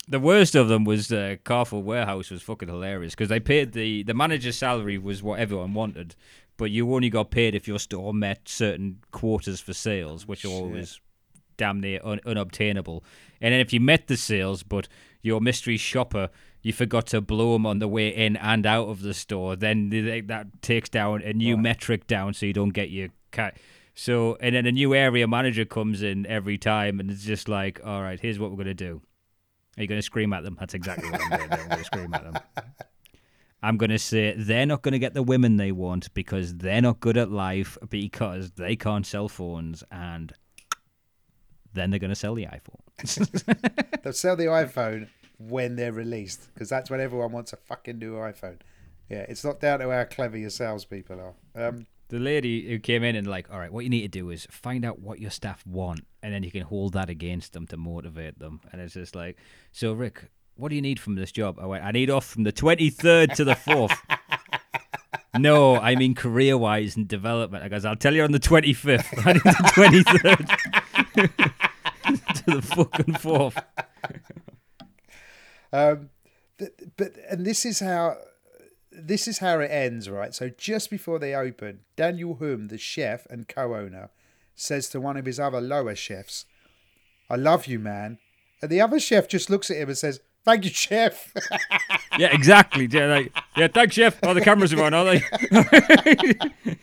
the 0.08 0.18
worst 0.20 0.54
of 0.54 0.68
them 0.68 0.84
was 0.84 1.12
uh, 1.12 1.36
Carphone 1.44 1.84
Warehouse 1.84 2.30
was 2.30 2.42
fucking 2.42 2.68
hilarious 2.68 3.14
because 3.14 3.28
they 3.28 3.38
paid 3.40 3.72
the 3.72 4.02
the 4.02 4.14
manager's 4.14 4.56
salary 4.56 4.98
was 4.98 5.22
what 5.22 5.38
everyone 5.38 5.74
wanted, 5.74 6.16
but 6.56 6.70
you 6.70 6.92
only 6.94 7.10
got 7.10 7.30
paid 7.30 7.54
if 7.54 7.68
your 7.68 7.78
store 7.78 8.12
met 8.14 8.48
certain 8.48 8.98
quotas 9.12 9.60
for 9.60 9.72
sales, 9.72 10.26
which 10.26 10.40
Shit. 10.40 10.50
always 10.50 11.00
damn 11.60 11.80
near 11.80 12.00
un- 12.02 12.20
unobtainable. 12.24 13.04
And 13.40 13.52
then 13.52 13.60
if 13.60 13.72
you 13.72 13.80
met 13.80 14.06
the 14.06 14.16
sales, 14.16 14.62
but 14.62 14.88
your 15.22 15.40
mystery 15.40 15.76
shopper 15.76 16.30
you 16.62 16.72
forgot 16.74 17.06
to 17.06 17.20
blow 17.22 17.54
them 17.54 17.64
on 17.64 17.78
the 17.78 17.88
way 17.88 18.08
in 18.08 18.36
and 18.36 18.66
out 18.66 18.88
of 18.88 19.00
the 19.00 19.14
store, 19.14 19.56
then 19.56 19.88
they, 19.88 20.20
that 20.20 20.46
takes 20.60 20.90
down 20.90 21.22
a 21.22 21.32
new 21.32 21.54
Right. 21.54 21.62
metric 21.62 22.06
down, 22.06 22.34
so 22.34 22.44
you 22.44 22.52
don't 22.52 22.74
get 22.74 22.90
your 22.90 23.08
cat. 23.30 23.56
So 23.94 24.36
and 24.40 24.54
then 24.54 24.66
a 24.66 24.72
new 24.72 24.94
area 24.94 25.26
manager 25.26 25.64
comes 25.64 26.02
in 26.02 26.26
every 26.26 26.58
time, 26.58 27.00
and 27.00 27.10
it's 27.10 27.24
just 27.24 27.48
like, 27.48 27.80
all 27.84 28.02
right, 28.02 28.20
here's 28.20 28.38
what 28.38 28.50
we're 28.50 28.58
gonna 28.58 28.74
do. 28.74 29.00
Are 29.78 29.82
you 29.82 29.88
going 29.88 29.98
to 29.98 30.02
scream 30.02 30.32
at 30.34 30.42
them? 30.42 30.56
That's 30.60 30.74
exactly 30.74 31.08
what 31.10 31.22
I'm 31.22 31.30
do. 31.30 31.44
I'm 31.54 31.68
going 31.68 31.78
to 31.78 31.84
scream 31.84 32.12
at 32.12 32.24
them. 32.24 32.34
I'm 33.62 33.76
going 33.78 33.90
to 33.90 33.98
say 33.98 34.34
they're 34.36 34.66
not 34.66 34.82
going 34.82 34.92
to 34.92 34.98
get 34.98 35.14
the 35.14 35.22
women 35.22 35.56
they 35.56 35.72
want 35.72 36.12
because 36.12 36.56
they're 36.56 36.82
not 36.82 37.00
good 37.00 37.16
at 37.16 37.30
life 37.30 37.78
because 37.88 38.50
they 38.52 38.74
can't 38.76 39.06
sell 39.06 39.28
phones 39.28 39.84
and 39.90 40.32
then 41.72 41.90
they're 41.90 42.00
going 42.00 42.10
to 42.10 42.16
sell 42.16 42.34
the 42.34 42.46
iPhone. 42.46 44.02
They'll 44.02 44.12
sell 44.12 44.36
the 44.36 44.44
iPhone 44.44 45.08
when 45.38 45.76
they're 45.76 45.92
released 45.92 46.48
because 46.52 46.68
that's 46.68 46.90
when 46.90 47.00
everyone 47.00 47.32
wants 47.32 47.52
a 47.52 47.56
fucking 47.56 47.98
new 47.98 48.14
iPhone. 48.14 48.58
Yeah, 49.08 49.26
it's 49.28 49.44
not 49.44 49.60
down 49.60 49.80
to 49.80 49.90
how 49.90 50.04
clever 50.04 50.36
your 50.36 50.50
salespeople 50.50 51.34
are. 51.54 51.68
Um, 51.68 51.86
The 52.08 52.18
lady 52.18 52.68
who 52.68 52.78
came 52.78 53.02
in 53.02 53.16
and 53.16 53.26
like, 53.26 53.50
all 53.50 53.58
right, 53.58 53.72
what 53.72 53.84
you 53.84 53.90
need 53.90 54.02
to 54.02 54.08
do 54.08 54.30
is 54.30 54.46
find 54.50 54.84
out 54.84 55.00
what 55.00 55.18
your 55.18 55.30
staff 55.30 55.66
want 55.66 56.06
and 56.22 56.32
then 56.34 56.42
you 56.42 56.50
can 56.50 56.62
hold 56.62 56.92
that 56.92 57.08
against 57.08 57.52
them 57.52 57.66
to 57.68 57.76
motivate 57.76 58.38
them. 58.38 58.60
And 58.70 58.80
it's 58.80 58.94
just 58.94 59.14
like, 59.14 59.36
so 59.72 59.92
Rick, 59.92 60.24
what 60.56 60.68
do 60.68 60.76
you 60.76 60.82
need 60.82 61.00
from 61.00 61.14
this 61.14 61.32
job? 61.32 61.58
I 61.58 61.66
went, 61.66 61.84
I 61.84 61.90
need 61.90 62.10
off 62.10 62.26
from 62.26 62.44
the 62.44 62.52
23rd 62.52 63.34
to 63.34 63.44
the 63.44 63.54
4th. 63.54 63.96
no, 65.38 65.76
I 65.76 65.94
mean 65.94 66.14
career 66.14 66.58
wise 66.58 66.96
and 66.96 67.08
development. 67.08 67.64
I 67.64 67.68
goes, 67.68 67.84
I'll 67.84 67.96
tell 67.96 68.14
you 68.14 68.22
on 68.24 68.32
the 68.32 68.40
25th. 68.40 69.06
I 69.26 69.32
need 69.32 69.42
the 69.42 70.04
23rd 70.04 70.79
to 72.34 72.44
the 72.46 72.62
fucking 72.62 73.14
4th. 73.14 73.62
Um, 75.72 76.10
th- 76.58 76.72
but 76.96 77.12
and 77.28 77.46
this 77.46 77.64
is 77.64 77.80
how 77.80 78.16
this 78.90 79.28
is 79.28 79.38
how 79.38 79.60
it 79.60 79.70
ends, 79.70 80.10
right? 80.10 80.34
So 80.34 80.48
just 80.48 80.90
before 80.90 81.18
they 81.18 81.34
open, 81.34 81.80
Daniel 81.96 82.36
Humm, 82.40 82.68
the 82.68 82.78
chef 82.78 83.26
and 83.30 83.46
co-owner, 83.46 84.10
says 84.56 84.88
to 84.88 85.00
one 85.00 85.16
of 85.16 85.26
his 85.26 85.38
other 85.38 85.60
lower 85.60 85.94
chefs, 85.94 86.44
"I 87.28 87.36
love 87.36 87.66
you, 87.66 87.78
man," 87.78 88.18
and 88.60 88.70
the 88.70 88.80
other 88.80 88.98
chef 88.98 89.28
just 89.28 89.48
looks 89.48 89.70
at 89.70 89.76
him 89.76 89.88
and 89.88 89.98
says, 89.98 90.20
"Thank 90.44 90.64
you, 90.64 90.70
chef." 90.70 91.32
Yeah, 92.18 92.34
exactly. 92.34 92.86
Yeah, 92.90 93.06
like, 93.06 93.32
yeah, 93.56 93.68
thanks, 93.68 93.94
chef. 93.94 94.18
Oh, 94.22 94.34
the 94.34 94.40
cameras 94.40 94.72
are 94.72 94.82
on, 94.82 94.94
are 94.94 95.04
they? 95.04 95.22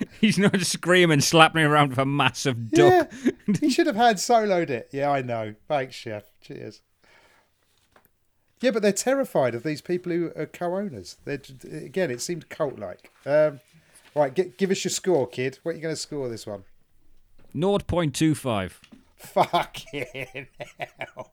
He's 0.21 0.37
not 0.39 0.53
just 0.53 0.71
screaming, 0.71 1.21
slapping 1.21 1.63
around 1.63 1.89
with 1.89 1.97
a 1.99 2.05
massive 2.05 2.71
duck. 2.71 3.11
yeah, 3.23 3.31
he 3.59 3.69
should 3.69 3.87
have 3.87 3.95
had 3.95 4.15
soloed 4.17 4.69
it. 4.69 4.89
Yeah, 4.91 5.09
I 5.11 5.21
know. 5.21 5.55
Thanks, 5.67 5.95
chef. 5.95 6.23
Cheers. 6.41 6.81
Yeah, 8.61 8.71
but 8.71 8.81
they're 8.81 8.91
terrified 8.91 9.53
of 9.53 9.61
these 9.63 9.81
people 9.81 10.11
who 10.11 10.31
are 10.35 10.47
co-owners. 10.47 11.17
They're 11.25 11.41
again, 11.71 12.09
it 12.09 12.21
seemed 12.21 12.49
cult-like. 12.49 13.11
Um, 13.25 13.59
right, 14.15 14.33
gi- 14.33 14.53
give 14.57 14.71
us 14.71 14.83
your 14.83 14.89
score, 14.91 15.27
kid. 15.27 15.59
What 15.61 15.73
are 15.73 15.75
you 15.75 15.81
going 15.81 15.93
to 15.93 16.01
score 16.01 16.27
this 16.29 16.47
one? 16.47 16.63
0.25. 17.55 18.71
Fucking 19.17 20.47
hell. 20.99 21.31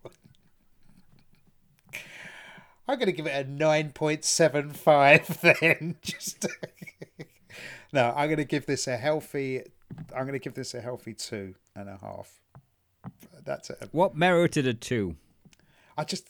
I'm 2.87 2.99
going 2.99 3.07
to 3.07 3.13
give 3.13 3.27
it 3.27 3.31
a 3.31 3.45
9.75 3.49 5.41
then. 5.61 5.97
Just 6.03 6.47
No, 7.93 8.13
I'm 8.17 8.29
going 8.29 8.39
to 8.39 8.45
give 8.45 8.67
this 8.67 8.87
a 8.87 8.97
healthy 8.97 9.63
I'm 10.15 10.23
going 10.23 10.33
to 10.33 10.39
give 10.39 10.55
this 10.55 10.75
a 10.75 10.81
healthy 10.81 11.15
two 11.15 11.55
and 11.75 11.89
a 11.89 11.99
half. 11.99 12.41
That's 13.45 13.71
it. 13.71 13.89
What 13.93 14.17
merited 14.17 14.67
a 14.67 14.75
two? 14.75 15.17
I 15.97 16.05
just 16.05 16.27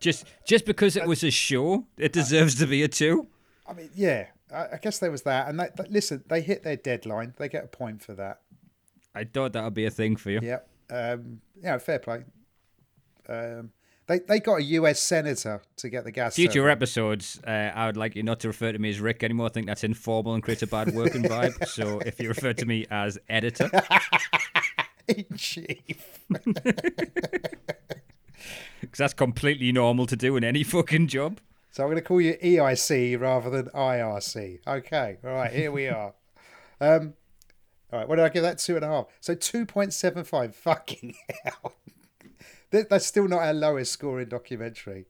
Just 0.00 0.26
just 0.44 0.66
because 0.66 0.96
it 0.96 1.06
was 1.06 1.24
a 1.24 1.30
show, 1.30 1.86
it 1.96 2.12
deserves 2.12 2.56
to 2.56 2.66
be 2.66 2.82
a 2.82 2.88
two. 2.88 3.28
I 3.66 3.72
mean, 3.72 3.90
yeah, 3.94 4.26
I, 4.52 4.66
I 4.74 4.78
guess 4.82 4.98
there 4.98 5.10
was 5.10 5.22
that 5.22 5.48
and 5.48 5.58
they, 5.58 5.68
but 5.74 5.90
listen, 5.90 6.24
they 6.28 6.40
hit 6.40 6.62
their 6.62 6.76
deadline. 6.76 7.34
They 7.38 7.48
get 7.48 7.64
a 7.64 7.68
point 7.68 8.02
for 8.02 8.14
that. 8.14 8.40
I 9.14 9.24
thought 9.24 9.52
that 9.54 9.64
would 9.64 9.74
be 9.74 9.86
a 9.86 9.90
thing 9.90 10.16
for 10.16 10.30
you. 10.30 10.40
Yep. 10.42 10.68
Um, 10.90 11.40
yeah, 11.62 11.78
fair 11.78 11.98
play. 11.98 12.24
Um, 13.28 13.70
they 14.06 14.20
they 14.20 14.40
got 14.40 14.60
a 14.60 14.62
US 14.62 15.00
senator 15.00 15.62
to 15.76 15.88
get 15.88 16.04
the 16.04 16.12
gas. 16.12 16.36
Future 16.36 16.68
episodes, 16.68 17.40
uh, 17.46 17.50
I 17.74 17.86
would 17.86 17.96
like 17.96 18.14
you 18.14 18.22
not 18.22 18.40
to 18.40 18.48
refer 18.48 18.72
to 18.72 18.78
me 18.78 18.90
as 18.90 19.00
Rick 19.00 19.22
anymore. 19.24 19.46
I 19.46 19.50
think 19.50 19.66
that's 19.66 19.84
informal 19.84 20.34
and 20.34 20.42
creates 20.42 20.62
a 20.62 20.66
bad 20.66 20.94
working 20.94 21.22
vibe. 21.24 21.66
So 21.66 21.98
if 22.00 22.20
you 22.20 22.28
refer 22.28 22.52
to 22.52 22.66
me 22.66 22.86
as 22.90 23.18
editor, 23.28 23.70
in 25.08 25.24
chief. 25.36 26.20
because 28.80 28.98
that's 28.98 29.14
completely 29.14 29.72
normal 29.72 30.06
to 30.06 30.16
do 30.16 30.36
in 30.36 30.44
any 30.44 30.62
fucking 30.62 31.08
job. 31.08 31.40
So 31.72 31.82
I'm 31.82 31.88
going 31.90 31.96
to 31.96 32.02
call 32.02 32.20
you 32.20 32.34
EIC 32.34 33.20
rather 33.20 33.50
than 33.50 33.66
IRC. 33.66 34.60
Okay, 34.66 35.18
all 35.24 35.30
right, 35.30 35.52
here 35.52 35.70
we 35.70 35.88
are. 35.88 36.14
Um, 36.80 37.14
all 37.92 37.98
right, 37.98 38.08
what 38.08 38.16
did 38.16 38.24
I 38.24 38.28
give 38.28 38.42
that? 38.44 38.58
Two 38.58 38.76
and 38.76 38.84
a 38.84 38.88
half. 38.88 39.06
So 39.20 39.34
2.75. 39.34 40.54
Fucking 40.54 41.14
hell. 41.44 41.74
That- 42.76 42.90
That's 42.90 43.06
still 43.06 43.26
not 43.28 43.42
our 43.42 43.54
lowest 43.54 43.92
scoring 43.92 44.28
documentary. 44.28 45.06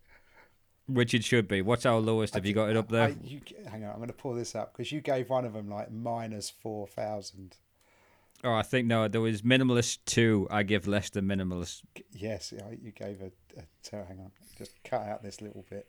Which 0.89 1.15
it 1.15 1.25
should 1.25 1.49
be. 1.49 1.63
What's 1.63 1.85
our 1.85 1.99
lowest? 1.99 2.35
Have 2.35 2.47
you 2.47 2.53
got 2.55 2.71
it 2.71 2.77
up 2.77 2.89
there? 2.89 3.09
I, 3.09 3.17
you, 3.25 3.41
hang 3.69 3.85
on, 3.85 3.91
I'm 3.91 3.97
going 3.97 4.07
to 4.07 4.15
pull 4.15 4.35
this 4.35 4.55
up 4.55 4.73
because 4.73 4.93
you 4.93 5.01
gave 5.01 5.29
one 5.29 5.45
of 5.45 5.53
them 5.53 5.69
like 5.69 5.91
minus 5.91 6.49
4,000. 6.49 7.57
Oh, 8.45 8.53
I 8.53 8.63
think 8.63 8.87
no. 8.87 9.09
There 9.09 9.21
was 9.21 9.43
minimalist 9.43 9.99
two. 10.05 10.47
I 10.49 10.63
give 10.63 10.87
less 10.87 11.11
than 11.11 11.25
minimalist. 11.25 11.83
Yes, 12.13 12.53
you 12.83 12.93
gave 12.93 13.21
a, 13.21 13.33
a 13.59 13.65
so 13.83 14.05
hang 14.07 14.21
on, 14.21 14.31
just 14.57 14.73
cut 14.85 15.03
out 15.03 15.25
this 15.25 15.41
little 15.41 15.65
bit. 15.69 15.87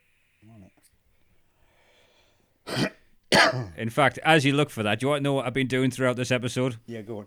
In 3.78 3.90
fact, 3.92 4.18
as 4.26 4.46
you 4.46 4.54
look 4.54 4.70
for 4.72 4.82
that, 4.84 5.00
do 5.00 5.06
you 5.06 5.10
want 5.10 5.20
to 5.20 5.24
know 5.24 5.34
what 5.34 5.46
I've 5.46 5.54
been 5.54 5.68
doing 5.68 5.92
throughout 5.92 6.16
this 6.16 6.32
episode? 6.32 6.78
Yeah, 6.88 7.02
go 7.02 7.20
on. 7.20 7.26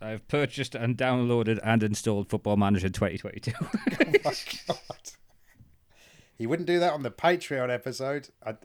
I've 0.00 0.26
purchased 0.28 0.74
and 0.74 0.96
downloaded 0.96 1.58
and 1.64 1.82
installed 1.82 2.28
Football 2.28 2.56
Manager 2.56 2.88
2022. 2.88 3.52
Oh 3.60 3.68
my 4.24 4.34
god. 4.68 4.96
He 6.36 6.46
wouldn't 6.46 6.66
do 6.66 6.78
that 6.78 6.92
on 6.92 7.02
the 7.02 7.10
Patreon 7.10 7.72
episode. 7.72 8.28
I, 8.44 8.56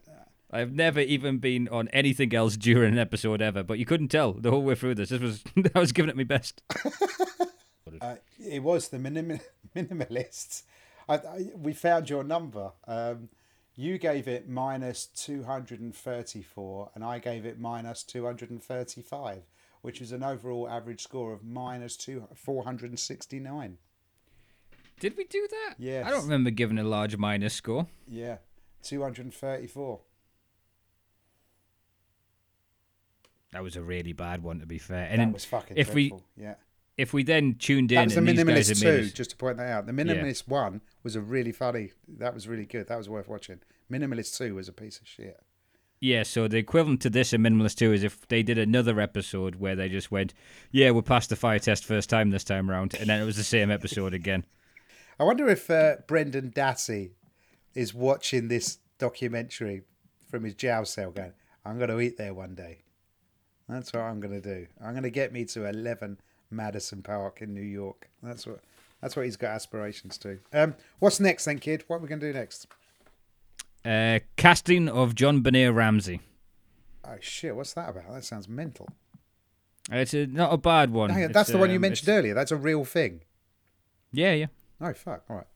I've 0.50 0.72
never 0.72 1.00
even 1.00 1.38
been 1.38 1.68
on 1.68 1.88
anything 1.88 2.34
else 2.34 2.56
during 2.58 2.92
an 2.92 2.98
episode 2.98 3.40
ever, 3.40 3.62
but 3.62 3.78
you 3.78 3.86
couldn't 3.86 4.08
tell 4.08 4.34
the 4.34 4.50
whole 4.50 4.62
way 4.62 4.74
through 4.74 4.96
this. 4.96 5.08
This 5.08 5.20
was 5.20 5.42
I 5.74 5.78
was 5.78 5.92
giving 5.92 6.10
it 6.10 6.16
my 6.16 6.24
best. 6.24 6.62
uh, 8.00 8.16
it 8.38 8.62
was 8.62 8.88
the 8.88 8.98
minim- 8.98 9.40
minimalists. 9.74 10.64
I, 11.08 11.14
I, 11.14 11.50
we 11.56 11.72
found 11.72 12.10
your 12.10 12.24
number. 12.24 12.72
Um, 12.86 13.30
you 13.74 13.96
gave 13.96 14.28
it 14.28 14.48
minus 14.48 15.06
234, 15.06 16.90
and 16.94 17.02
I 17.02 17.18
gave 17.18 17.46
it 17.46 17.58
minus 17.58 18.02
235, 18.02 19.42
which 19.82 20.00
is 20.00 20.12
an 20.12 20.22
overall 20.22 20.68
average 20.68 21.02
score 21.02 21.32
of 21.32 21.44
minus 21.44 21.96
two, 21.96 22.26
469. 22.34 23.78
Did 25.00 25.16
we 25.16 25.24
do 25.24 25.48
that? 25.50 25.74
Yes. 25.78 26.06
I 26.06 26.10
don't 26.10 26.22
remember 26.22 26.50
giving 26.50 26.78
a 26.78 26.84
large 26.84 27.16
minus 27.16 27.54
score. 27.54 27.88
Yeah, 28.08 28.38
234. 28.84 30.00
That 33.52 33.62
was 33.62 33.76
a 33.76 33.82
really 33.82 34.12
bad 34.12 34.42
one, 34.42 34.60
to 34.60 34.66
be 34.66 34.78
fair. 34.78 35.08
And 35.10 35.20
that 35.20 35.32
was 35.32 35.44
fucking 35.44 35.76
if 35.76 35.92
we 35.92 36.14
yeah. 36.36 36.54
if 36.96 37.12
we 37.12 37.22
then 37.22 37.56
tuned 37.58 37.92
in 37.92 37.96
That 37.96 38.04
was 38.04 38.14
the 38.14 38.20
and 38.20 38.28
Minimalist 38.28 38.80
2, 38.80 38.86
made 38.86 39.04
us, 39.04 39.12
just 39.12 39.30
to 39.30 39.36
point 39.36 39.58
that 39.58 39.68
out. 39.68 39.86
The 39.86 39.92
Minimalist 39.92 40.48
1 40.48 40.80
was 41.02 41.16
a 41.16 41.20
really 41.20 41.52
funny, 41.52 41.90
that 42.16 42.32
was 42.32 42.48
really 42.48 42.64
good. 42.64 42.86
That 42.88 42.96
was 42.96 43.10
worth 43.10 43.28
watching. 43.28 43.60
Minimalist 43.90 44.38
2 44.38 44.54
was 44.54 44.68
a 44.68 44.72
piece 44.72 45.00
of 45.00 45.06
shit. 45.06 45.38
Yeah. 46.02 46.22
So 46.24 46.48
the 46.48 46.58
equivalent 46.58 47.00
to 47.02 47.10
this 47.10 47.32
in 47.32 47.40
minimalist 47.42 47.76
two 47.76 47.92
is 47.92 48.02
if 48.02 48.28
they 48.28 48.42
did 48.42 48.58
another 48.58 49.00
episode 49.00 49.54
where 49.54 49.74
they 49.74 49.88
just 49.88 50.10
went, 50.10 50.34
"Yeah, 50.70 50.90
we 50.90 51.00
passed 51.00 51.30
the 51.30 51.36
fire 51.36 51.58
test 51.58 51.84
first 51.84 52.10
time 52.10 52.30
this 52.30 52.44
time 52.44 52.70
around," 52.70 52.94
and 52.94 53.08
then 53.08 53.22
it 53.22 53.24
was 53.24 53.36
the 53.36 53.44
same 53.44 53.70
episode 53.70 54.12
again. 54.12 54.44
I 55.18 55.24
wonder 55.24 55.48
if 55.48 55.70
uh, 55.70 55.96
Brendan 56.06 56.50
Dassey 56.50 57.12
is 57.74 57.94
watching 57.94 58.48
this 58.48 58.78
documentary 58.98 59.82
from 60.28 60.44
his 60.44 60.54
jail 60.54 60.84
cell 60.84 61.10
going, 61.10 61.32
I'm 61.64 61.78
going 61.78 61.90
to 61.90 62.00
eat 62.00 62.16
there 62.16 62.34
one 62.34 62.54
day. 62.54 62.82
That's 63.68 63.92
what 63.92 64.02
I'm 64.02 64.20
going 64.20 64.40
to 64.40 64.40
do. 64.40 64.66
I'm 64.82 64.92
going 64.92 65.02
to 65.04 65.10
get 65.10 65.32
me 65.32 65.44
to 65.46 65.66
11 65.66 66.18
Madison 66.50 67.02
Park 67.02 67.40
in 67.40 67.54
New 67.54 67.60
York. 67.60 68.10
That's 68.22 68.46
what 68.46 68.60
that's 69.00 69.16
what 69.16 69.24
he's 69.24 69.36
got 69.36 69.50
aspirations 69.50 70.16
to. 70.18 70.38
Um, 70.52 70.74
what's 71.00 71.18
next 71.18 71.44
then, 71.44 71.58
kid? 71.58 71.84
What 71.86 71.96
are 71.96 71.98
we 72.00 72.08
going 72.08 72.20
to 72.20 72.32
do 72.32 72.38
next? 72.38 72.68
Uh, 73.84 74.20
casting 74.36 74.88
of 74.88 75.14
JonBenét 75.14 75.74
Ramsey. 75.74 76.20
Oh 77.04 77.16
shit! 77.20 77.56
What's 77.56 77.72
that 77.74 77.88
about? 77.90 78.12
That 78.12 78.24
sounds 78.24 78.48
mental. 78.48 78.88
It's 79.90 80.14
a, 80.14 80.26
not 80.26 80.52
a 80.52 80.56
bad 80.56 80.92
one. 80.92 81.10
Hang 81.10 81.24
on, 81.24 81.32
that's 81.32 81.50
the 81.50 81.58
one 81.58 81.70
you 81.70 81.76
um, 81.76 81.82
mentioned 81.82 82.08
it's- 82.08 82.18
earlier. 82.18 82.34
That's 82.34 82.52
a 82.52 82.56
real 82.56 82.84
thing. 82.84 83.22
Yeah, 84.12 84.32
yeah. 84.34 84.46
Oh 84.80 84.92
fuck! 84.92 85.24
All 85.28 85.36
right. 85.36 85.46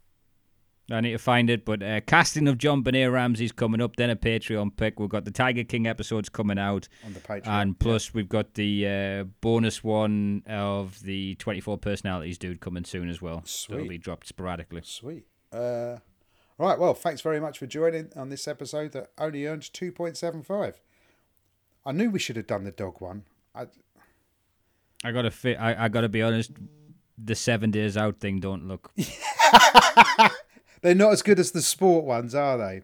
I 0.88 1.00
need 1.00 1.12
to 1.12 1.18
find 1.18 1.50
it, 1.50 1.64
but 1.64 1.82
uh, 1.82 2.00
casting 2.02 2.46
of 2.46 2.58
JonBenét 2.58 3.12
Ramsey's 3.12 3.50
coming 3.50 3.80
up. 3.80 3.96
Then 3.96 4.08
a 4.08 4.14
Patreon 4.14 4.76
pick. 4.76 5.00
We've 5.00 5.08
got 5.08 5.24
the 5.24 5.32
Tiger 5.32 5.64
King 5.64 5.86
episodes 5.88 6.28
coming 6.28 6.58
out, 6.60 6.86
On 7.04 7.12
the 7.12 7.18
Patreon. 7.18 7.46
and 7.48 7.78
plus 7.78 8.14
we've 8.14 8.28
got 8.28 8.54
the 8.54 8.86
uh, 8.86 9.24
bonus 9.40 9.82
one 9.82 10.44
of 10.46 11.02
the 11.02 11.34
24 11.36 11.78
personalities 11.78 12.38
dude 12.38 12.60
coming 12.60 12.84
soon 12.84 13.08
as 13.08 13.20
well. 13.20 13.42
Sweet. 13.44 13.74
It'll 13.76 13.88
be 13.88 13.98
dropped 13.98 14.28
sporadically. 14.28 14.82
Sweet. 14.84 15.24
Uh, 15.52 15.96
all 16.58 16.68
right. 16.68 16.78
Well, 16.78 16.94
thanks 16.94 17.20
very 17.20 17.40
much 17.40 17.58
for 17.58 17.66
joining 17.66 18.10
on 18.16 18.28
this 18.28 18.48
episode 18.48 18.92
that 18.92 19.10
only 19.18 19.46
earned 19.46 19.72
two 19.72 19.92
point 19.92 20.16
seven 20.16 20.42
five. 20.42 20.80
I 21.84 21.92
knew 21.92 22.10
we 22.10 22.18
should 22.18 22.36
have 22.36 22.46
done 22.46 22.64
the 22.64 22.72
dog 22.72 23.00
one. 23.00 23.24
I, 23.54 23.66
I 25.04 25.12
gotta 25.12 25.30
fit. 25.30 25.58
I, 25.58 25.84
I 25.84 25.88
gotta 25.88 26.08
be 26.08 26.22
honest. 26.22 26.52
The 27.18 27.34
seven 27.34 27.70
days 27.70 27.96
out 27.96 28.20
thing 28.20 28.40
don't 28.40 28.68
look. 28.68 28.92
they're 30.82 30.94
not 30.94 31.12
as 31.12 31.22
good 31.22 31.38
as 31.38 31.52
the 31.52 31.62
sport 31.62 32.04
ones, 32.04 32.34
are 32.34 32.58
they? 32.58 32.82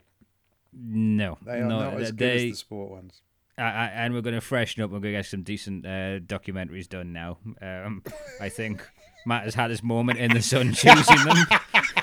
No, 0.72 1.36
They 1.44 1.60
are 1.60 1.64
no, 1.64 1.80
not 1.80 2.00
as 2.00 2.12
good 2.12 2.36
as 2.36 2.42
the 2.42 2.52
sport 2.54 2.90
ones. 2.90 3.20
I, 3.58 3.62
I, 3.62 3.86
and 3.88 4.14
we're 4.14 4.22
going 4.22 4.34
to 4.34 4.40
freshen 4.40 4.82
up. 4.82 4.90
We're 4.90 5.00
going 5.00 5.12
to 5.12 5.18
get 5.18 5.26
some 5.26 5.42
decent 5.42 5.84
uh, 5.84 6.20
documentaries 6.20 6.88
done 6.88 7.12
now. 7.12 7.36
Um, 7.60 8.02
I 8.40 8.48
think 8.48 8.88
Matt 9.26 9.44
has 9.44 9.54
had 9.54 9.70
his 9.70 9.82
moment 9.82 10.18
in 10.18 10.32
the 10.32 10.40
sun 10.40 10.72
choosing 10.74 11.24
them. 11.24 11.36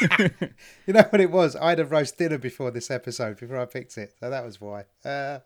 You 0.87 0.93
know 0.93 1.03
what 1.09 1.21
it 1.21 1.31
was? 1.31 1.55
I 1.55 1.69
had 1.69 1.79
a 1.79 1.85
roast 1.85 2.17
dinner 2.17 2.37
before 2.37 2.71
this 2.71 2.89
episode, 2.89 3.37
before 3.39 3.57
I 3.57 3.65
picked 3.65 3.97
it, 3.97 4.13
so 4.19 4.29
that 4.29 4.43
was 4.45 4.59
why. 4.59 4.85
Uh, 5.05 5.39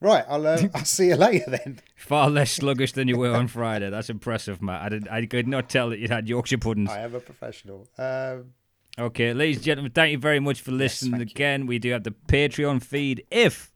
right, 0.00 0.24
I'll 0.28 0.46
uh, 0.46 0.62
I'll 0.74 0.84
see 0.84 1.08
you 1.08 1.16
later 1.16 1.50
then. 1.50 1.80
Far 1.96 2.30
less 2.30 2.52
sluggish 2.52 2.92
than 2.92 3.08
you 3.08 3.16
were 3.18 3.34
on 3.34 3.48
Friday. 3.48 3.90
That's 3.90 4.10
impressive, 4.10 4.62
Matt. 4.62 4.82
I 4.82 4.88
did. 4.88 5.08
I 5.08 5.26
could 5.26 5.48
not 5.48 5.68
tell 5.68 5.90
that 5.90 5.98
you 5.98 6.08
had 6.08 6.28
Yorkshire 6.28 6.58
puddings. 6.58 6.90
I 6.90 7.00
am 7.00 7.14
a 7.14 7.20
professional. 7.20 7.88
Um, 7.98 8.52
Okay, 8.96 9.32
ladies 9.34 9.56
and 9.56 9.64
gentlemen, 9.64 9.90
thank 9.90 10.12
you 10.12 10.18
very 10.18 10.38
much 10.38 10.60
for 10.60 10.70
listening 10.70 11.16
you. 11.16 11.22
again. 11.22 11.66
We 11.66 11.80
do 11.80 11.90
have 11.90 12.04
the 12.04 12.12
Patreon 12.28 12.80
feed. 12.80 13.26
If 13.28 13.72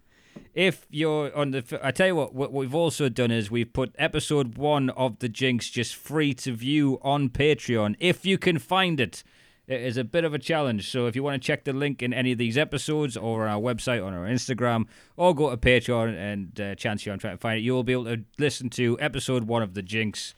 if 0.55 0.87
you're 0.91 1.37
on 1.37 1.51
the, 1.51 1.81
I 1.83 1.91
tell 1.91 2.07
you 2.07 2.15
what, 2.15 2.35
what 2.35 2.53
we've 2.53 2.75
also 2.75 3.09
done 3.09 3.33
is 3.33 3.51
we've 3.51 3.73
put 3.73 3.93
episode 3.99 4.57
one 4.57 4.91
of 4.91 5.19
the 5.19 5.29
Jinx 5.29 5.71
just 5.71 5.97
free 5.97 6.35
to 6.35 6.53
view 6.53 7.01
on 7.03 7.31
Patreon 7.31 7.97
if 7.99 8.25
you 8.25 8.39
can 8.39 8.61
find 8.61 9.01
it. 9.01 9.25
It 9.69 9.83
is 9.83 9.97
a 9.99 10.05
bit 10.05 10.25
of 10.25 10.33
a 10.33 10.39
challenge, 10.39 10.91
so 10.91 11.07
if 11.07 11.15
you 11.15 11.23
want 11.23 11.41
to 11.41 11.47
check 11.47 11.65
the 11.65 11.75
link 11.75 12.03
in 12.03 12.15
any 12.15 12.33
of 12.33 12.39
these 12.39 12.57
episodes 12.57 13.17
or 13.19 13.47
on 13.47 13.51
our 13.55 13.61
website, 13.61 14.03
on 14.05 14.15
our 14.15 14.25
Instagram, 14.27 14.87
or 15.17 15.35
go 15.35 15.51
to 15.51 15.57
Patreon 15.59 16.17
and 16.17 16.59
uh, 16.59 16.75
chance 16.75 17.05
you 17.05 17.13
on 17.13 17.19
trying 17.19 17.35
to 17.37 17.41
find 17.41 17.59
it, 17.59 17.63
you 17.63 17.75
will 17.75 17.85
be 17.85 17.93
able 17.93 18.05
to 18.07 18.25
listen 18.39 18.71
to 18.71 18.97
episode 18.99 19.45
one 19.45 19.63
of 19.63 19.75
the 19.75 19.83
Jinx 19.83 20.35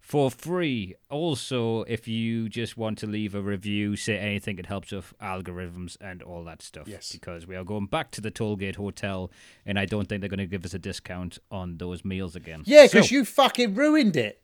for 0.00 0.30
free. 0.30 0.94
Also, 1.10 1.82
if 1.82 2.08
you 2.08 2.48
just 2.48 2.78
want 2.78 2.96
to 2.98 3.06
leave 3.06 3.34
a 3.34 3.42
review, 3.42 3.96
say 3.96 4.16
anything, 4.16 4.58
it 4.58 4.64
helps 4.64 4.92
with 4.92 5.12
algorithms 5.20 5.98
and 6.00 6.22
all 6.22 6.42
that 6.44 6.62
stuff. 6.62 6.88
Yes. 6.88 7.12
Because 7.12 7.46
we 7.46 7.56
are 7.56 7.64
going 7.64 7.84
back 7.84 8.10
to 8.12 8.22
the 8.22 8.30
Tollgate 8.30 8.76
Hotel, 8.76 9.30
and 9.66 9.78
I 9.78 9.84
don't 9.84 10.08
think 10.08 10.22
they're 10.22 10.30
going 10.30 10.38
to 10.38 10.46
give 10.46 10.64
us 10.64 10.72
a 10.72 10.78
discount 10.78 11.38
on 11.50 11.76
those 11.76 12.02
meals 12.02 12.34
again. 12.34 12.62
yeah, 12.64 12.84
because 12.86 13.10
So- 13.10 13.14
you 13.14 13.26
fucking 13.26 13.74
ruined 13.74 14.16
it. 14.16 14.40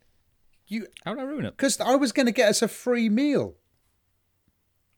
You 0.67 0.85
How 1.05 1.15
did 1.15 1.21
I 1.21 1.23
ruin 1.23 1.45
it? 1.45 1.57
because 1.57 1.79
I 1.81 1.95
was 1.95 2.11
going 2.11 2.25
to 2.27 2.31
get 2.31 2.49
us 2.49 2.61
a 2.61 2.67
free 2.67 3.09
meal. 3.09 3.55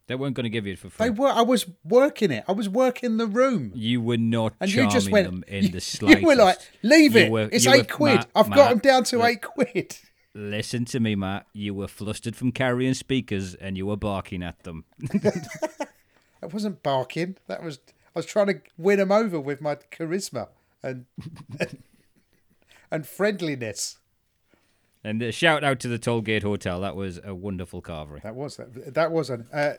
They 0.09 0.15
weren't 0.15 0.33
going 0.35 0.43
to 0.45 0.49
give 0.49 0.65
you 0.67 0.73
it 0.73 0.79
for 0.79 0.89
free. 0.89 1.05
They 1.05 1.09
were. 1.11 1.27
I 1.29 1.41
was 1.43 1.65
working 1.85 2.31
it. 2.31 2.43
I 2.47 2.51
was 2.51 2.67
working 2.67 3.15
the 3.17 3.27
room. 3.27 3.71
you 3.75 4.01
were 4.01 4.17
not 4.17 4.53
And 4.59 4.69
charming 4.69 4.89
you 4.89 4.93
just 4.93 5.11
went. 5.11 5.27
them 5.27 5.43
in 5.47 5.63
you, 5.65 5.69
the 5.69 5.79
slightest. 5.79 6.21
you 6.21 6.27
were 6.27 6.35
like, 6.35 6.57
leave 6.83 7.13
You 7.15 7.21
it. 7.21 7.31
were- 7.31 7.49
it's 7.51 7.63
you 7.65 7.71
were- 7.71 7.77
eight 7.77 7.89
quid. 7.91 8.15
Matt, 8.15 8.29
I've 8.35 8.49
got 8.51 8.69
them 8.71 8.79
down 8.79 9.03
to 9.05 9.17
look. 9.19 9.27
eight 9.27 9.41
quid. 9.43 9.97
Listen 10.33 10.83
to 10.85 10.99
me, 10.99 11.15
Matt. 11.15 11.45
You 11.53 11.73
were 11.75 11.87
flustered 11.87 12.35
from 12.35 12.51
carrying 12.51 12.93
speakers, 12.95 13.53
and 13.55 13.77
you 13.77 13.85
were 13.85 13.97
barking 13.97 14.41
at 14.43 14.63
them. 14.63 14.83
I 16.41 16.45
wasn't 16.47 16.81
barking. 16.83 17.37
That 17.47 17.63
was. 17.63 17.79
I 18.15 18.19
was 18.19 18.25
trying 18.25 18.47
to 18.47 18.61
win 18.77 18.97
them 18.99 19.11
over 19.11 19.39
with 19.39 19.61
my 19.61 19.75
charisma 19.91 20.47
and 20.81 21.05
and 22.91 23.05
friendliness. 23.07 23.97
And 25.03 25.23
uh, 25.23 25.31
shout 25.31 25.63
out 25.63 25.79
to 25.81 25.87
the 25.87 25.99
Tollgate 25.99 26.43
Hotel. 26.43 26.81
That 26.81 26.95
was 26.95 27.19
a 27.23 27.33
wonderful 27.33 27.81
carvery. 27.81 28.21
That 28.21 28.35
was 28.35 28.57
that. 28.57 28.93
That 28.93 29.11
was 29.11 29.29
an 29.29 29.47
uh, 29.53 29.73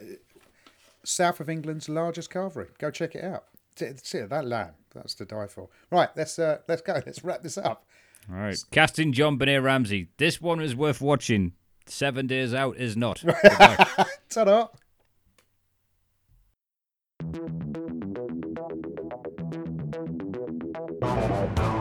south 1.04 1.40
of 1.40 1.48
England's 1.50 1.88
largest 1.88 2.30
carvery. 2.30 2.68
Go 2.78 2.90
check 2.90 3.14
it 3.14 3.24
out. 3.24 3.44
See, 3.76 4.20
that 4.20 4.44
lamb. 4.46 4.72
That's 4.94 5.14
to 5.14 5.24
die 5.24 5.46
for. 5.46 5.68
Right, 5.90 6.08
let's 6.16 6.38
uh, 6.38 6.58
let's 6.68 6.82
go. 6.82 6.94
Let's 7.06 7.22
wrap 7.22 7.42
this 7.42 7.58
up. 7.58 7.86
All 8.30 8.36
right. 8.36 8.58
Casting 8.70 9.12
JonBenét 9.12 9.62
Ramsey. 9.62 10.08
This 10.16 10.40
one 10.40 10.60
is 10.60 10.74
worth 10.74 11.00
watching. 11.00 11.52
Seven 11.86 12.26
days 12.26 12.52
out 12.54 12.76
is 12.76 12.96
not. 12.96 13.22
Ta-da. 14.28 14.68
Thank 21.00 21.79